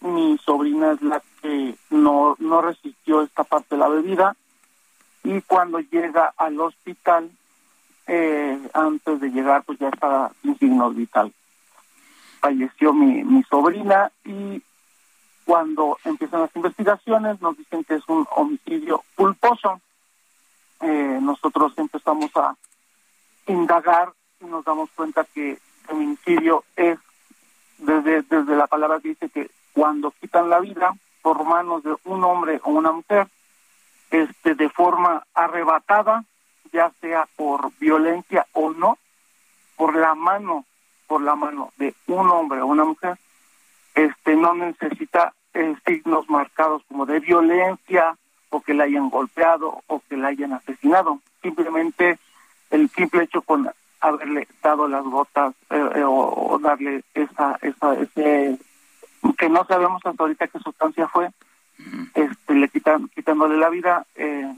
[0.00, 4.36] mi sobrina es la que no, no resistió esta parte de la bebida
[5.24, 7.30] y cuando llega al hospital,
[8.06, 11.32] eh, antes de llegar, pues ya estaba sin signos vital.
[12.40, 14.62] Falleció mi, mi sobrina y
[15.44, 19.80] cuando empiezan las investigaciones nos dicen que es un homicidio culposo.
[20.80, 22.54] Eh, nosotros empezamos a
[23.48, 26.98] indagar y nos damos cuenta que feminicidio es,
[27.78, 32.24] desde, desde la palabra que dice que cuando quitan la vida por manos de un
[32.24, 33.28] hombre o una mujer,
[34.10, 36.24] este de forma arrebatada,
[36.72, 38.98] ya sea por violencia o no,
[39.76, 40.64] por la mano,
[41.06, 43.18] por la mano de un hombre o una mujer,
[43.94, 48.16] este no necesita eh, signos marcados como de violencia
[48.50, 51.20] o que la hayan golpeado o que la hayan asesinado.
[51.42, 52.18] Simplemente
[52.70, 53.70] el simple hecho con
[54.00, 58.58] haberle dado las gotas eh, eh, o, o darle esa, esa, ese
[59.36, 61.30] que no sabemos hasta ahorita qué sustancia fue,
[62.14, 64.54] este, le quitan, quitándole la vida, eh,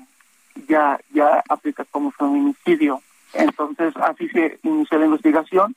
[0.69, 3.01] ya, ya aplica como feminicidio.
[3.33, 5.75] Entonces, así se inició la investigación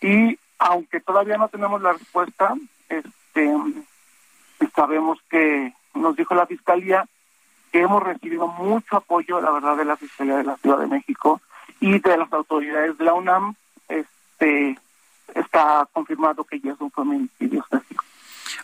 [0.00, 2.54] y aunque todavía no tenemos la respuesta,
[2.88, 3.54] este,
[4.74, 7.06] sabemos que nos dijo la Fiscalía
[7.72, 11.40] que hemos recibido mucho apoyo, la verdad, de la Fiscalía de la Ciudad de México
[11.80, 13.54] y de las autoridades de la UNAM.
[13.88, 14.78] Este,
[15.34, 17.64] está confirmado que ya es un feminicidio.
[17.70, 17.98] Sergio.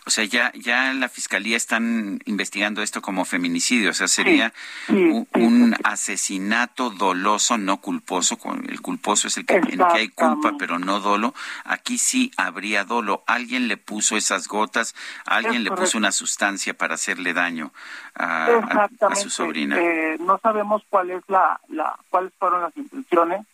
[0.05, 4.53] O sea, ya, ya en la fiscalía están investigando esto como feminicidio, o sea, sería
[4.89, 8.37] un, un asesinato doloso, no culposo.
[8.67, 11.33] El culposo es el que, en el que hay culpa, pero no dolo.
[11.63, 13.23] Aquí sí habría dolo.
[13.27, 14.95] Alguien le puso esas gotas,
[15.25, 17.71] alguien Es le puso una sustancia para hacerle daño
[18.15, 19.21] a, a- a Exactamente.
[19.21, 19.77] su sobrina.
[19.79, 23.45] Eh, no sabemos cuál es la, la, cuáles fueron las intenciones.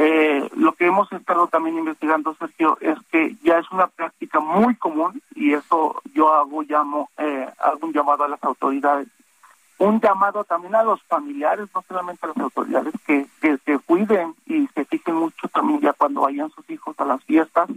[0.00, 4.76] Eh, lo que hemos estado también investigando, Sergio, es que ya es una práctica muy
[4.76, 9.08] común y eso yo hago llamo eh, hago un llamado a las autoridades,
[9.78, 14.36] un llamado también a los familiares, no solamente a las autoridades, que, que se cuiden
[14.46, 17.68] y se fijen mucho también ya cuando vayan sus hijos a las fiestas,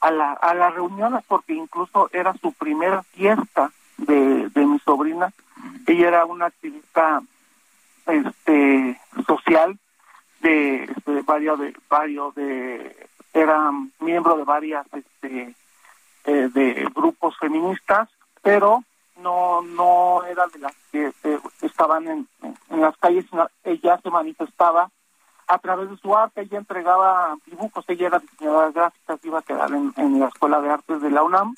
[0.00, 5.32] a, la, a las reuniones, porque incluso era su primera fiesta de, de mi sobrina.
[5.86, 7.22] Ella era una activista
[8.06, 9.78] este social
[10.40, 15.54] de, este, varios de varios de era miembro de varias este
[16.24, 18.08] eh, de grupos feministas
[18.42, 18.84] pero
[19.18, 22.28] no no era de las que eh, estaban en,
[22.70, 23.26] en las calles
[23.64, 24.90] ella se manifestaba
[25.48, 29.70] a través de su arte ella entregaba dibujos ella era diseñadora gráfica iba a quedar
[29.72, 31.54] en, en la escuela de artes de la UNAM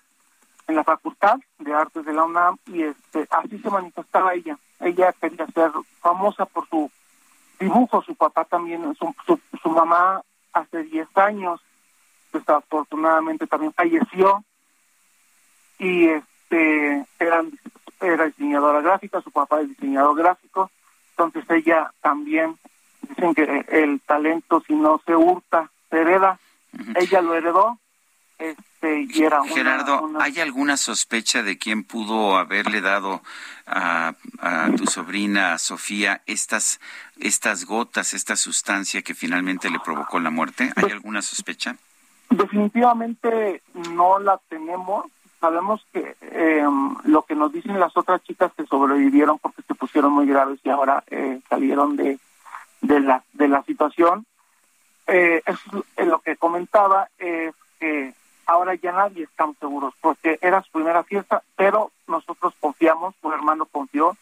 [0.69, 4.59] en la facultad de artes de la UNAM y este así se manifestaba ella.
[4.81, 6.91] Ella quería ser famosa por su
[7.59, 8.03] dibujo.
[8.03, 10.23] Su papá también su, su, su mamá
[10.53, 11.61] hace 10 años
[12.33, 14.45] desafortunadamente también falleció.
[15.79, 17.53] Y este eran
[18.01, 20.71] era diseñadora gráfica su papá es diseñador gráfico.
[21.11, 22.57] Entonces ella también
[23.03, 26.39] dicen que el talento si no se hurta se hereda.
[26.97, 27.79] Ella lo heredó
[28.39, 33.23] este y era una- Gerardo, una- ¿hay alguna sospecha de quién pudo haberle dado
[33.67, 36.81] a, a tu sobrina Sofía estas,
[37.19, 40.73] estas gotas, esta sustancia que finalmente le provocó la muerte?
[40.77, 41.77] ¿Hay alguna sospecha?
[42.31, 43.63] Definitivamente
[43.95, 45.07] no la tenemos.
[45.41, 46.65] Sabemos que eh,
[47.05, 50.69] lo que nos dicen las otras chicas que sobrevivieron porque se pusieron muy graves y
[50.71, 52.19] ahora eh, salieron de,
[52.81, 54.27] de, la, de la situación,
[55.07, 55.57] eh, es
[55.97, 58.15] eh, lo que comentaba, es que
[58.49, 63.67] ahora ya nadie estamos seguros porque era su primera fiesta, pero nosotros confiamos, un hermano
[63.67, 64.17] confió,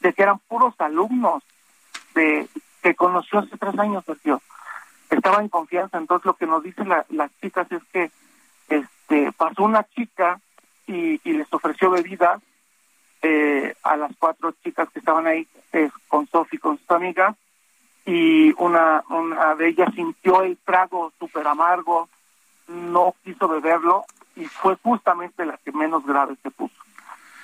[0.00, 1.42] de que eran puros alumnos
[2.14, 2.48] de
[2.82, 4.40] que conoció hace tres años, Sergio
[5.10, 5.98] estaba en confianza.
[5.98, 8.10] Entonces lo que nos dicen la- las chicas es que
[8.68, 10.40] este pasó una chica
[10.86, 12.40] y, les ofreció bebidas
[13.22, 17.36] eh, a las cuatro chicas que estaban ahí eh, con Sofi, con sus amigas,
[18.06, 22.08] y una, una de ellas sintió el trago súper amargo,
[22.68, 26.74] no quiso beberlo y fue justamente la que menos grave se puso.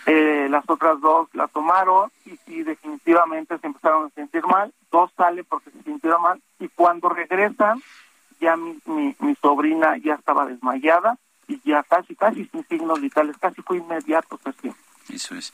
[0.07, 4.73] Eh, las otras dos la tomaron y, y definitivamente se empezaron a sentir mal.
[4.90, 7.81] Dos salen porque se sintieron mal y cuando regresan
[8.43, 11.16] ya mi, mi, sobrina ya estaba desmayada
[11.47, 14.74] y ya casi, casi sin signos vitales, casi fue inmediato, Sergio.
[15.09, 15.53] Eso es.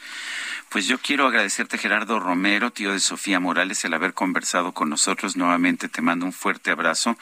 [0.69, 5.37] Pues yo quiero agradecerte, Gerardo Romero, tío de Sofía Morales, el haber conversado con nosotros.
[5.37, 7.17] Nuevamente te mando un fuerte abrazo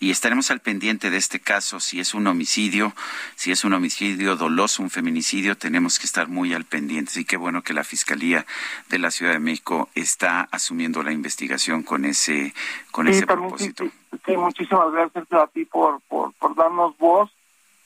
[0.00, 1.80] y estaremos al pendiente de este caso.
[1.80, 2.94] Si es un homicidio,
[3.34, 7.20] si es un homicidio doloso, un feminicidio, tenemos que estar muy al pendiente.
[7.20, 8.46] Y qué bueno que la Fiscalía
[8.88, 12.54] de la Ciudad de México está asumiendo la investigación con ese,
[12.92, 13.84] con Sí, ese propósito.
[13.84, 13.90] sí,
[14.26, 17.30] sí, muchísimas gracias a ti por, por, por darnos voz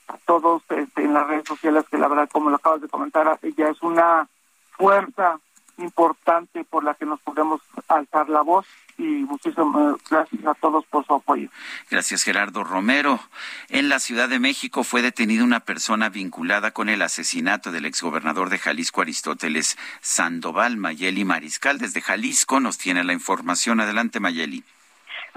[0.09, 3.39] a todos este, en las redes sociales, que la verdad, como lo acabas de comentar,
[3.57, 4.29] ya es una
[4.73, 5.39] fuerza
[5.79, 8.67] importante por la que nos podemos alzar la voz
[8.99, 11.49] y muchísimas gracias a todos por su apoyo.
[11.89, 13.21] Gracias, Gerardo Romero.
[13.69, 18.51] En la Ciudad de México fue detenida una persona vinculada con el asesinato del exgobernador
[18.51, 20.77] de Jalisco, Aristóteles Sandoval.
[20.77, 23.81] Mayeli Mariscal, desde Jalisco, nos tiene la información.
[23.81, 24.65] Adelante, Mayeli.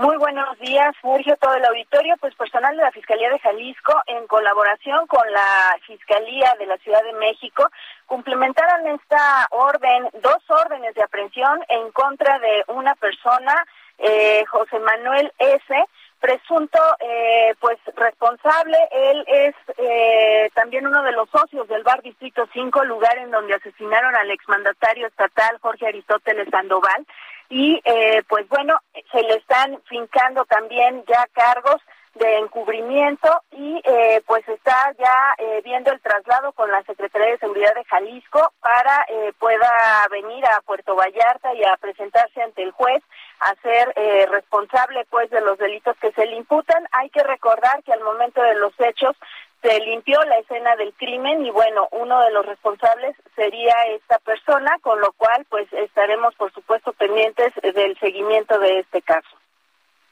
[0.02, 2.16] Muy buenos días, Sergio, todo el auditorio.
[2.20, 7.04] Pues personal de la Fiscalía de Jalisco, en colaboración con la Fiscalía de la Ciudad
[7.04, 7.70] de México,
[8.08, 13.54] cumplimentaron esta orden, dos órdenes de aprehensión en contra de una persona,
[14.00, 15.86] eh, José Manuel S.,
[16.22, 18.78] presunto eh, pues responsable.
[18.92, 23.56] Él es eh, también uno de los socios del bar Distrito 5, lugar en donde
[23.56, 27.06] asesinaron al exmandatario estatal Jorge Aristóteles Sandoval
[27.50, 28.80] y eh, pues bueno,
[29.12, 31.82] se le están fincando también ya cargos
[32.16, 37.38] de encubrimiento y eh, pues está ya eh, viendo el traslado con la Secretaría de
[37.38, 42.72] Seguridad de Jalisco para eh, pueda venir a Puerto Vallarta y a presentarse ante el
[42.72, 43.02] juez
[43.42, 46.88] a ser eh, responsable pues de los delitos que se le imputan.
[46.92, 49.16] Hay que recordar que al momento de los hechos
[49.62, 54.72] se limpió la escena del crimen y bueno, uno de los responsables sería esta persona,
[54.82, 59.30] con lo cual pues estaremos por supuesto pendientes del seguimiento de este caso.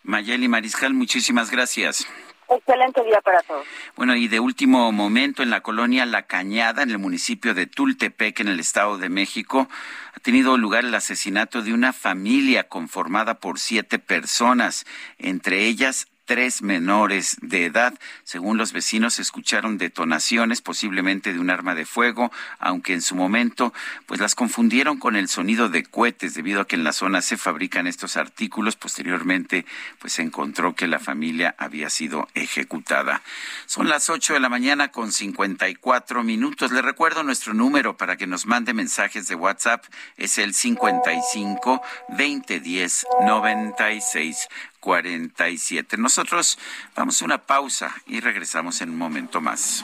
[0.04, 2.08] Mayeli Mariscal, muchísimas gracias.
[2.50, 3.66] Excelente día para todos.
[3.96, 8.40] Bueno, y de último momento, en la colonia La Cañada, en el municipio de Tultepec,
[8.40, 9.70] en el Estado de México,
[10.16, 14.86] ha tenido lugar el asesinato de una familia conformada por siete personas,
[15.20, 17.98] entre ellas tres menores de edad.
[18.24, 23.74] Según los vecinos, escucharon detonaciones, posiblemente de un arma de fuego, aunque en su momento,
[24.06, 27.36] pues las confundieron con el sonido de cohetes, debido a que en la zona se
[27.36, 28.76] fabrican estos artículos.
[28.76, 29.66] Posteriormente,
[29.98, 33.24] pues se encontró que la familia había sido ejecutada.
[33.66, 36.72] Son las ocho de la mañana con 54 minutos.
[36.72, 39.84] Le recuerdo nuestro número para que nos mande mensajes de WhatsApp.
[40.16, 44.48] Es el 55 2010 96
[44.80, 45.98] 47.
[45.98, 46.58] Nosotros
[46.96, 49.84] vamos a una pausa y regresamos en un momento más.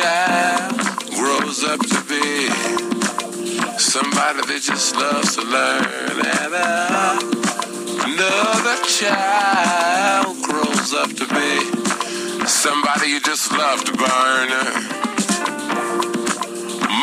[0.00, 0.80] Child
[1.14, 2.48] grows up to be
[3.78, 7.18] somebody that just loves to learn, and uh,
[8.08, 14.48] another child grows up to be somebody you just love to burn.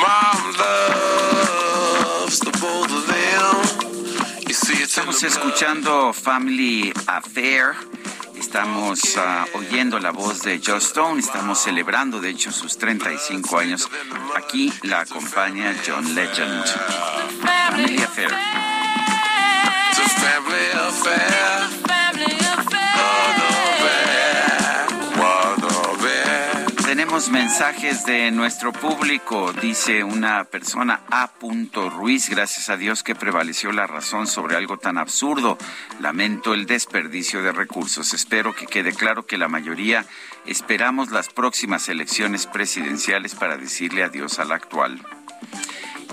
[0.03, 3.55] Mom loves the both of them.
[4.47, 7.75] You see, it's Estamos escuchando Family Affair.
[8.47, 11.19] Estamos ah, oyendo la voz de Joe Stone.
[11.19, 13.89] Estamos celebrando, de hecho, sus 35 años.
[14.37, 16.63] Aquí la acompaña John Legend.
[17.41, 18.31] Family Affair.
[27.17, 31.31] Tenemos mensajes de nuestro público, dice una persona A.
[31.89, 32.29] Ruiz.
[32.29, 35.57] Gracias a Dios que prevaleció la razón sobre algo tan absurdo.
[35.99, 38.13] Lamento el desperdicio de recursos.
[38.13, 40.05] Espero que quede claro que la mayoría
[40.45, 45.01] esperamos las próximas elecciones presidenciales para decirle adiós a la actual.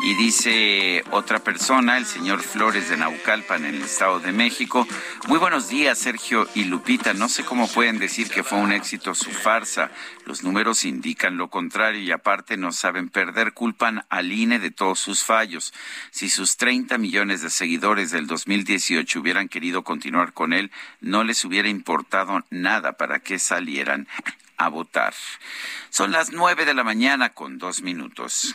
[0.02, 4.86] Y dice otra persona, el señor Flores de Naucalpan en el Estado de México.
[5.28, 7.14] Muy buenos días, Sergio y Lupita.
[7.14, 9.90] No sé cómo pueden decir que fue un éxito su farsa.
[10.26, 13.52] Los números indican lo contrario y aparte no saben perder.
[13.54, 15.72] Culpan al INE de todos sus fallos.
[16.10, 21.44] Si sus 30 millones de seguidores del 2018 hubieran querido continuar con él, no les
[21.44, 24.06] hubiera importado nada para que salieran
[24.56, 25.14] a votar.
[25.90, 28.54] Son las nueve de la mañana con dos minutos.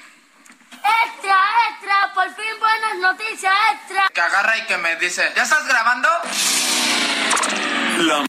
[0.84, 1.38] Extra,
[1.70, 4.08] extra, por fin buenas noticias, extra.
[4.14, 6.10] Que agarra y que me dice, ¿ya estás grabando?
[8.00, 8.26] La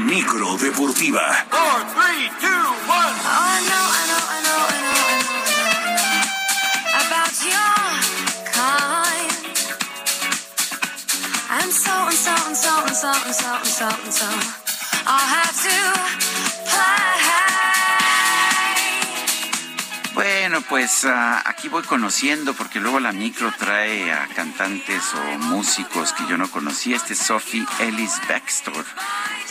[0.00, 1.46] micro deportiva.
[1.50, 2.48] Four, three, two,
[2.88, 3.16] one.
[3.24, 6.12] Oh, I know, I know, I know, I know, I know
[7.06, 7.74] about your
[8.52, 9.30] kind.
[11.50, 14.28] And so and so and so and so and so and so and so.
[15.06, 15.76] I'll have to
[16.70, 17.31] play.
[20.14, 26.12] Bueno, pues ah, aquí voy conociendo porque luego la micro trae a cantantes o músicos
[26.12, 26.96] que yo no conocía.
[26.96, 28.84] Este es Sophie Ellis Baxter.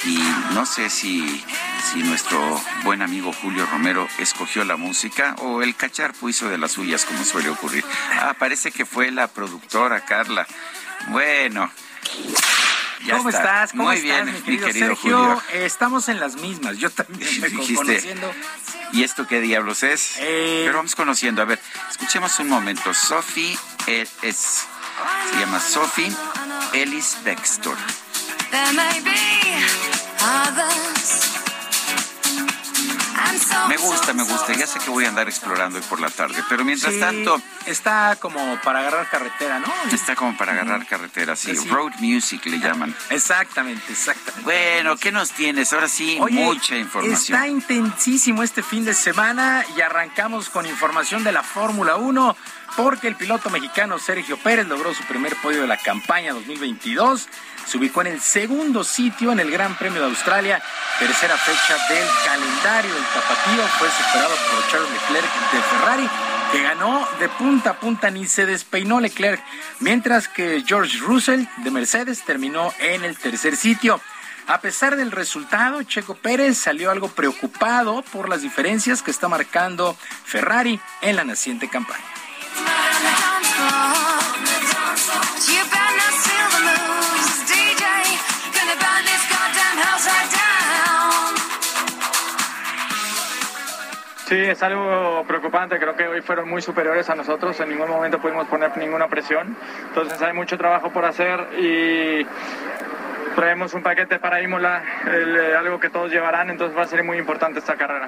[0.05, 0.19] Y
[0.53, 1.43] no sé si,
[1.91, 2.39] si nuestro
[2.83, 7.23] buen amigo Julio Romero escogió la música o el cacharpo hizo de las suyas, como
[7.23, 7.83] suele ocurrir.
[8.19, 10.45] Ah, parece que fue la productora Carla.
[11.09, 11.71] Bueno.
[13.05, 13.41] ya ¿Cómo está.
[13.41, 13.71] estás?
[13.71, 15.17] ¿Cómo Muy estás, bien, mi querido, querido Sergio?
[15.17, 15.43] Julio.
[15.53, 16.77] Eh, Estamos en las mismas.
[16.77, 18.31] Yo también me Dijiste, conociendo.
[18.93, 20.15] ¿Y esto qué diablos es?
[20.19, 21.41] Eh, Pero vamos conociendo.
[21.41, 21.59] A ver,
[21.89, 22.93] escuchemos un momento.
[22.93, 23.57] Sophie
[23.87, 24.65] El- es,
[25.33, 26.11] se llama Sophie
[26.73, 27.77] Ellis Bextor.
[28.51, 29.15] There may be
[30.21, 31.40] others.
[33.67, 34.53] Me gusta, me gusta.
[34.53, 37.41] Ya sé que voy a andar explorando hoy por la tarde, pero mientras Sí, tanto
[37.65, 39.71] Está como para agarrar carretera, ¿no?
[39.91, 41.55] está como para agarrar carretera, sí.
[41.55, 41.69] Sí.
[41.69, 42.95] Road music le llaman.
[43.09, 44.43] Exactamente, exactamente.
[44.43, 45.71] Bueno, ¿qué nos tienes?
[45.73, 47.37] Ahora sí, Oye, mucha información.
[47.37, 52.35] Está intensísimo este fin de semana y arrancamos con información de la Fórmula 1
[52.75, 57.27] porque el piloto mexicano Sergio Pérez logró su primer podio de la campaña 2022.
[57.65, 60.61] Se ubicó en el segundo sitio en el Gran Premio de Australia,
[60.99, 62.95] tercera fecha del calendario.
[62.95, 66.09] El tapatío fue superado por Charles Leclerc de Ferrari,
[66.51, 69.43] que ganó de punta a punta, ni se despeinó Leclerc,
[69.79, 74.01] mientras que George Russell de Mercedes terminó en el tercer sitio.
[74.47, 79.95] A pesar del resultado, Checo Pérez salió algo preocupado por las diferencias que está marcando
[80.25, 82.20] Ferrari en la naciente campaña.
[94.31, 95.77] Sí, es algo preocupante.
[95.77, 97.59] Creo que hoy fueron muy superiores a nosotros.
[97.59, 99.57] En ningún momento pudimos poner ninguna presión.
[99.89, 102.25] Entonces hay mucho trabajo por hacer y
[103.35, 106.49] traemos un paquete para Imola, el, eh, algo que todos llevarán.
[106.49, 108.07] Entonces va a ser muy importante esta carrera.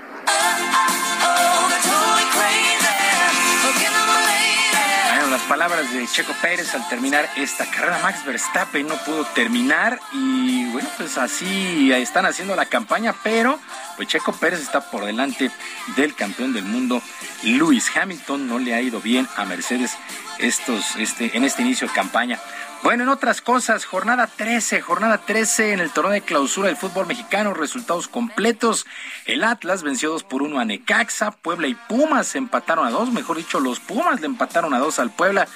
[5.34, 7.98] Las palabras de Checo Pérez al terminar esta carrera.
[8.04, 13.60] Max Verstappen no pudo terminar y bueno, pues así están haciendo la campaña, pero
[13.96, 15.50] pues Checo Pérez está por delante
[15.96, 17.02] del campeón del mundo,
[17.42, 18.48] Lewis Hamilton.
[18.48, 19.98] No le ha ido bien a Mercedes
[20.38, 22.40] estos, este, en este inicio de campaña.
[22.84, 27.08] Bueno, en otras cosas, jornada 13, jornada 13 en el torneo de clausura del fútbol
[27.08, 28.86] mexicano, resultados completos.
[29.26, 33.38] El Atlas venció 2 por 1 a Necaxa, Puebla y Pumas empataron a 2, mejor
[33.38, 35.48] dicho, los Pumas le empataron a 2 al Puebla.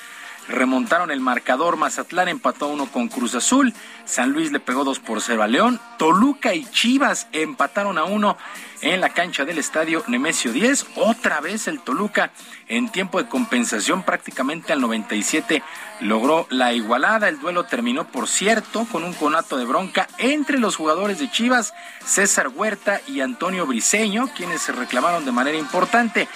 [0.47, 3.73] Remontaron el marcador, Mazatlán empató a 1 con Cruz Azul,
[4.05, 8.37] San Luis le pegó 2 por 0 a León, Toluca y Chivas empataron a 1
[8.81, 10.87] en la cancha del estadio Nemesio 10.
[10.95, 12.31] Otra vez el Toluca
[12.67, 15.63] en tiempo de compensación prácticamente al 97
[16.01, 17.29] logró la igualada.
[17.29, 21.73] El duelo terminó, por cierto, con un conato de bronca entre los jugadores de Chivas,
[22.05, 26.27] César Huerta y Antonio Briseño, quienes se reclamaron de manera importante.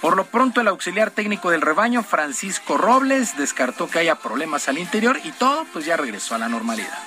[0.00, 4.78] Por lo pronto, el auxiliar técnico del rebaño, Francisco Robles, descartó que haya problemas al
[4.78, 6.98] interior y todo pues ya regresó a la normalidad.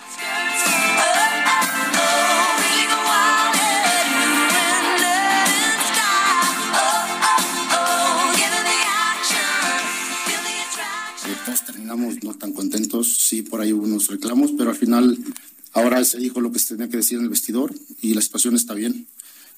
[11.93, 15.17] Terminamos no tan contentos, sí, por ahí hubo unos reclamos, pero al final
[15.73, 18.55] ahora se dijo lo que se tenía que decir en el vestidor y la situación
[18.55, 19.07] está bien,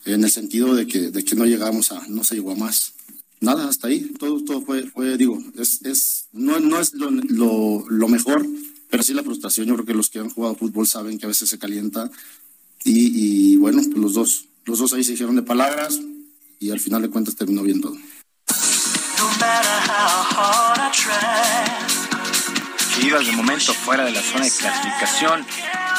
[0.06, 2.94] en el sentido de que, de que no llegamos a, no se llegó a más.
[3.42, 7.86] Nada, hasta ahí, todo, todo fue, fue digo, es, es, no, no es lo, lo,
[7.90, 8.46] lo mejor,
[8.90, 11.30] pero sí la frustración, yo creo que los que han jugado fútbol saben que a
[11.30, 12.10] veces se calienta
[12.84, 16.00] y, y bueno, pues los dos, los dos ahí se hicieron de palabras
[16.60, 17.98] y al final de cuentas terminó bien todo.
[22.96, 25.46] Chivas de momento fuera de la zona de clasificación.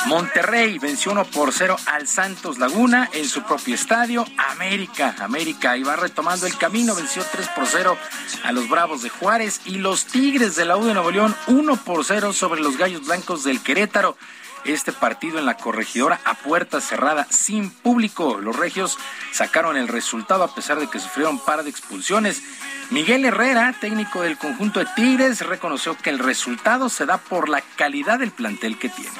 [0.06, 4.24] Monterrey venció 1 por 0 al Santos Laguna en su propio estadio.
[4.38, 7.98] América, América iba retomando el camino, venció 3 por 0
[8.44, 11.76] a los Bravos de Juárez y los Tigres de la U de Nuevo León 1
[11.84, 14.16] por 0 sobre los Gallos Blancos del Querétaro
[14.64, 18.40] este partido en la corregidora a puerta cerrada sin público.
[18.40, 18.98] Los regios
[19.32, 22.42] sacaron el resultado a pesar de que sufrieron par de expulsiones.
[22.90, 27.62] Miguel Herrera, técnico del conjunto de Tigres, reconoció que el resultado se da por la
[27.76, 29.10] calidad del plantel que tiene.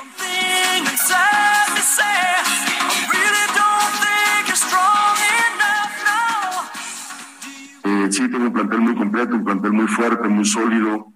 [7.85, 11.16] Eh, sí, tengo un plantel muy completo, un plantel muy fuerte, muy sólido.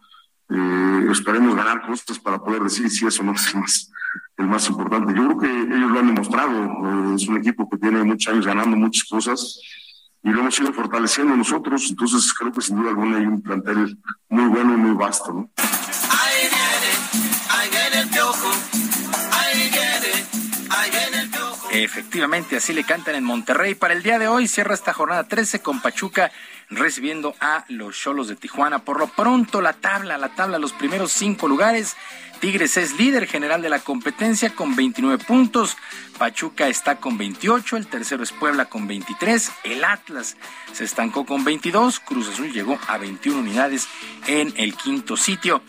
[0.50, 3.90] Eh, esperemos ganar cosas para poder decir si eso no es más,
[4.36, 5.14] el más importante.
[5.14, 6.62] Yo creo que ellos lo han demostrado.
[6.62, 9.60] Eh, es un equipo que tiene muchos años ganando muchas cosas
[10.22, 11.86] y lo hemos ido fortaleciendo nosotros.
[11.88, 13.96] Entonces creo que sin duda alguna hay un plantel
[14.28, 15.48] muy bueno y muy vasto.
[22.00, 23.74] Efectivamente, así le cantan en Monterrey.
[23.74, 26.32] Para el día de hoy cierra esta jornada 13 con Pachuca
[26.70, 28.78] recibiendo a los Cholos de Tijuana.
[28.78, 31.98] Por lo pronto, la tabla, la tabla, los primeros cinco lugares.
[32.40, 35.76] Tigres es líder general de la competencia con 29 puntos.
[36.18, 37.76] Pachuca está con 28.
[37.76, 39.52] El tercero es Puebla con 23.
[39.64, 40.38] El Atlas
[40.72, 42.00] se estancó con 22.
[42.00, 43.88] Cruz Azul llegó a 21 unidades
[44.26, 45.62] en el quinto sitio.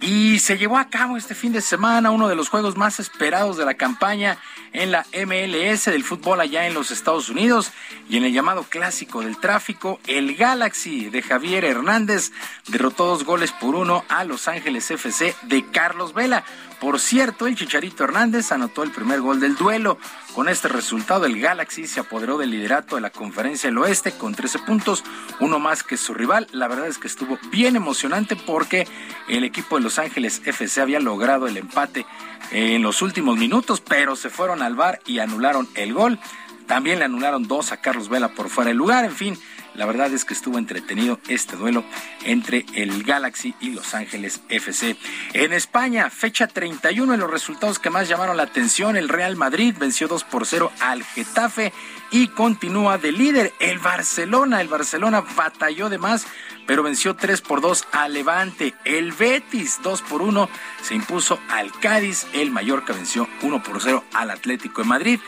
[0.00, 3.56] Y se llevó a cabo este fin de semana uno de los juegos más esperados
[3.56, 4.38] de la campaña
[4.72, 7.72] en la MLS del fútbol allá en los Estados Unidos
[8.08, 12.32] y en el llamado clásico del tráfico, el Galaxy de Javier Hernández
[12.68, 16.44] derrotó dos goles por uno a Los Ángeles FC de Carlos Vela.
[16.80, 19.98] Por cierto, el Chicharito Hernández anotó el primer gol del duelo.
[20.32, 24.34] Con este resultado, el Galaxy se apoderó del liderato de la Conferencia del Oeste con
[24.34, 25.02] 13 puntos,
[25.40, 26.46] uno más que su rival.
[26.52, 28.86] La verdad es que estuvo bien emocionante porque
[29.26, 32.04] el equipo de Los Ángeles FC había logrado el empate
[32.50, 36.18] en los últimos minutos, pero se fueron al bar y anularon el gol.
[36.66, 39.06] También le anularon dos a Carlos Vela por fuera del lugar.
[39.06, 39.38] En fin,
[39.78, 41.84] la verdad es que estuvo entretenido este duelo
[42.24, 44.96] entre el Galaxy y Los Ángeles FC.
[45.34, 49.76] En España, fecha 31 en los resultados que más llamaron la atención, el Real Madrid
[49.78, 51.72] venció 2 por 0 al Getafe
[52.10, 54.60] y continúa de líder el Barcelona.
[54.60, 56.26] El Barcelona batalló de más,
[56.66, 58.74] pero venció 3 por 2 al Levante.
[58.84, 60.50] El Betis 2 por 1
[60.82, 62.26] se impuso al Cádiz.
[62.32, 65.20] El Mallorca venció 1 por 0 al Atlético de Madrid.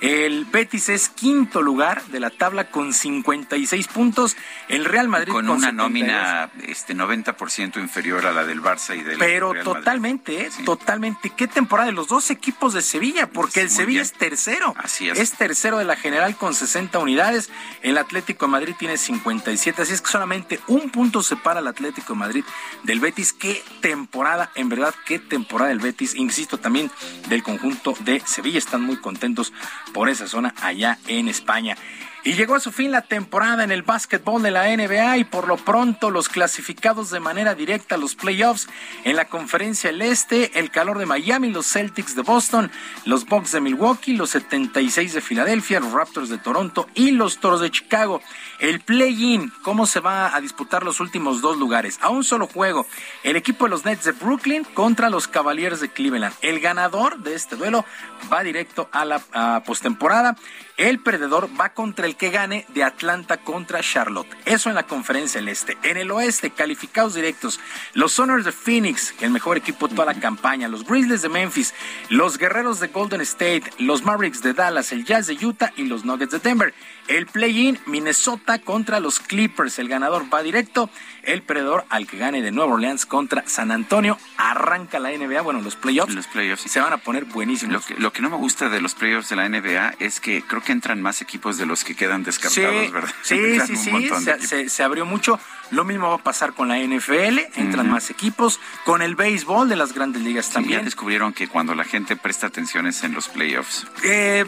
[0.00, 4.36] El Betis es quinto lugar de la tabla con 56 puntos.
[4.68, 5.74] El Real Madrid con, una 72.
[5.74, 9.80] nómina este 90% inferior a la del Barça y del Pero Real Madrid.
[9.80, 10.50] totalmente, ¿eh?
[10.64, 11.30] totalmente.
[11.30, 13.28] ¿Qué temporada de los dos equipos de Sevilla?
[13.28, 14.02] Porque el Sevilla bien.
[14.02, 14.74] es tercero.
[14.78, 15.18] Así es.
[15.18, 17.50] Es tercero de la general con 60 unidades.
[17.82, 19.82] El Atlético de Madrid tiene 57.
[19.82, 22.44] Así es que solamente un punto separa al Atlético de Madrid
[22.84, 23.32] del Betis.
[23.32, 26.14] Qué temporada, en verdad, qué temporada del Betis.
[26.14, 26.90] Insisto también
[27.28, 28.58] del conjunto de Sevilla.
[28.58, 29.52] Están muy contentos
[29.92, 31.76] por esa zona allá en España.
[32.24, 35.46] Y llegó a su fin la temporada en el básquetbol de la NBA y por
[35.46, 38.68] lo pronto los clasificados de manera directa a los playoffs
[39.04, 42.70] en la conferencia del Este, el calor de Miami, los Celtics de Boston,
[43.04, 47.60] los Bucks de Milwaukee, los 76 de Filadelfia, los Raptors de Toronto y los Toros
[47.60, 48.20] de Chicago.
[48.60, 51.98] El play-in, ¿cómo se va a disputar los últimos dos lugares?
[52.02, 52.86] A un solo juego,
[53.22, 56.34] el equipo de los Nets de Brooklyn contra los Cavaliers de Cleveland.
[56.42, 57.84] El ganador de este duelo
[58.32, 60.36] va directo a la postemporada.
[60.78, 64.28] El perdedor va contra el que gane de Atlanta contra Charlotte.
[64.44, 65.76] Eso en la conferencia del Este.
[65.82, 67.58] En el Oeste, calificados directos,
[67.94, 71.74] los Soners de Phoenix, el mejor equipo de toda la campaña, los Grizzlies de Memphis,
[72.10, 76.04] los Guerreros de Golden State, los Mavericks de Dallas, el Jazz de Utah y los
[76.04, 76.72] Nuggets de Denver.
[77.08, 79.80] El play-in, Minnesota contra los Clippers.
[79.80, 80.90] El ganador va directo.
[81.28, 84.16] El perdedor al que gane de Nueva Orleans contra San Antonio.
[84.38, 86.14] Arranca la NBA, bueno, los playoffs.
[86.14, 86.62] Los playoffs.
[86.70, 87.74] Se van a poner buenísimos.
[87.74, 90.42] Lo que, lo que no me gusta de los playoffs de la NBA es que
[90.42, 93.10] creo que entran más equipos de los que quedan descartados, Sí, ¿verdad?
[93.22, 95.38] sí, sí, sí, se abrió mucho.
[95.70, 99.76] Lo mismo va a pasar con la NFL, entran más equipos, con el béisbol de
[99.76, 100.84] las grandes ligas Sí, ya también.
[100.84, 103.86] descubrieron que cuando la gente presta atención es en los playoffs.
[104.04, 104.44] Eh,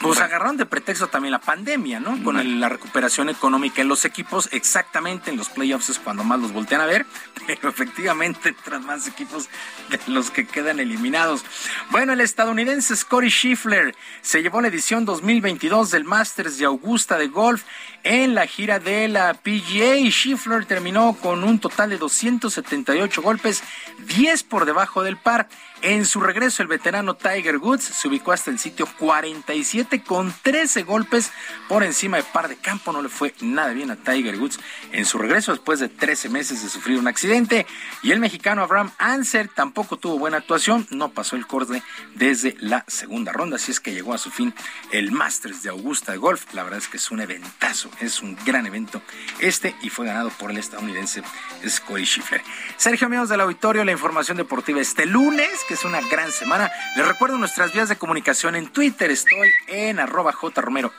[0.00, 2.22] pues agarraron de pretexto también la pandemia, ¿no?
[2.22, 6.38] Con el- la recuperación económica en los equipos, exactamente en los playoffs es cuando más
[6.40, 7.06] los voltean a ver,
[7.46, 9.48] pero efectivamente entran más equipos
[9.88, 11.44] de los que quedan eliminados.
[11.90, 17.28] Bueno, el estadounidense Scotty Scheffler se llevó la edición 2022 del Masters de Augusta de
[17.28, 17.62] Golf
[18.04, 20.08] en la gira de la PGA.
[20.10, 23.62] Scheffler terminó con un total de 278 golpes,
[24.06, 25.48] 10 por debajo del par.
[25.80, 30.82] En su regreso, el veterano Tiger Woods se ubicó hasta el sitio 47 con 13
[30.82, 31.30] golpes
[31.68, 32.92] por encima de par de campo.
[32.92, 34.58] No le fue nada bien a Tiger Woods
[34.90, 37.64] en su regreso después de 13 meses de sufrir un accidente.
[38.02, 41.82] Y el mexicano Abraham Anser tampoco tuvo buena actuación, no pasó el corte
[42.16, 44.52] desde la segunda ronda, así es que llegó a su fin
[44.90, 46.52] el Masters de Augusta de Golf.
[46.54, 49.00] La verdad es que es un eventazo, es un gran evento
[49.38, 51.22] este y fue ganado por el estadounidense
[51.64, 52.42] Scotty Scheffler.
[52.76, 56.72] Sergio, amigos del auditorio, la información deportiva este lunes que es una gran semana.
[56.96, 59.10] Les recuerdo nuestras vías de comunicación en Twitter.
[59.10, 60.90] Estoy en arroba jromerohb,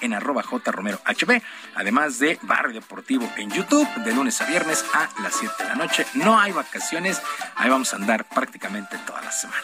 [0.00, 1.42] en arroba jromerohb,
[1.74, 5.74] además de Barrio Deportivo en YouTube, de lunes a viernes a las 7 de la
[5.74, 6.06] noche.
[6.14, 7.20] No hay vacaciones,
[7.56, 9.60] ahí vamos a andar prácticamente toda la semana.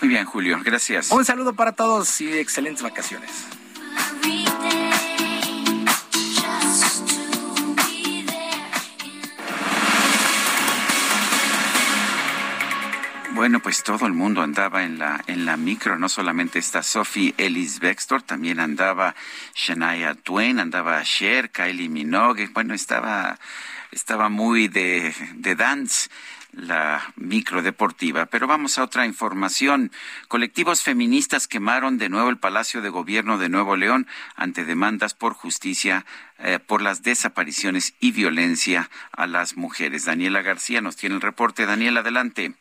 [0.00, 1.10] Muy bien, Julio, gracias.
[1.10, 3.30] Un saludo para todos y excelentes vacaciones.
[13.34, 17.34] Bueno, pues todo el mundo andaba en la en la micro, no solamente está Sophie
[17.36, 19.16] Ellis Bextor, también andaba
[19.56, 23.40] Shania Twain, andaba Cher, Kylie Minogue, bueno, estaba
[23.90, 26.08] estaba muy de, de dance
[26.52, 28.26] la micro deportiva.
[28.26, 29.90] Pero vamos a otra información.
[30.28, 34.06] Colectivos feministas quemaron de nuevo el Palacio de Gobierno de Nuevo León
[34.36, 36.06] ante demandas por justicia
[36.38, 40.04] eh, por las desapariciones y violencia a las mujeres.
[40.04, 41.66] Daniela García nos tiene el reporte.
[41.66, 42.54] Daniela, adelante.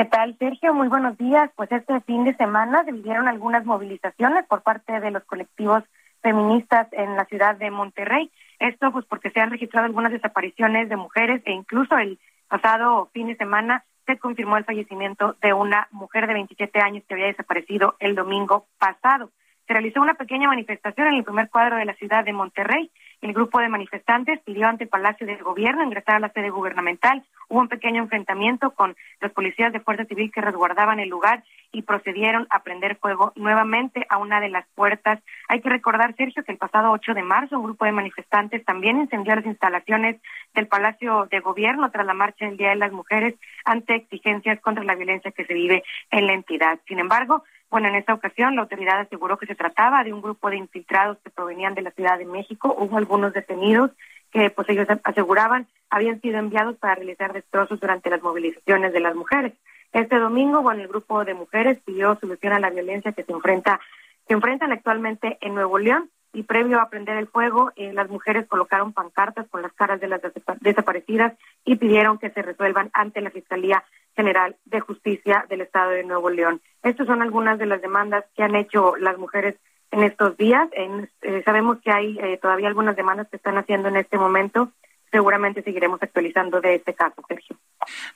[0.00, 0.72] ¿Qué tal, Sergio?
[0.72, 1.50] Muy buenos días.
[1.56, 5.84] Pues este fin de semana se vivieron algunas movilizaciones por parte de los colectivos
[6.22, 8.30] feministas en la ciudad de Monterrey.
[8.60, 12.18] Esto pues porque se han registrado algunas desapariciones de mujeres e incluso el
[12.48, 17.12] pasado fin de semana se confirmó el fallecimiento de una mujer de 27 años que
[17.12, 19.30] había desaparecido el domingo pasado.
[19.66, 22.90] Se realizó una pequeña manifestación en el primer cuadro de la ciudad de Monterrey.
[23.20, 27.22] El grupo de manifestantes pidió ante el Palacio del Gobierno ingresar a la sede gubernamental.
[27.48, 31.82] Hubo un pequeño enfrentamiento con los policías de Fuerza Civil que resguardaban el lugar y
[31.82, 35.20] procedieron a prender fuego nuevamente a una de las puertas.
[35.48, 38.96] Hay que recordar, Sergio, que el pasado 8 de marzo un grupo de manifestantes también
[38.96, 40.16] incendió las instalaciones
[40.54, 43.34] del Palacio de Gobierno tras la marcha del Día de las Mujeres
[43.66, 46.80] ante exigencias contra la violencia que se vive en la entidad.
[46.88, 50.50] Sin embargo, bueno, en esta ocasión la autoridad aseguró que se trataba de un grupo
[50.50, 52.74] de infiltrados que provenían de la Ciudad de México.
[52.76, 53.92] Hubo algunos detenidos
[54.32, 59.14] que, pues ellos aseguraban, habían sido enviados para realizar destrozos durante las movilizaciones de las
[59.14, 59.52] mujeres.
[59.92, 63.80] Este domingo, bueno, el grupo de mujeres pidió solución a la violencia que se enfrenta,
[64.26, 68.46] que enfrentan actualmente en Nuevo León y previo a prender el fuego, eh, las mujeres
[68.46, 70.20] colocaron pancartas con las caras de las
[70.60, 71.34] desaparecidas
[71.64, 73.84] y pidieron que se resuelvan ante la Fiscalía
[74.14, 76.60] General de Justicia del Estado de Nuevo León.
[76.82, 79.56] Estas son algunas de las demandas que han hecho las mujeres
[79.90, 80.68] en estos días.
[80.72, 84.72] En, eh, sabemos que hay eh, todavía algunas demandas que están haciendo en este momento.
[85.10, 87.56] Seguramente seguiremos actualizando de este caso, Sergio.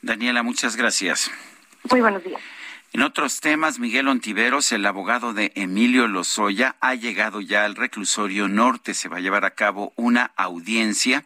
[0.02, 1.30] Daniela, muchas gracias.
[1.90, 2.40] Muy buenos días.
[2.94, 8.46] En otros temas, Miguel Ontiveros, el abogado de Emilio Lozoya, ha llegado ya al reclusorio
[8.46, 8.94] norte.
[8.94, 11.24] Se va a llevar a cabo una audiencia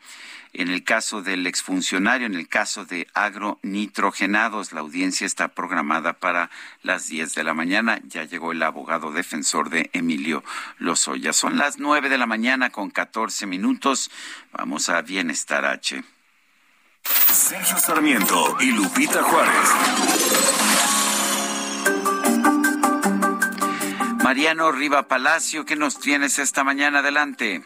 [0.55, 4.73] en el caso del exfuncionario, en el caso de agronitrogenados.
[4.73, 6.49] La audiencia está programada para
[6.83, 8.01] las 10 de la mañana.
[8.05, 10.43] Ya llegó el abogado defensor de Emilio
[10.79, 11.35] Lozoya.
[11.35, 14.11] Son las 9 de la mañana con 14 minutos.
[14.53, 16.03] Vamos a Bienestar H.
[17.31, 20.98] Sergio Sarmiento y Lupita Juárez.
[24.29, 26.99] Mariano Riva Palacio, ¿qué nos tienes esta mañana?
[26.99, 27.63] Adelante.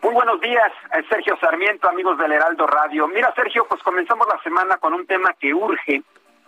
[0.00, 3.08] Muy buenos días, eh, Sergio Sarmiento, amigos del Heraldo Radio.
[3.08, 6.04] Mira, Sergio, pues comenzamos la semana con un tema que urge,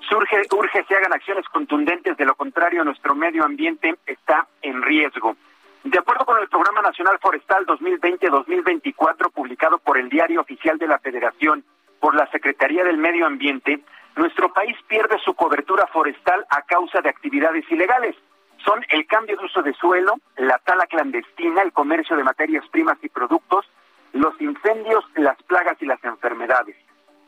[0.09, 5.35] surge, urge se hagan acciones contundentes, de lo contrario nuestro medio ambiente está en riesgo.
[5.82, 11.01] De acuerdo con el Programa Nacional Forestal 2020-2024, publicado por el Diario Oficial de la
[11.01, 11.65] Federación,
[11.98, 13.81] por la Secretaría del Medio Ambiente,
[14.15, 18.15] nuestro país pierde su cobertura forestal a causa de actividades ilegales
[18.65, 22.99] son el cambio de uso de suelo, la tala clandestina, el comercio de materias primas
[23.03, 23.66] y productos,
[24.12, 26.77] los incendios, las plagas y las enfermedades.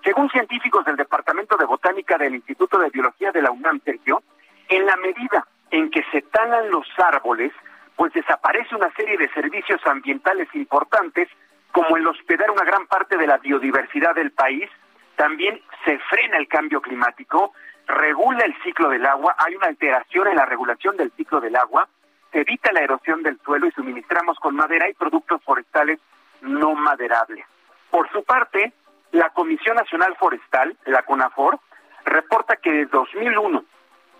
[0.04, 4.22] Según científicos del Departamento de Botánica del Instituto de Biología de la UNAM, Sergio,
[4.68, 7.52] en la medida en que se talan los árboles,
[7.96, 11.28] pues desaparece una serie de servicios ambientales importantes,
[11.72, 14.70] como el hospedar una gran parte de la biodiversidad del país,
[15.16, 17.52] también se frena el cambio climático,
[17.86, 21.88] regula el ciclo del agua, hay una alteración en la regulación del ciclo del agua,
[22.32, 26.00] evita la erosión del suelo y suministramos con madera y productos forestales
[26.42, 27.46] no maderables.
[27.90, 28.72] Por su parte,
[29.12, 31.58] la Comisión Nacional Forestal, la CONAFOR,
[32.04, 33.64] reporta que de 2001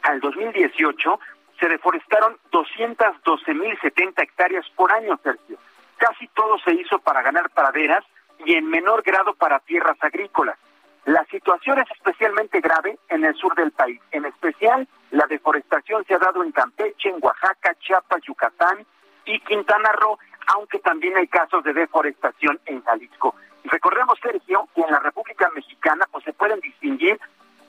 [0.02, 1.20] al 2018
[1.58, 5.58] se deforestaron 212.070 hectáreas por año, Sergio.
[5.96, 8.04] Casi todo se hizo para ganar praderas
[8.44, 10.58] y en menor grado para tierras agrícolas.
[11.06, 14.00] La situación es especialmente grave en el sur del país.
[14.10, 18.84] En especial, la deforestación se ha dado en Campeche, en Oaxaca, Chiapas, Yucatán
[19.24, 20.18] y Quintana Roo,
[20.48, 23.36] aunque también hay casos de deforestación en Jalisco.
[23.62, 27.20] Recordemos, Sergio, que en la República Mexicana pues, se pueden distinguir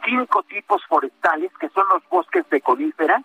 [0.03, 3.21] cinco tipos forestales, que son los bosques de conífera,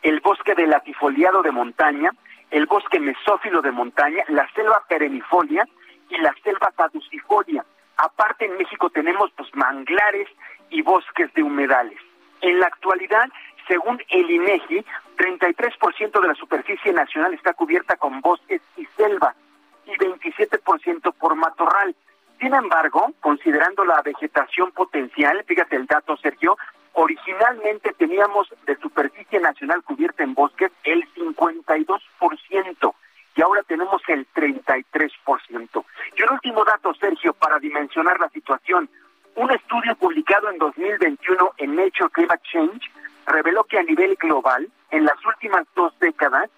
[0.00, 2.10] el bosque de latifoliado de montaña,
[2.50, 5.68] el bosque mesófilo de montaña, la selva perennifolia
[6.08, 7.62] y la selva caducifolia.
[8.02, 10.26] Aparte en México tenemos pues manglares
[10.70, 11.98] y bosques de humedales.
[12.40, 13.28] En la actualidad,
[13.68, 14.82] según el INEGI,
[15.18, 19.34] 33% de la superficie nacional está cubierta con bosques y selva
[19.84, 21.94] y 27% por matorral.
[22.40, 26.56] Sin embargo, considerando la vegetación potencial, fíjate el dato, Sergio,
[26.94, 32.94] originalmente teníamos de superficie nacional cubierta en bosques el 52%
[33.36, 35.84] y ahora tenemos el 33%.
[36.20, 38.90] Y un último dato, Sergio, para dimensionar la situación.
[39.36, 42.90] Un estudio publicado en 2021 en Nature Climate Change
[43.26, 46.50] reveló que a nivel global, en las últimas dos décadas,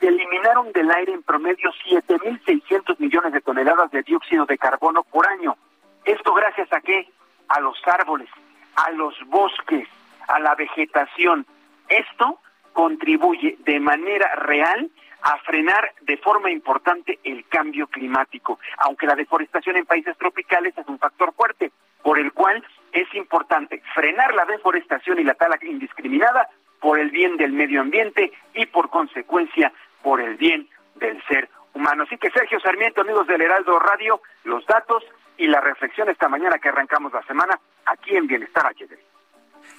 [0.00, 5.28] se eliminaron del aire en promedio 7.600 millones de toneladas de dióxido de carbono por
[5.28, 5.56] año.
[6.04, 7.08] ¿Esto gracias a qué?
[7.46, 8.28] A los árboles,
[8.74, 9.86] a los bosques,
[10.26, 11.46] a la vegetación.
[11.88, 12.40] Esto
[12.72, 14.90] contribuye de manera real
[15.24, 20.86] a frenar de forma importante el cambio climático, aunque la deforestación en países tropicales es
[20.86, 21.72] un factor fuerte,
[22.02, 27.38] por el cual es importante frenar la deforestación y la tala indiscriminada por el bien
[27.38, 29.72] del medio ambiente y por consecuencia
[30.02, 32.02] por el bien del ser humano.
[32.02, 35.02] Así que Sergio Sarmiento, amigos del Heraldo Radio, los datos
[35.38, 38.98] y la reflexión esta mañana que arrancamos la semana aquí en Bienestar HD.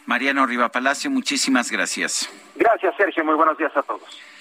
[0.07, 2.34] Mariano Riva Palacio, muchísimas gracias.
[2.55, 3.23] Gracias, Sergio.
[3.23, 4.35] Muy buenos días a todos.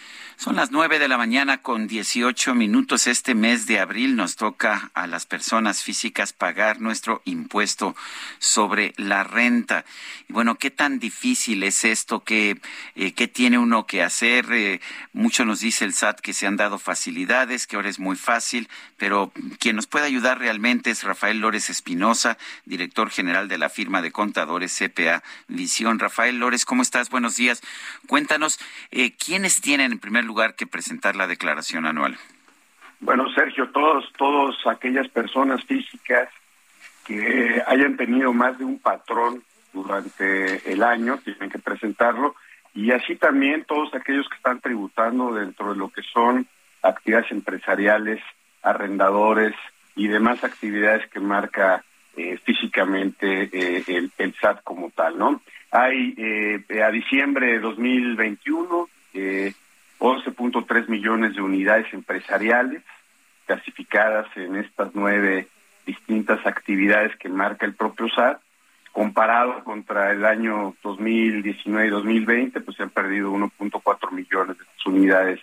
[0.44, 3.06] Son las nueve de la mañana con 18 minutos.
[3.06, 7.96] Este mes de abril nos toca a las personas físicas pagar nuestro impuesto
[8.40, 9.86] sobre la renta.
[10.28, 12.24] Y bueno, ¿qué tan difícil es esto?
[12.24, 12.60] ¿Qué,
[12.94, 14.52] eh, qué tiene uno que hacer?
[14.52, 14.82] Eh,
[15.14, 18.68] mucho nos dice el SAT que se han dado facilidades, que ahora es muy fácil,
[18.98, 24.02] pero quien nos puede ayudar realmente es Rafael Lórez Espinosa, director general de la firma
[24.02, 25.98] de contadores CPA Visión.
[25.98, 27.08] Rafael Lórez, ¿cómo estás?
[27.08, 27.62] Buenos días.
[28.06, 28.58] Cuéntanos,
[28.90, 32.16] eh, ¿quiénes tienen en primer lugar que presentar la declaración anual?
[33.00, 36.28] Bueno, Sergio, todos, todos aquellas personas físicas
[37.06, 39.42] que hayan tenido más de un patrón
[39.72, 42.34] durante el año tienen que presentarlo
[42.74, 46.46] y así también todos aquellos que están tributando dentro de lo que son
[46.82, 48.20] actividades empresariales,
[48.62, 49.54] arrendadores
[49.96, 51.84] y demás actividades que marca
[52.16, 55.40] eh, físicamente eh, el, el, SAT como tal, ¿no?
[55.70, 58.88] Hay eh, a diciembre de 2021
[59.98, 62.82] 11.3 millones de unidades empresariales
[63.46, 65.48] clasificadas en estas nueve
[65.86, 68.40] distintas actividades que marca el propio SAT.
[68.92, 75.40] Comparado contra el año 2019 y 2020, pues se han perdido 1.4 millones de unidades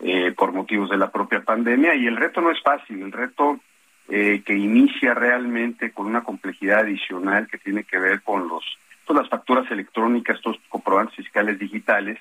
[0.00, 1.94] eh, por motivos de la propia pandemia.
[1.94, 3.60] Y el reto no es fácil, el reto
[4.08, 8.64] eh, que inicia realmente con una complejidad adicional que tiene que ver con los
[9.06, 12.18] pues, las facturas electrónicas, estos comprobantes fiscales digitales,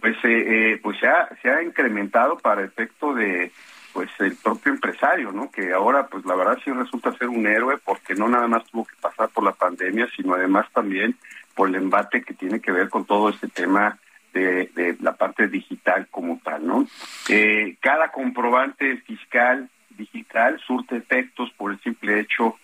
[0.00, 3.52] pues eh, pues se ha, se ha incrementado para efecto de
[3.92, 5.50] pues el propio empresario, ¿no?
[5.50, 8.84] Que ahora pues la verdad sí resulta ser un héroe porque no nada más tuvo
[8.84, 11.16] que pasar por la pandemia, sino además también
[11.54, 13.98] por el embate que tiene que ver con todo este tema
[14.32, 16.86] de, de la parte digital como tal, ¿no?
[17.28, 22.56] Eh, cada comprobante fiscal digital surte efectos por el simple hecho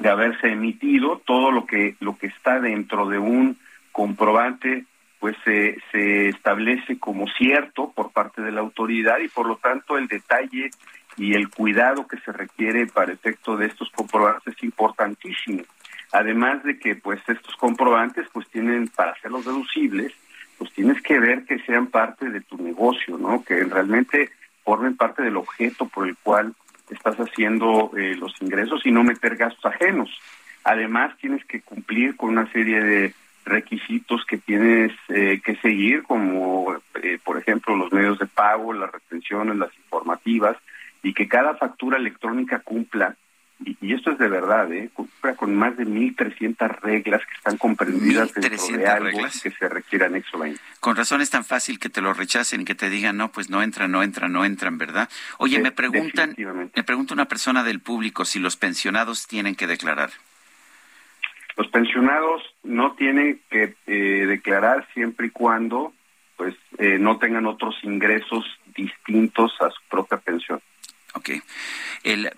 [0.00, 3.58] de haberse emitido todo lo que lo que está dentro de un
[3.92, 4.84] comprobante
[5.18, 10.06] pues se, establece como cierto por parte de la autoridad y por lo tanto el
[10.06, 10.70] detalle
[11.16, 15.64] y el cuidado que se requiere para efecto de estos comprobantes es importantísimo.
[16.12, 20.12] Además de que pues estos comprobantes pues tienen para hacerlos deducibles,
[20.56, 23.42] pues tienes que ver que sean parte de tu negocio, ¿no?
[23.44, 24.30] Que realmente
[24.64, 26.54] formen parte del objeto por el cual
[26.90, 30.10] estás haciendo eh, los ingresos y no meter gastos ajenos.
[30.64, 33.14] Además tienes que cumplir con una serie de
[33.48, 38.90] requisitos que tienes eh, que seguir, como eh, por ejemplo los medios de pago, las
[38.92, 40.56] retenciones, las informativas,
[41.02, 43.16] y que cada factura electrónica cumpla,
[43.64, 44.88] y, y esto es de verdad, ¿eh?
[44.94, 49.40] cumpla con más de 1.300 reglas que están comprendidas dentro de algo reglas.
[49.42, 50.60] que se requiere anexo 20.
[50.80, 53.62] Con razón es tan fácil que te lo rechacen, que te digan, no, pues no
[53.62, 55.08] entran, no entran, no entran, ¿verdad?
[55.38, 56.36] Oye, De- me preguntan,
[56.74, 60.10] me pregunta una persona del público si los pensionados tienen que declarar.
[61.58, 65.92] Los pensionados no tienen que eh, declarar siempre y cuando
[66.36, 68.44] pues eh, no tengan otros ingresos
[68.76, 70.60] distintos a su propia pensión.
[71.14, 71.30] Ok.
[72.04, 72.30] El,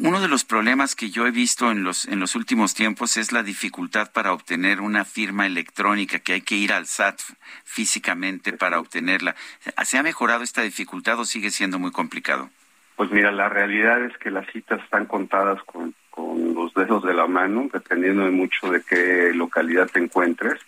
[0.00, 3.32] uno de los problemas que yo he visto en los, en los últimos tiempos es
[3.32, 7.20] la dificultad para obtener una firma electrónica, que hay que ir al SAT
[7.64, 9.36] físicamente para obtenerla.
[9.84, 12.48] ¿Se ha mejorado esta dificultad o sigue siendo muy complicado?
[12.96, 17.14] Pues mira, la realidad es que las citas están contadas con, con los dedos de
[17.14, 20.58] la mano, dependiendo de mucho de qué localidad te encuentres,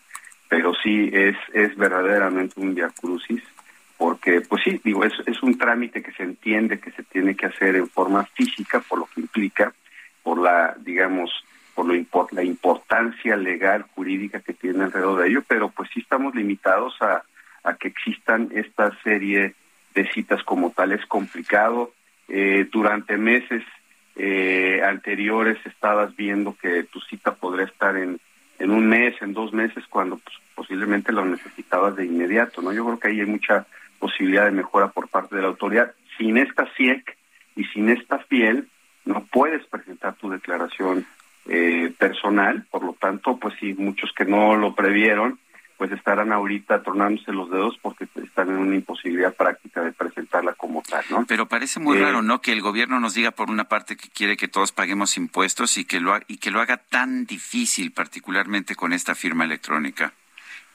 [0.48, 3.42] pero sí es, es verdaderamente un viacrucis
[3.98, 7.46] porque pues sí, digo, es, es un trámite que se entiende que se tiene que
[7.46, 9.74] hacer en forma física, por lo que implica,
[10.22, 11.30] por la, digamos,
[11.74, 16.00] por lo import, la importancia legal, jurídica que tiene alrededor de ello, pero pues sí
[16.00, 17.24] estamos limitados a,
[17.64, 19.54] a que existan esta serie
[19.94, 20.92] de citas como tal.
[20.92, 21.92] Es complicado.
[22.28, 23.64] Eh, durante meses
[24.22, 28.20] eh, anteriores estabas viendo que tu cita podría estar en,
[28.58, 32.70] en un mes, en dos meses, cuando pues, posiblemente lo necesitabas de inmediato, ¿no?
[32.70, 33.66] Yo creo que ahí hay mucha
[33.98, 35.94] posibilidad de mejora por parte de la autoridad.
[36.18, 37.16] Sin esta CIEC
[37.56, 38.68] y sin esta FIEL,
[39.06, 41.06] no puedes presentar tu declaración
[41.48, 45.38] eh, personal, por lo tanto, pues sí, muchos que no lo previeron,
[45.80, 50.82] pues estarán ahorita tornándose los dedos porque están en una imposibilidad práctica de presentarla como
[50.82, 51.24] tal, ¿no?
[51.26, 52.42] Pero parece muy Eh, raro, ¿no?
[52.42, 55.86] Que el gobierno nos diga por una parte que quiere que todos paguemos impuestos y
[55.86, 60.12] que lo, ha- y que lo haga tan difícil, particularmente con esta firma electrónica.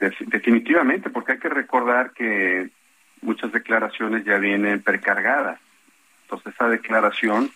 [0.00, 2.70] De- Definitivamente, porque hay que recordar que
[3.22, 5.60] muchas declaraciones ya vienen precargadas.
[6.24, 7.52] Entonces esa declaración,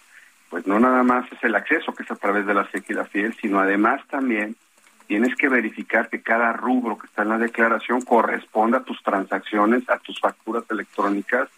[0.51, 3.35] pues no nada más es el acceso que es a través de la la FIEL,
[3.41, 4.55] sino además también
[5.11, 9.91] tienes que verificar que cada rubro que está en la declaración corresponda a tus transacciones,
[9.91, 11.49] a tus facturas electrónicas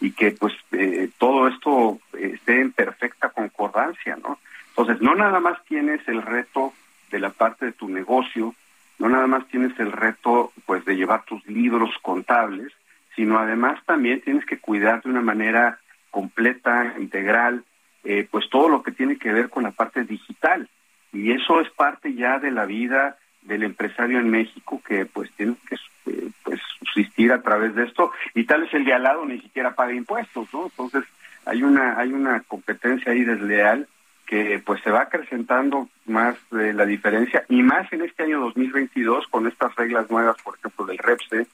[0.00, 4.38] y que pues eh, todo esto eh, esté en perfecta concordancia, ¿no?
[4.68, 6.72] Entonces no nada más tienes el reto
[7.10, 8.54] de la parte de tu negocio,
[9.00, 12.72] no nada más tienes el reto pues de llevar tus libros contables,
[13.16, 15.80] sino además también tienes que cuidar de una manera
[16.12, 17.64] completa, integral,
[18.04, 20.68] eh, pues todo lo que tiene que ver con la parte digital.
[21.12, 25.56] Y eso es parte ya de la vida del empresario en México que pues tiene
[25.68, 25.76] que
[26.06, 29.40] eh, pues subsistir a través de esto y tal vez el de al lado ni
[29.40, 30.64] siquiera paga impuestos, ¿no?
[30.64, 31.04] Entonces
[31.46, 33.88] hay una hay una competencia ahí desleal
[34.26, 39.26] que pues se va acrecentando más de la diferencia y más en este año 2022
[39.28, 41.48] con estas reglas nuevas, por ejemplo, del REPSE,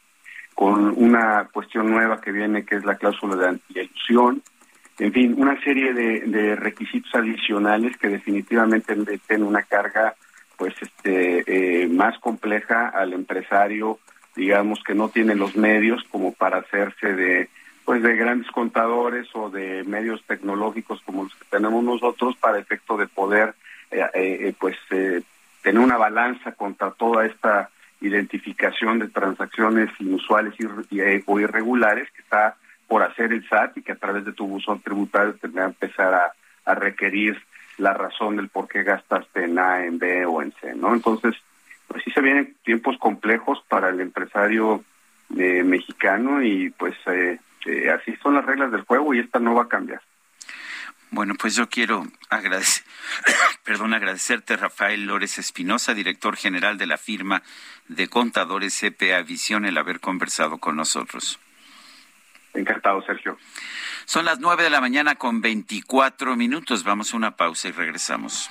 [0.55, 4.43] con una cuestión nueva que viene que es la cláusula de antielusión,
[4.99, 10.15] en fin, una serie de, de requisitos adicionales que definitivamente meten una carga
[10.57, 13.99] pues este eh, más compleja al empresario,
[14.35, 17.49] digamos que no tiene los medios como para hacerse de
[17.85, 22.97] pues de grandes contadores o de medios tecnológicos como los que tenemos nosotros para efecto
[22.97, 23.55] de poder
[23.91, 25.23] eh, eh, pues eh,
[25.63, 27.71] tener una balanza contra toda esta
[28.01, 30.65] identificación de transacciones inusuales y,
[30.97, 32.57] y- o irregulares que está
[32.89, 36.33] por hacer el SAT y que a través de tu buzón tributario que empezar a,
[36.65, 37.41] a requerir
[37.79, 40.95] la razón del por qué gastaste en A, en B o en C, ¿no?
[40.95, 41.35] Entonces,
[41.89, 44.85] pues sí se vienen tiempos complejos para el empresario
[45.37, 49.55] eh, mexicano y pues eh, eh, así son las reglas del juego y esta no
[49.55, 50.01] va a cambiar.
[51.11, 52.85] Bueno, pues yo quiero agradecer,
[53.65, 57.43] perdón, agradecerte, Rafael Lórez Espinosa, director general de la firma
[57.89, 61.39] de contadores CPA Visión, el haber conversado con nosotros.
[62.57, 63.39] Encantado, Sergio.
[64.05, 66.85] Son las nueve de la mañana con 24 minutos.
[66.85, 68.51] Vamos a una pausa y regresamos.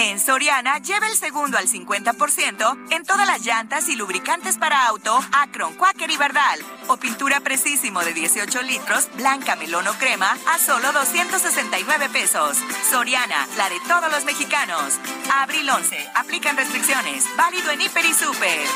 [0.00, 5.18] En Soriana, lleva el segundo al 50% en todas las llantas y lubricantes para auto,
[5.32, 6.60] Acron, Quaker y Verdal.
[6.86, 12.58] O pintura precisísimo de 18 litros, blanca, melón o crema, a solo 269 pesos.
[12.88, 15.00] Soriana, la de todos los mexicanos.
[15.32, 17.24] Abril 11, aplican restricciones.
[17.36, 18.68] Válido en Hiper y Super.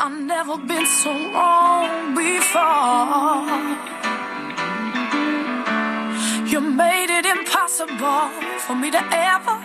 [0.00, 3.42] I've never been so wrong before.
[6.46, 8.30] You made it impossible
[8.60, 9.56] for me to ever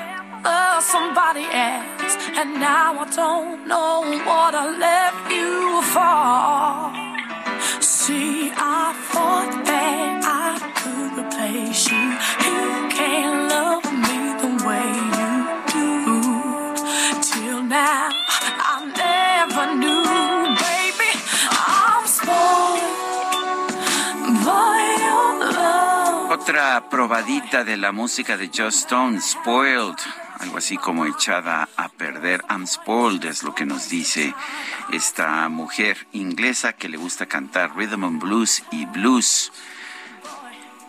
[0.43, 2.18] love somebody else.
[2.39, 7.03] And now I don't know what I left you for.
[7.80, 12.05] See, I thought that I could replace you.
[12.47, 14.89] You can't love me the way
[15.19, 15.34] you
[15.77, 15.91] do.
[17.22, 18.10] Till now,
[26.30, 29.98] Otra probadita de la música de Joss Stone, Spoiled,
[30.40, 32.44] algo así como echada a perder.
[32.49, 34.34] I'm spoiled es lo que nos dice
[34.91, 39.52] esta mujer inglesa que le gusta cantar rhythm and blues y blues.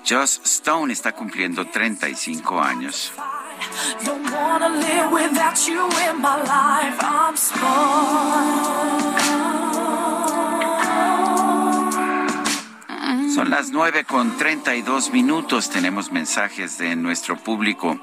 [0.09, 3.13] Joss Stone está cumpliendo 35 años.
[13.35, 15.69] Son las nueve con 32 minutos.
[15.69, 18.01] Tenemos mensajes de nuestro público.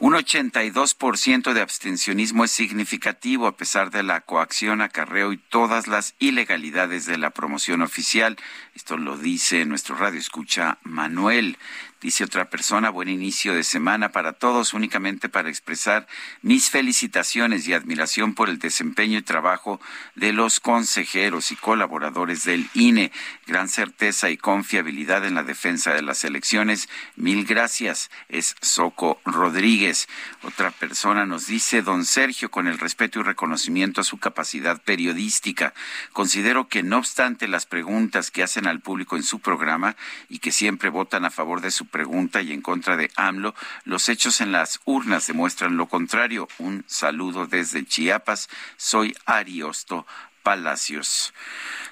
[0.00, 6.16] Un 82% de abstencionismo es significativo a pesar de la coacción, acarreo y todas las
[6.18, 8.36] ilegalidades de la promoción oficial.
[8.74, 11.56] Esto lo dice nuestro radio escucha Manuel.
[12.02, 16.08] Dice otra persona, buen inicio de semana para todos, únicamente para expresar
[16.40, 19.80] mis felicitaciones y admiración por el desempeño y trabajo
[20.16, 23.12] de los consejeros y colaboradores del INE.
[23.46, 26.88] Gran certeza y confiabilidad en la defensa de las elecciones.
[27.14, 28.10] Mil gracias.
[28.28, 30.08] Es Soco Rodríguez.
[30.42, 35.72] Otra persona nos dice, don Sergio, con el respeto y reconocimiento a su capacidad periodística,
[36.12, 39.94] considero que no obstante las preguntas que hacen al público en su programa
[40.28, 43.54] y que siempre votan a favor de su pregunta y en contra de AMLO,
[43.84, 46.48] los hechos en las urnas demuestran lo contrario.
[46.58, 48.48] Un saludo desde Chiapas.
[48.76, 50.04] Soy Ariosto
[50.42, 51.32] Palacios.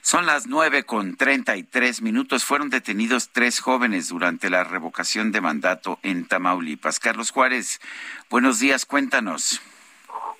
[0.01, 2.45] Son las nueve con treinta y tres minutos.
[2.45, 6.99] Fueron detenidos tres jóvenes durante la revocación de mandato en Tamaulipas.
[6.99, 7.81] Carlos Juárez,
[8.29, 9.61] buenos días, cuéntanos.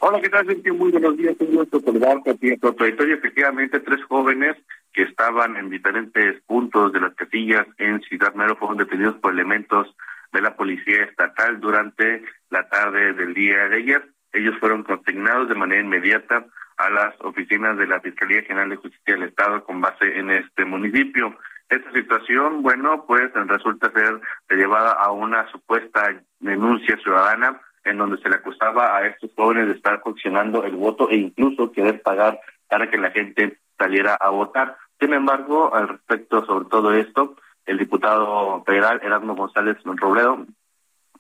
[0.01, 0.75] Hola, ¿qué tal, Sergio?
[0.75, 1.37] Muy buenos días.
[1.39, 2.69] Un gusto saludarte a ti en tu.
[2.69, 4.57] Efectivamente, tres jóvenes
[4.93, 9.95] que estaban en diferentes puntos de las casillas en Ciudad Mero fueron detenidos por elementos
[10.33, 14.09] de la Policía Estatal durante la tarde del día de ayer.
[14.33, 16.47] Ellos fueron consignados de manera inmediata
[16.77, 20.65] a las oficinas de la Fiscalía General de Justicia del Estado con base en este
[20.65, 21.37] municipio.
[21.69, 28.29] Esta situación, bueno, pues resulta ser llevada a una supuesta denuncia ciudadana en donde se
[28.29, 32.91] le acusaba a estos jóvenes de estar funcionando el voto e incluso querer pagar para
[32.91, 34.77] que la gente saliera a votar.
[35.01, 40.47] Sin embargo, al respecto sobre todo esto, el diputado federal Erasmo González Robledo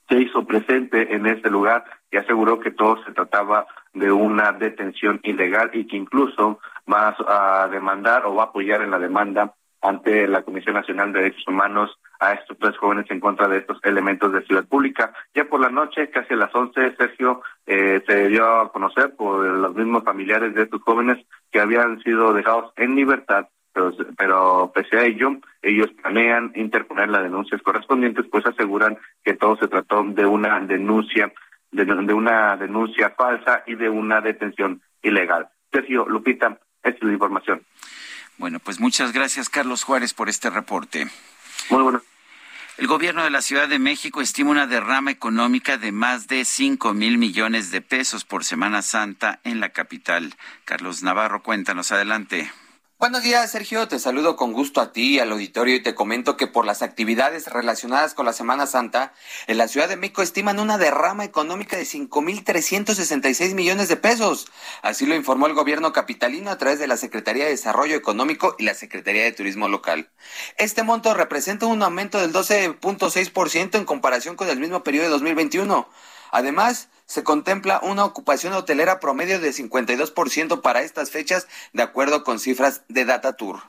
[0.08, 5.20] se hizo presente en este lugar y aseguró que todo se trataba de una detención
[5.22, 6.58] ilegal y que incluso
[6.92, 11.20] va a demandar o va a apoyar en la demanda ante la Comisión Nacional de
[11.20, 15.12] Derechos Humanos a estos tres jóvenes en contra de estos elementos de ciudad pública.
[15.34, 19.44] Ya por la noche, casi a las 11, Sergio eh, se dio a conocer por
[19.44, 21.18] los mismos familiares de estos jóvenes
[21.50, 27.22] que habían sido dejados en libertad, pero, pero pese a ello, ellos planean interponer las
[27.22, 31.32] denuncias correspondientes, pues aseguran que todo se trató de una denuncia,
[31.70, 35.48] de, de una denuncia falsa y de una detención ilegal.
[35.72, 37.62] Sergio, Lupita, esta es la información.
[38.36, 41.06] Bueno, pues muchas gracias, Carlos Juárez, por este reporte.
[41.70, 42.02] Muy bueno.
[42.80, 46.94] El gobierno de la Ciudad de México estima una derrama económica de más de 5
[46.94, 50.34] mil millones de pesos por Semana Santa en la capital.
[50.64, 52.50] Carlos Navarro, cuéntanos adelante.
[53.00, 53.88] Buenos días, Sergio.
[53.88, 56.82] Te saludo con gusto a ti y al auditorio y te comento que por las
[56.82, 59.14] actividades relacionadas con la Semana Santa,
[59.46, 64.48] en la Ciudad de México estiman una derrama económica de 5.366 millones de pesos.
[64.82, 68.64] Así lo informó el gobierno capitalino a través de la Secretaría de Desarrollo Económico y
[68.64, 70.10] la Secretaría de Turismo Local.
[70.58, 75.88] Este monto representa un aumento del 12.6% en comparación con el mismo periodo de 2021.
[76.32, 82.38] Además, se contempla una ocupación hotelera promedio de 52% para estas fechas, de acuerdo con
[82.38, 83.62] cifras de Datatour.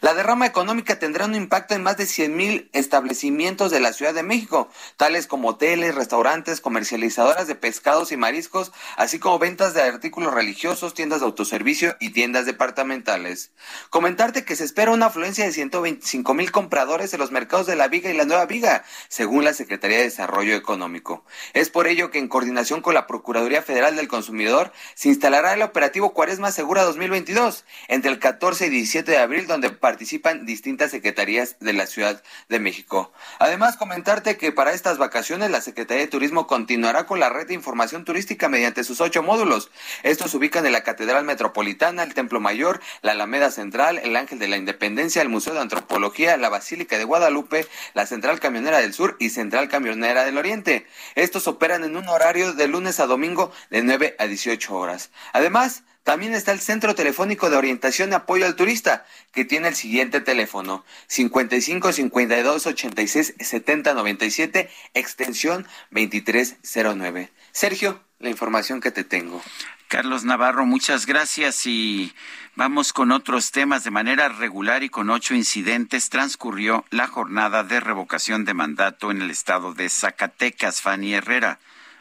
[0.00, 4.22] La derrama económica tendrá un impacto en más de 100.000 establecimientos de la Ciudad de
[4.22, 10.34] México, tales como hoteles, restaurantes, comercializadoras de pescados y mariscos, así como ventas de artículos
[10.34, 13.52] religiosos, tiendas de autoservicio y tiendas departamentales.
[13.90, 18.10] Comentarte que se espera una afluencia de 125.000 compradores en los mercados de la Viga
[18.10, 21.24] y la Nueva Viga, según la Secretaría de Desarrollo Económico.
[21.52, 25.62] Es por ello que en coordinación con la Procuraduría Federal del Consumidor se instalará el
[25.62, 31.56] operativo Cuaresma Segura 2022 entre el 14 y 17 de abril, donde participan distintas secretarías
[31.60, 33.12] de la Ciudad de México.
[33.38, 37.54] Además, comentarte que para estas vacaciones la Secretaría de Turismo continuará con la red de
[37.54, 39.70] información turística mediante sus ocho módulos.
[40.02, 44.38] Estos se ubican en la Catedral Metropolitana, el Templo Mayor, la Alameda Central, el Ángel
[44.38, 48.94] de la Independencia, el Museo de Antropología, la Basílica de Guadalupe, la Central Camionera del
[48.94, 50.86] Sur y Central Camionera del Oriente.
[51.14, 55.10] Estos operan en un horario de lunes a domingo de 9 a 18 horas.
[55.32, 59.74] Además, también está el Centro Telefónico de Orientación y Apoyo al Turista, que tiene el
[59.74, 67.32] siguiente teléfono 55 52 86 70 97, extensión 2309.
[67.52, 69.42] Sergio, la información que te tengo.
[69.88, 72.14] Carlos Navarro, muchas gracias y
[72.54, 73.82] vamos con otros temas.
[73.84, 79.22] De manera regular y con ocho incidentes transcurrió la jornada de revocación de mandato en
[79.22, 80.82] el estado de Zacatecas.
[80.82, 81.60] Fanny Herrera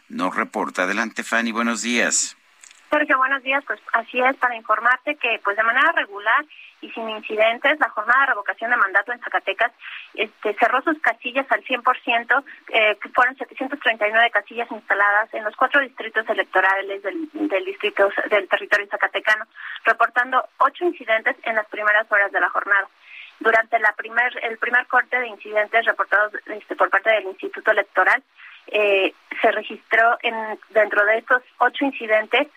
[0.10, 0.84] nos reporta.
[0.84, 2.36] Adelante, Fanny, buenos días.
[2.94, 3.64] Sergio, buenos días.
[3.65, 6.45] Pues así es, para informarte que pues de manera regular
[6.80, 9.72] y sin incidentes, la jornada de revocación de mandato en Zacatecas
[10.14, 15.82] este, cerró sus casillas al 100%, eh, que fueron 739 casillas instaladas en los cuatro
[15.82, 19.45] distritos electorales del, del distrito del territorio zacatecano,
[19.86, 22.88] reportando ocho incidentes en las primeras horas de la jornada.
[23.40, 28.22] Durante la primer, el primer corte de incidentes reportados este, por parte del Instituto Electoral,
[28.68, 32.48] eh, se registró en, dentro de estos ocho incidentes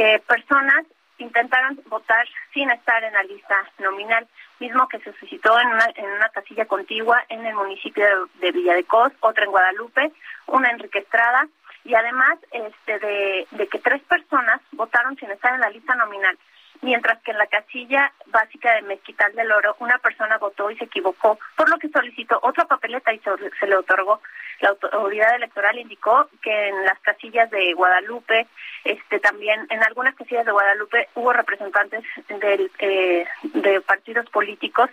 [0.00, 0.86] que personas
[1.18, 4.26] intentaron votar sin estar en la lista nominal,
[4.58, 8.06] mismo que se suscitó en una, en una casilla contigua en el municipio
[8.40, 10.10] de, Villa de Cos, otra en Guadalupe,
[10.46, 11.46] una en Enrique Estrada,
[11.84, 16.38] y además este, de, de que tres personas votaron sin estar en la lista nominal,
[16.82, 20.84] mientras que en la casilla básica de Mezquital del Oro una persona votó y se
[20.84, 24.20] equivocó, por lo que solicitó otra papeleta y se, le otorgó.
[24.60, 28.46] La autoridad electoral indicó que en las casillas de Guadalupe,
[28.84, 34.90] este también en algunas casillas de Guadalupe hubo representantes del, eh, de partidos políticos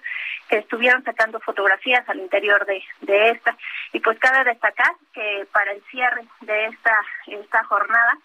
[0.48, 3.58] que estuvieron sacando fotografías al interior de, de esta.
[3.92, 8.18] Y pues cabe destacar que para el cierre de esta, esta jornada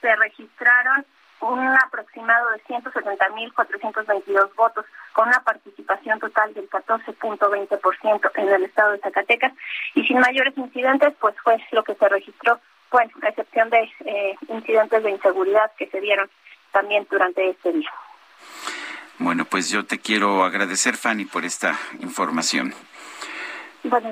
[0.00, 1.04] se registraron
[1.40, 8.98] un aproximado de 170.422 votos, con una participación total del 14.20% en el estado de
[8.98, 9.52] Zacatecas.
[9.94, 12.60] Y sin mayores incidentes, pues fue lo que se registró,
[12.90, 16.30] bueno, a excepción de eh, incidentes de inseguridad que se dieron
[16.72, 17.90] también durante este día.
[19.18, 22.74] Bueno, pues yo te quiero agradecer, Fanny, por esta información.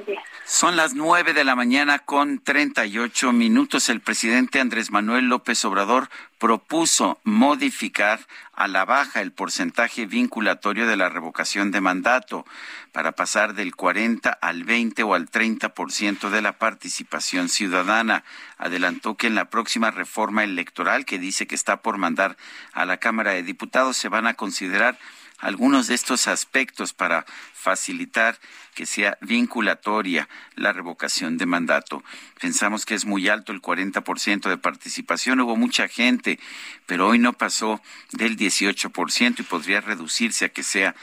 [0.07, 0.23] Días.
[0.45, 3.89] Son las nueve de la mañana con treinta y ocho minutos.
[3.89, 8.21] El presidente Andrés Manuel López Obrador propuso modificar
[8.53, 12.47] a la baja el porcentaje vinculatorio de la revocación de mandato
[12.93, 18.23] para pasar del 40 al 20 o al 30% de la participación ciudadana.
[18.57, 22.37] Adelantó que en la próxima reforma electoral que dice que está por mandar
[22.73, 24.99] a la Cámara de Diputados se van a considerar
[25.39, 28.39] algunos de estos aspectos para facilitar
[28.75, 32.05] que sea vinculatoria la revocación de mandato.
[32.41, 36.39] Pensamos que es muy alto el 40% de participación, hubo mucha gente,
[36.87, 37.81] pero hoy no pasó
[38.13, 40.95] del 18% y podría reducirse a que sea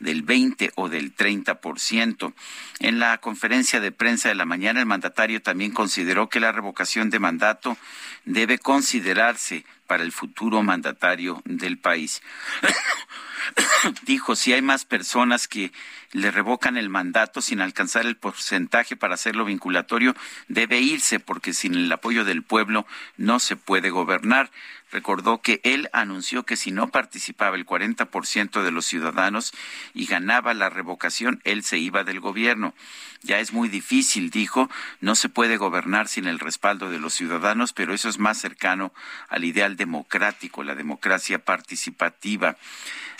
[0.00, 2.32] del 20 o del 30%.
[2.80, 7.10] En la conferencia de prensa de la mañana, el mandatario también consideró que la revocación
[7.10, 7.76] de mandato
[8.24, 12.22] debe considerarse para el futuro mandatario del país.
[14.02, 15.72] Dijo, si hay más personas que
[16.12, 20.14] le revocan el mandato sin alcanzar el porcentaje para hacerlo vinculatorio,
[20.46, 22.86] debe irse porque sin el apoyo del pueblo
[23.16, 24.50] no se puede gobernar.
[24.90, 29.52] Recordó que él anunció que si no participaba el 40% de los ciudadanos
[29.92, 32.74] y ganaba la revocación, él se iba del gobierno.
[33.22, 34.70] Ya es muy difícil, dijo,
[35.00, 38.92] no se puede gobernar sin el respaldo de los ciudadanos, pero eso es más cercano
[39.28, 42.56] al ideal democrático, la democracia participativa.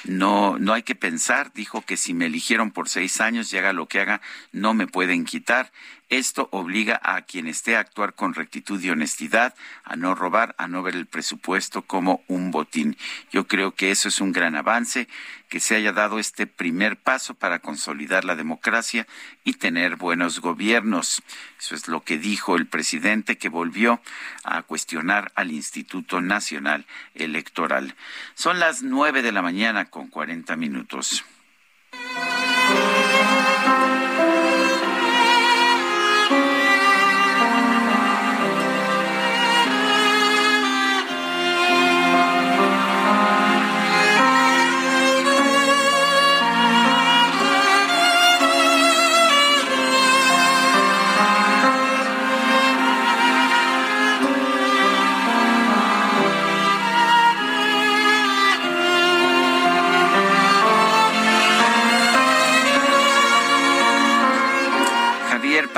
[0.05, 3.73] No, no hay que pensar, dijo que si me eligieron por seis años y haga
[3.73, 4.21] lo que haga,
[4.53, 5.73] no me pueden quitar.
[6.09, 9.55] Esto obliga a quien esté a actuar con rectitud y honestidad,
[9.85, 12.97] a no robar, a no ver el presupuesto como un botín.
[13.31, 15.07] Yo creo que eso es un gran avance,
[15.49, 19.07] que se haya dado este primer paso para consolidar la democracia
[19.45, 21.23] y tener buenos gobiernos.
[21.59, 24.01] Eso es lo que dijo el presidente que volvió
[24.45, 27.95] a cuestionar al Instituto Nacional Electoral.
[28.35, 31.25] Son las nueve de la mañana con cuarenta minutos.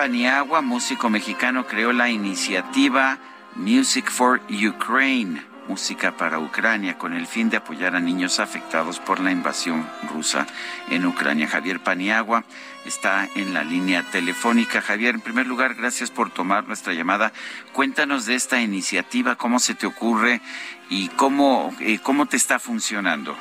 [0.01, 3.19] Paniagua, músico mexicano, creó la iniciativa
[3.55, 9.21] Music for Ukraine, música para Ucrania, con el fin de apoyar a niños afectados por
[9.21, 10.47] la invasión rusa
[10.89, 11.49] en Ucrania.
[11.49, 12.45] Javier Paniagua
[12.87, 14.81] está en la línea telefónica.
[14.81, 17.35] Javier, en primer lugar, gracias por tomar nuestra llamada.
[17.75, 20.41] Cuéntanos de esta iniciativa, cómo se te ocurre
[20.89, 23.37] y cómo, eh, cómo te está funcionando.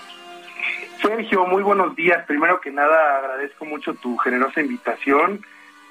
[1.02, 2.26] Sergio, muy buenos días.
[2.26, 5.40] Primero que nada, agradezco mucho tu generosa invitación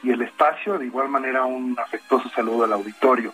[0.03, 0.79] y el espacio.
[0.79, 3.33] De igual manera, un afectuoso saludo al auditorio.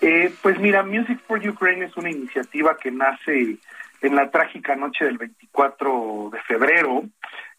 [0.00, 3.58] Eh, pues mira, Music for Ukraine es una iniciativa que nace
[4.02, 7.04] en la trágica noche del 24 de febrero,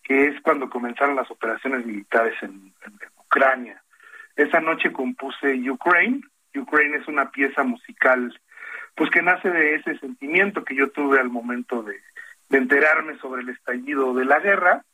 [0.03, 2.73] que es cuando comenzaron las operaciones militares en,
[3.17, 3.83] Ucrania.
[4.37, 6.21] Esa noche compuse Ukraine.
[6.55, 8.39] Ukraine es una pieza musical,
[8.95, 11.99] pues que nace de ese sentimiento que yo tuve al momento de
[12.49, 14.85] enterarme sobre el estallido de la guerra.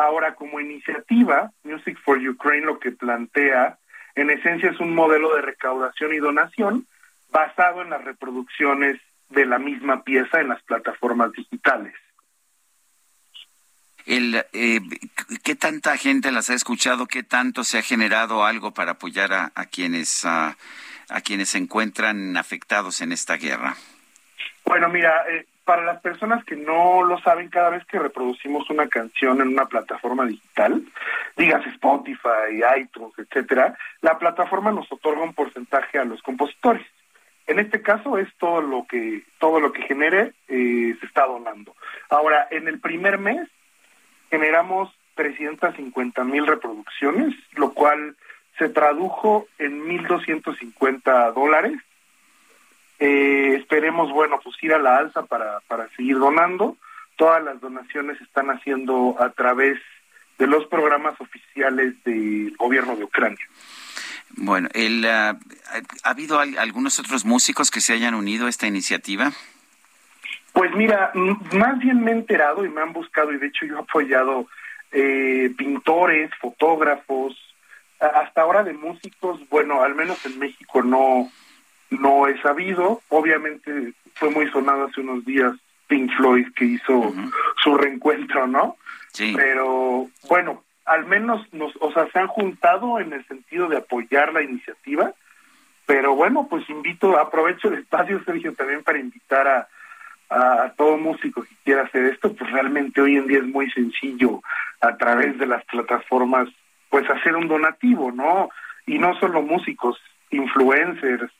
[0.00, 3.76] Ahora, como iniciativa, Music for Ukraine lo que plantea,
[4.14, 6.86] en esencia, es un modelo de recaudación y donación
[7.30, 8.98] basado en las reproducciones
[9.28, 11.94] de la misma pieza en las plataformas digitales.
[14.06, 14.80] El, eh,
[15.44, 17.06] ¿Qué tanta gente las ha escuchado?
[17.06, 20.56] ¿Qué tanto se ha generado algo para apoyar a, a quienes ah,
[21.10, 23.76] a quienes se encuentran afectados en esta guerra?
[24.64, 28.88] Bueno, mira, eh, para las personas que no lo saben, cada vez que reproducimos una
[28.88, 30.82] canción en una plataforma digital,
[31.36, 36.84] digas Spotify, iTunes, etcétera, la plataforma nos otorga un porcentaje a los compositores.
[37.46, 41.76] En este caso es todo lo que todo lo que genere eh, se está donando.
[42.08, 43.48] Ahora, en el primer mes
[44.28, 48.16] generamos 350 mil reproducciones, lo cual
[48.58, 51.74] se tradujo en 1.250 dólares.
[53.00, 56.76] Eh, esperemos, bueno, pues ir a la alza para, para seguir donando.
[57.16, 59.78] Todas las donaciones se están haciendo a través
[60.38, 63.44] de los programas oficiales del gobierno de Ucrania.
[64.36, 65.36] Bueno, el, ah,
[66.04, 69.32] ¿ha habido al- algunos otros músicos que se hayan unido a esta iniciativa?
[70.52, 73.76] Pues mira, más bien me he enterado y me han buscado y de hecho yo
[73.76, 74.46] he apoyado
[74.92, 77.36] eh, pintores, fotógrafos,
[78.00, 81.30] hasta ahora de músicos, bueno, al menos en México no,
[81.90, 83.02] no he sabido.
[83.08, 85.52] Obviamente fue muy sonado hace unos días
[85.88, 87.12] Pink Floyd que hizo
[87.62, 88.76] su reencuentro, ¿no?
[89.12, 89.34] Sí.
[89.36, 94.32] Pero bueno, al menos nos, o sea, se han juntado en el sentido de apoyar
[94.32, 95.12] la iniciativa.
[95.86, 99.68] Pero bueno, pues invito, aprovecho el espacio, Sergio, también para invitar a,
[100.28, 103.68] a, a todo músico que quiera hacer esto, pues realmente hoy en día es muy
[103.72, 104.40] sencillo
[104.80, 106.48] a través de las plataformas,
[106.88, 108.50] pues hacer un donativo, ¿no?
[108.86, 111.30] Y no solo músicos, influencers.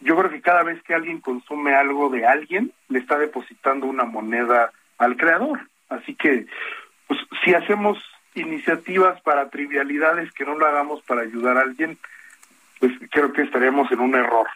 [0.00, 4.04] Yo creo que cada vez que alguien consume algo de alguien, le está depositando una
[4.04, 5.68] moneda al creador.
[5.88, 6.46] Así que,
[7.06, 7.98] pues si hacemos
[8.34, 11.98] iniciativas para trivialidades que no lo hagamos para ayudar a alguien,
[12.78, 14.46] pues creo que estaríamos en un error.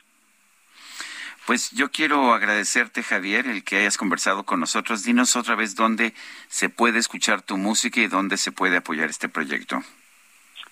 [1.47, 5.03] Pues yo quiero agradecerte, Javier, el que hayas conversado con nosotros.
[5.03, 6.15] Dinos otra vez dónde
[6.49, 9.83] se puede escuchar tu música y dónde se puede apoyar este proyecto.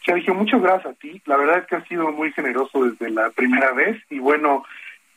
[0.08, 1.20] Sergio, muchas gracias a ti.
[1.26, 4.02] La verdad es que has sido muy generoso desde la primera vez.
[4.08, 4.64] Y bueno,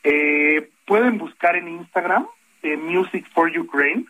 [0.03, 2.27] eh, pueden buscar en Instagram
[2.61, 4.05] eh, Music for Ukraine.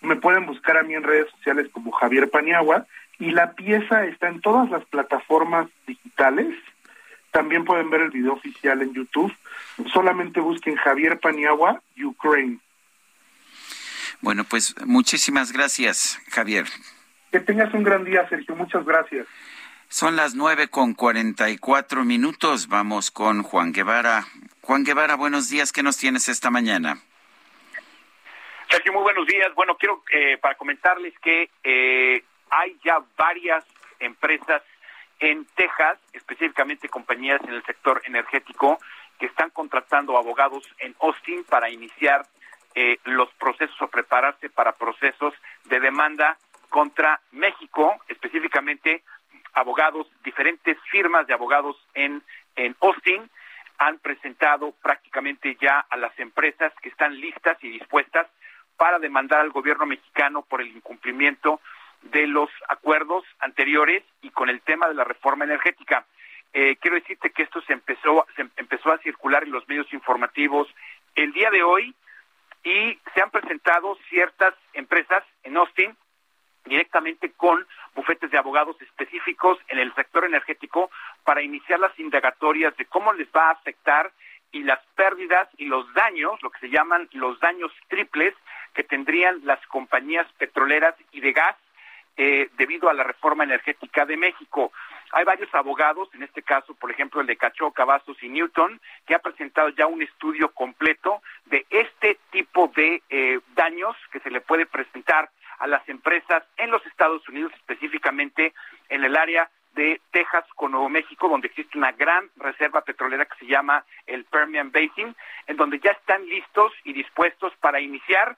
[0.00, 2.88] Me pueden buscar a mí en redes sociales como Javier Paniagua.
[3.20, 6.56] Y la pieza está en todas las plataformas digitales.
[7.30, 9.32] También pueden ver el video oficial en YouTube.
[9.92, 12.58] Solamente busquen Javier Paniagua, Ukraine.
[14.22, 16.66] Bueno, pues muchísimas gracias, Javier.
[17.30, 18.56] Que tengas un gran día, Sergio.
[18.56, 19.28] Muchas gracias.
[19.92, 22.68] Son las nueve con cuarenta y cuatro minutos.
[22.68, 24.24] Vamos con Juan Guevara.
[24.62, 25.72] Juan Guevara, buenos días.
[25.72, 27.02] ¿Qué nos tienes esta mañana?
[28.68, 29.52] Sergio, muy buenos días.
[29.56, 33.64] Bueno, quiero eh, para comentarles que eh, hay ya varias
[33.98, 34.62] empresas
[35.18, 38.78] en Texas, específicamente compañías en el sector energético,
[39.18, 42.24] que están contratando abogados en Austin para iniciar
[42.76, 46.38] eh, los procesos o prepararse para procesos de demanda
[46.68, 49.02] contra México, específicamente
[49.54, 52.22] abogados, diferentes firmas de abogados en,
[52.56, 53.28] en Austin
[53.78, 58.26] han presentado prácticamente ya a las empresas que están listas y dispuestas
[58.76, 61.60] para demandar al gobierno mexicano por el incumplimiento
[62.02, 66.06] de los acuerdos anteriores y con el tema de la reforma energética.
[66.52, 70.68] Eh, quiero decirte que esto se empezó, se empezó a circular en los medios informativos
[71.14, 71.94] el día de hoy
[72.64, 75.96] y se han presentado ciertas empresas en Austin
[76.64, 80.90] directamente con bufetes de abogados específicos en el sector energético
[81.24, 84.10] para iniciar las indagatorias de cómo les va a afectar
[84.52, 88.34] y las pérdidas y los daños, lo que se llaman los daños triples
[88.74, 91.56] que tendrían las compañías petroleras y de gas
[92.16, 94.72] eh, debido a la reforma energética de México.
[95.12, 99.14] Hay varios abogados, en este caso, por ejemplo, el de Cacho, Cavazos y Newton, que
[99.14, 104.40] ha presentado ya un estudio completo de este tipo de eh, daños que se le
[104.40, 105.30] puede presentar
[105.60, 108.52] a las empresas en los Estados Unidos, específicamente
[108.88, 113.38] en el área de Texas con Nuevo México, donde existe una gran reserva petrolera que
[113.38, 115.14] se llama el Permian Basin,
[115.46, 118.36] en donde ya están listos y dispuestos para iniciar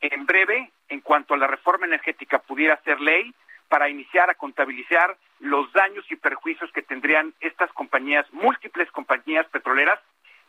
[0.00, 3.32] en breve, en cuanto a la reforma energética pudiera ser ley,
[3.68, 10.00] para iniciar a contabilizar los daños y perjuicios que tendrían estas compañías, múltiples compañías petroleras,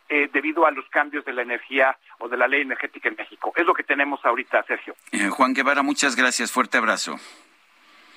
[0.08, 3.52] eh, debido a los cambios de la energía o de la ley energética en México.
[3.56, 4.94] Es lo que tenemos ahorita, Sergio.
[5.12, 6.52] Eh, Juan Guevara, muchas gracias.
[6.52, 7.16] Fuerte abrazo.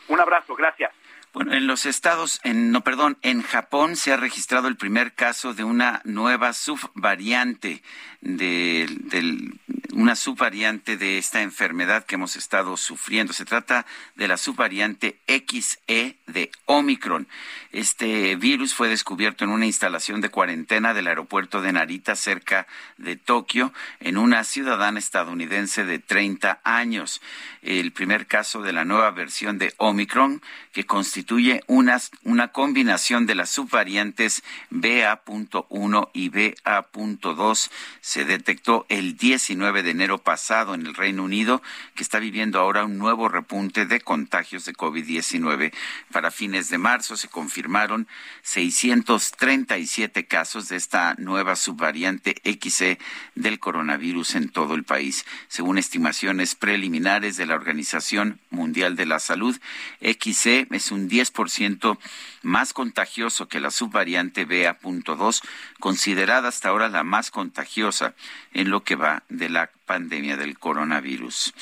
[0.07, 0.91] Un abrazo, gracias.
[1.33, 5.53] Bueno, en los estados, en, no, perdón, en Japón se ha registrado el primer caso
[5.53, 7.83] de una nueva subvariante
[8.21, 9.59] de, del,
[9.97, 13.33] una subvariante de esta enfermedad que hemos estado sufriendo.
[13.33, 17.27] Se trata de la subvariante XE de Omicron.
[17.71, 22.67] Este virus fue descubierto en una instalación de cuarentena del aeropuerto de Narita, cerca
[22.97, 27.19] de Tokio, en una ciudadana estadounidense de 30 años.
[27.63, 30.43] El primer caso de la nueva versión de Omicron,
[30.73, 39.81] que constituye una, una combinación de las subvariantes BA.1 y BA.2, se detectó el 19
[39.83, 41.61] de enero pasado en el Reino Unido,
[41.95, 45.73] que está viviendo ahora un nuevo repunte de contagios de COVID-19.
[46.11, 48.07] Para fines de marzo se confirmaron
[48.43, 52.99] 637 casos de esta nueva subvariante XE
[53.35, 55.25] del coronavirus en todo el país.
[55.47, 59.57] Según estimaciones preliminares de la Organización Mundial de la Salud,
[60.01, 61.97] XE es un 10%
[62.43, 65.41] más contagioso que la subvariante BA.2,
[65.79, 68.13] considerada hasta ahora la más contagiosa
[68.53, 71.53] en lo que va de la pandemia del coronavirus.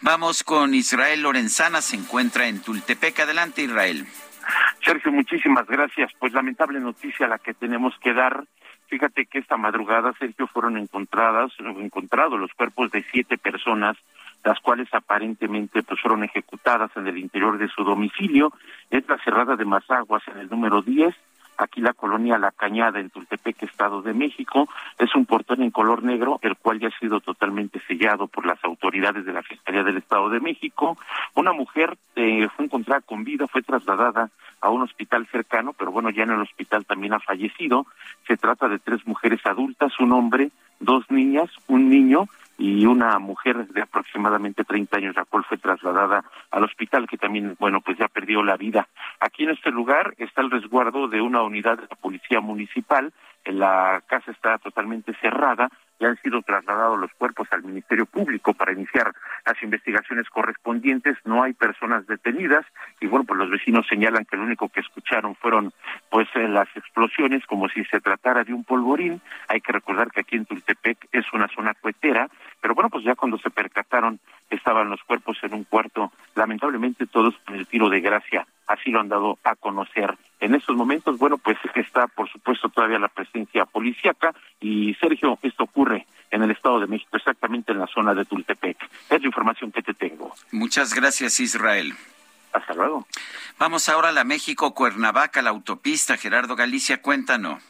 [0.00, 3.20] Vamos con Israel Lorenzana, se encuentra en Tultepec.
[3.20, 4.04] Adelante, Israel.
[4.84, 6.10] Sergio, muchísimas gracias.
[6.18, 8.44] Pues lamentable noticia la que tenemos que dar.
[8.88, 13.96] Fíjate que esta madrugada, Sergio, fueron encontradas, encontrados los cuerpos de siete personas,
[14.44, 18.52] las cuales aparentemente pues fueron ejecutadas en el interior de su domicilio.
[18.90, 21.14] Es la cerrada de Mazaguas en el número 10,
[21.58, 24.68] aquí la colonia La Cañada en Tultepec, Estado de México.
[24.98, 28.62] Es un portón en color negro, el cual ya ha sido totalmente sellado por las
[28.64, 30.98] autoridades de la Fiscalía del Estado de México.
[31.34, 36.10] Una mujer eh, fue encontrada con vida, fue trasladada a un hospital cercano, pero bueno,
[36.10, 37.86] ya en el hospital también ha fallecido.
[38.26, 40.50] Se trata de tres mujeres adultas, un hombre,
[40.80, 42.26] dos niñas, un niño
[42.62, 47.56] y una mujer de aproximadamente 30 años, la cual fue trasladada al hospital, que también,
[47.58, 48.86] bueno, pues ya perdió la vida.
[49.18, 53.12] Aquí en este lugar está el resguardo de una unidad de la Policía Municipal,
[53.46, 55.70] la casa está totalmente cerrada
[56.02, 59.14] y han sido trasladados los cuerpos al Ministerio Público para iniciar
[59.46, 61.16] las investigaciones correspondientes.
[61.24, 62.66] No hay personas detenidas
[63.00, 65.72] y bueno, pues los vecinos señalan que lo único que escucharon fueron
[66.10, 69.20] pues eh, las explosiones como si se tratara de un polvorín.
[69.46, 72.28] Hay que recordar que aquí en Tultepec es una zona cuetera,
[72.60, 74.18] pero bueno, pues ya cuando se percataron
[74.50, 79.00] estaban los cuerpos en un cuarto, lamentablemente todos con el tiro de gracia, así lo
[79.00, 80.16] han dado a conocer.
[80.40, 85.64] En estos momentos, bueno, pues está por supuesto todavía la presencia policíaca y Sergio, esto
[85.64, 88.76] ocurre en el Estado de México, exactamente en la zona de Tultepec.
[89.10, 90.34] Es la información que te tengo.
[90.50, 91.92] Muchas gracias, Israel.
[92.52, 93.06] Hasta luego.
[93.58, 96.16] Vamos ahora a la México-Cuernavaca, la autopista.
[96.16, 97.62] Gerardo Galicia, cuéntanos.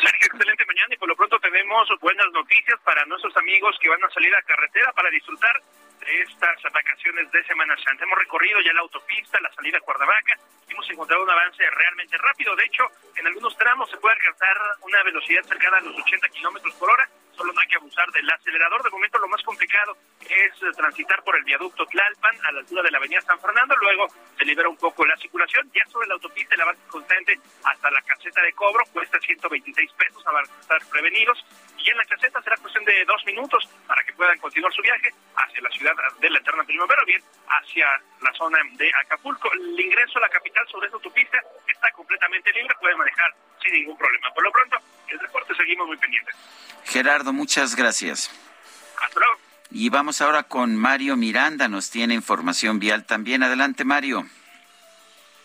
[0.00, 4.02] Sergio, excelente mañana y por lo pronto tenemos buenas noticias para nuestros amigos que van
[4.04, 5.62] a salir a carretera para disfrutar
[6.00, 8.04] de estas vacaciones de Semana Santa.
[8.04, 10.36] Hemos recorrido ya la autopista, la salida a Cuernavaca,
[10.68, 12.54] hemos encontrado un avance realmente rápido.
[12.56, 12.84] De hecho,
[13.16, 17.08] en algunos tramos se puede alcanzar una velocidad cercana a los 80 kilómetros por hora.
[17.36, 18.82] Solo no hay que abusar del acelerador.
[18.82, 22.82] De momento, lo más complicado es eh, transitar por el viaducto Tlalpan a la altura
[22.82, 23.76] de la avenida San Fernando.
[23.76, 24.08] Luego
[24.38, 25.70] se libera un poco la circulación.
[25.74, 30.22] Ya sobre la autopista, el avance constante hasta la caseta de cobro cuesta 126 pesos
[30.24, 31.44] para estar prevenidos.
[31.78, 35.12] Y en la caseta será cuestión de dos minutos para que puedan continuar su viaje
[35.36, 37.86] hacia la ciudad de la eterna primavera, bien hacia
[38.22, 39.52] la zona de Acapulco.
[39.52, 43.96] El ingreso a la capital sobre esta autopista está completamente libre, pueden manejar sin ningún
[43.96, 44.30] problema.
[44.34, 46.34] Por lo pronto, el reporte seguimos muy pendientes.
[46.84, 48.30] Gerardo, muchas gracias.
[49.02, 49.38] Hasta luego.
[49.70, 53.42] Y vamos ahora con Mario Miranda, nos tiene información vial también.
[53.42, 54.26] Adelante, Mario.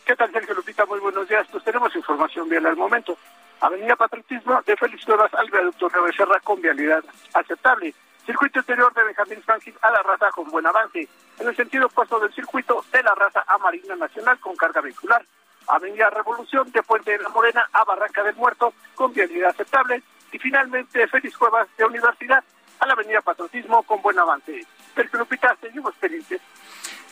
[0.06, 0.86] ¿Qué tal, Sergio Lupita?
[0.86, 1.48] Muy buenos días.
[1.52, 3.18] Pues tenemos información vial al momento.
[3.62, 7.04] Avenida Patriotismo de Félix Cuevas al viaducto Río Becerra con vialidad
[7.34, 7.94] aceptable.
[8.26, 11.08] Circuito interior de Benjamín Franklin a la raza con buen avance.
[11.40, 15.24] En el sentido opuesto del circuito de la raza a Marina Nacional con carga vehicular.
[15.68, 20.02] Avenida Revolución de Puente de la Morena a Barranca del Muerto con vialidad aceptable.
[20.32, 22.44] Y finalmente Félix Cuevas de Universidad
[22.80, 24.66] a la Avenida Patriotismo con buen avance.
[24.96, 26.42] Sergio Lupita, seguimos felices.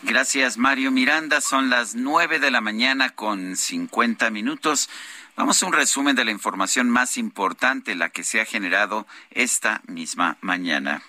[0.04, 1.42] Gracias, Mario Miranda.
[1.42, 4.90] Son las nueve de la mañana con 50 minutos.
[5.36, 9.82] Vamos a un resumen de la información más importante, la que se ha generado esta
[9.88, 11.02] misma mañana.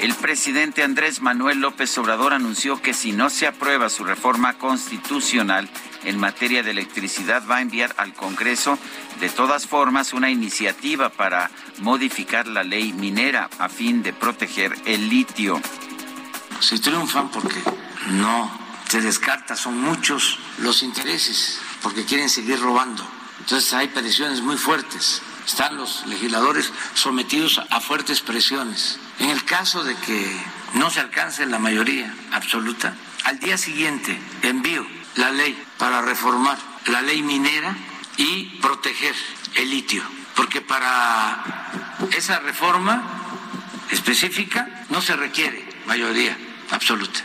[0.00, 5.68] El presidente Andrés Manuel López Obrador anunció que si no se aprueba su reforma constitucional
[6.06, 8.78] en materia de electricidad, va a enviar al Congreso
[9.20, 15.08] de todas formas una iniciativa para modificar la ley minera a fin de proteger el
[15.08, 15.60] litio.
[16.60, 17.60] Si triunfan porque
[18.12, 18.50] no
[18.88, 23.04] se descarta, son muchos los intereses, porque quieren seguir robando.
[23.40, 25.22] Entonces hay presiones muy fuertes.
[25.44, 28.98] Están los legisladores sometidos a fuertes presiones.
[29.18, 30.36] En el caso de que
[30.74, 32.94] no se alcance la mayoría absoluta,
[33.24, 37.76] al día siguiente envío la ley para reformar la ley minera
[38.16, 39.14] y proteger
[39.54, 40.02] el litio,
[40.34, 41.44] porque para
[42.16, 43.02] esa reforma
[43.90, 46.36] específica no se requiere mayoría
[46.70, 47.20] absoluta.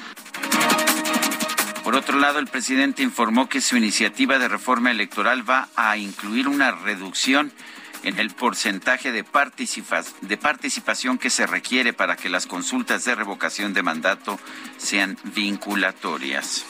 [1.83, 6.47] Por otro lado, el presidente informó que su iniciativa de reforma electoral va a incluir
[6.47, 7.51] una reducción
[8.03, 9.25] en el porcentaje de,
[10.21, 14.39] de participación que se requiere para que las consultas de revocación de mandato
[14.77, 16.65] sean vinculatorias.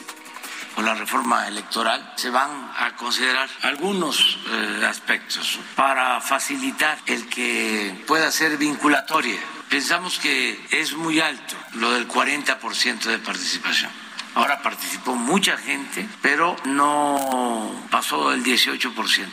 [0.74, 8.04] Con la reforma electoral se van a considerar algunos eh, aspectos para facilitar el que
[8.06, 9.38] pueda ser vinculatoria.
[9.68, 13.90] Pensamos que es muy alto lo del 40% de participación.
[14.34, 19.28] Ahora participó mucha gente, pero no pasó el 18%,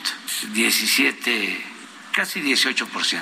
[0.51, 1.66] 17,
[2.11, 3.22] casi 18%.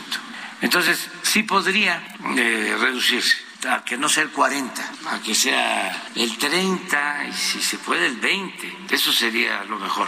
[0.62, 2.02] Entonces, sí podría
[2.36, 4.82] eh, reducirse a que no sea el 40,
[5.12, 8.78] a que sea el 30 y si se puede el 20.
[8.92, 10.08] Eso sería lo mejor.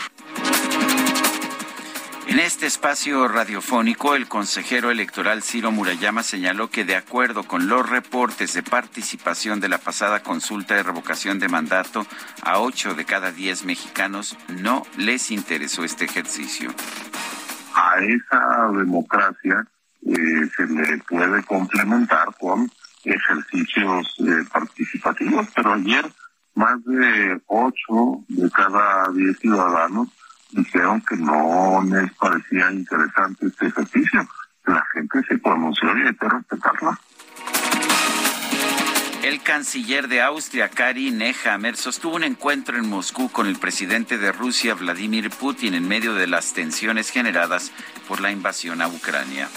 [2.28, 7.90] En este espacio radiofónico, el consejero electoral Ciro Murayama señaló que de acuerdo con los
[7.90, 12.06] reportes de participación de la pasada consulta de revocación de mandato,
[12.44, 16.70] a 8 de cada 10 mexicanos no les interesó este ejercicio.
[17.74, 19.66] a esa democracia
[20.06, 22.70] eh, se le puede complementar con
[23.14, 26.06] ejercicios eh, participativos, pero ayer
[26.56, 30.10] más de ocho de cada diez ciudadanos
[30.52, 34.28] dijeron que no les parecía interesante este ejercicio.
[34.66, 37.00] La gente se pronunció y hay que respetarla.
[39.24, 44.32] El canciller de Austria, Kari Nehammer, sostuvo un encuentro en Moscú con el presidente de
[44.32, 47.72] Rusia, Vladimir Putin, en medio de las tensiones generadas
[48.08, 49.50] por la invasión a Ucrania.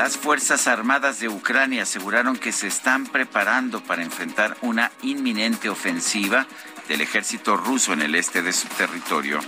[0.00, 6.46] Las Fuerzas Armadas de Ucrania aseguraron que se están preparando para enfrentar una inminente ofensiva
[6.88, 9.40] del ejército ruso en el este de su territorio.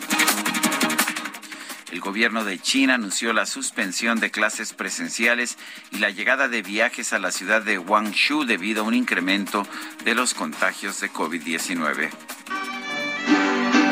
[1.91, 5.57] El gobierno de China anunció la suspensión de clases presenciales
[5.91, 9.67] y la llegada de viajes a la ciudad de Guangzhou debido a un incremento
[10.05, 12.11] de los contagios de COVID-19.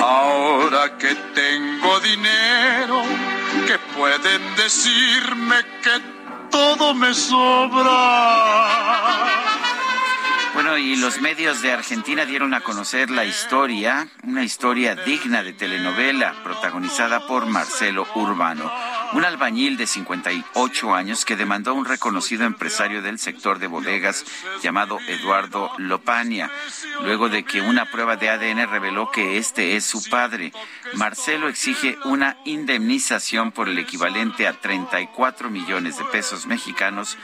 [0.02, 3.02] Ahora que tengo dinero,
[3.66, 6.19] que pueden decirme que
[6.50, 8.00] todo me sobra.
[10.52, 15.52] Bueno, y los medios de Argentina dieron a conocer la historia, una historia digna de
[15.52, 18.70] telenovela, protagonizada por Marcelo Urbano,
[19.12, 24.24] un albañil de 58 años que demandó a un reconocido empresario del sector de bodegas
[24.60, 26.50] llamado Eduardo Lopania,
[27.02, 30.52] luego de que una prueba de ADN reveló que este es su padre.
[30.94, 37.16] Marcelo exige una indemnización por el equivalente a 34 millones de pesos mexicanos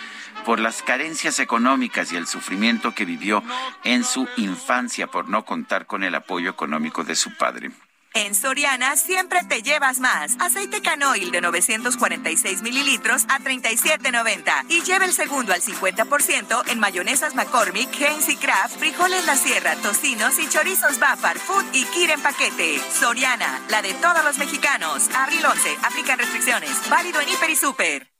[0.47, 3.43] por las carencias económicas y el sufrimiento que vivió
[3.83, 7.73] en su infancia por no contar con el apoyo económico de su padre.
[8.15, 10.37] En Soriana siempre te llevas más.
[10.39, 14.71] Aceite canoil de 946 mililitros a 37.90.
[14.71, 19.75] Y lleva el segundo al 50% en mayonesas McCormick, Heinz y Kraft, frijoles La Sierra,
[19.83, 22.81] tocinos y chorizos Bafar, Food y Kir en paquete.
[22.99, 25.11] Soriana, la de todos los mexicanos.
[25.15, 26.89] Abril 11, aplican restricciones.
[26.89, 28.16] Válido en Hiper y Super.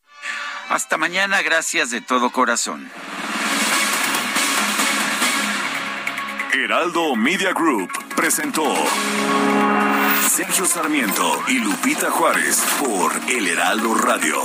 [0.69, 2.91] Hasta mañana, gracias de todo corazón.
[6.53, 8.75] Heraldo Media Group presentó
[10.29, 14.43] Sergio Sarmiento y Lupita Juárez por El Heraldo Radio.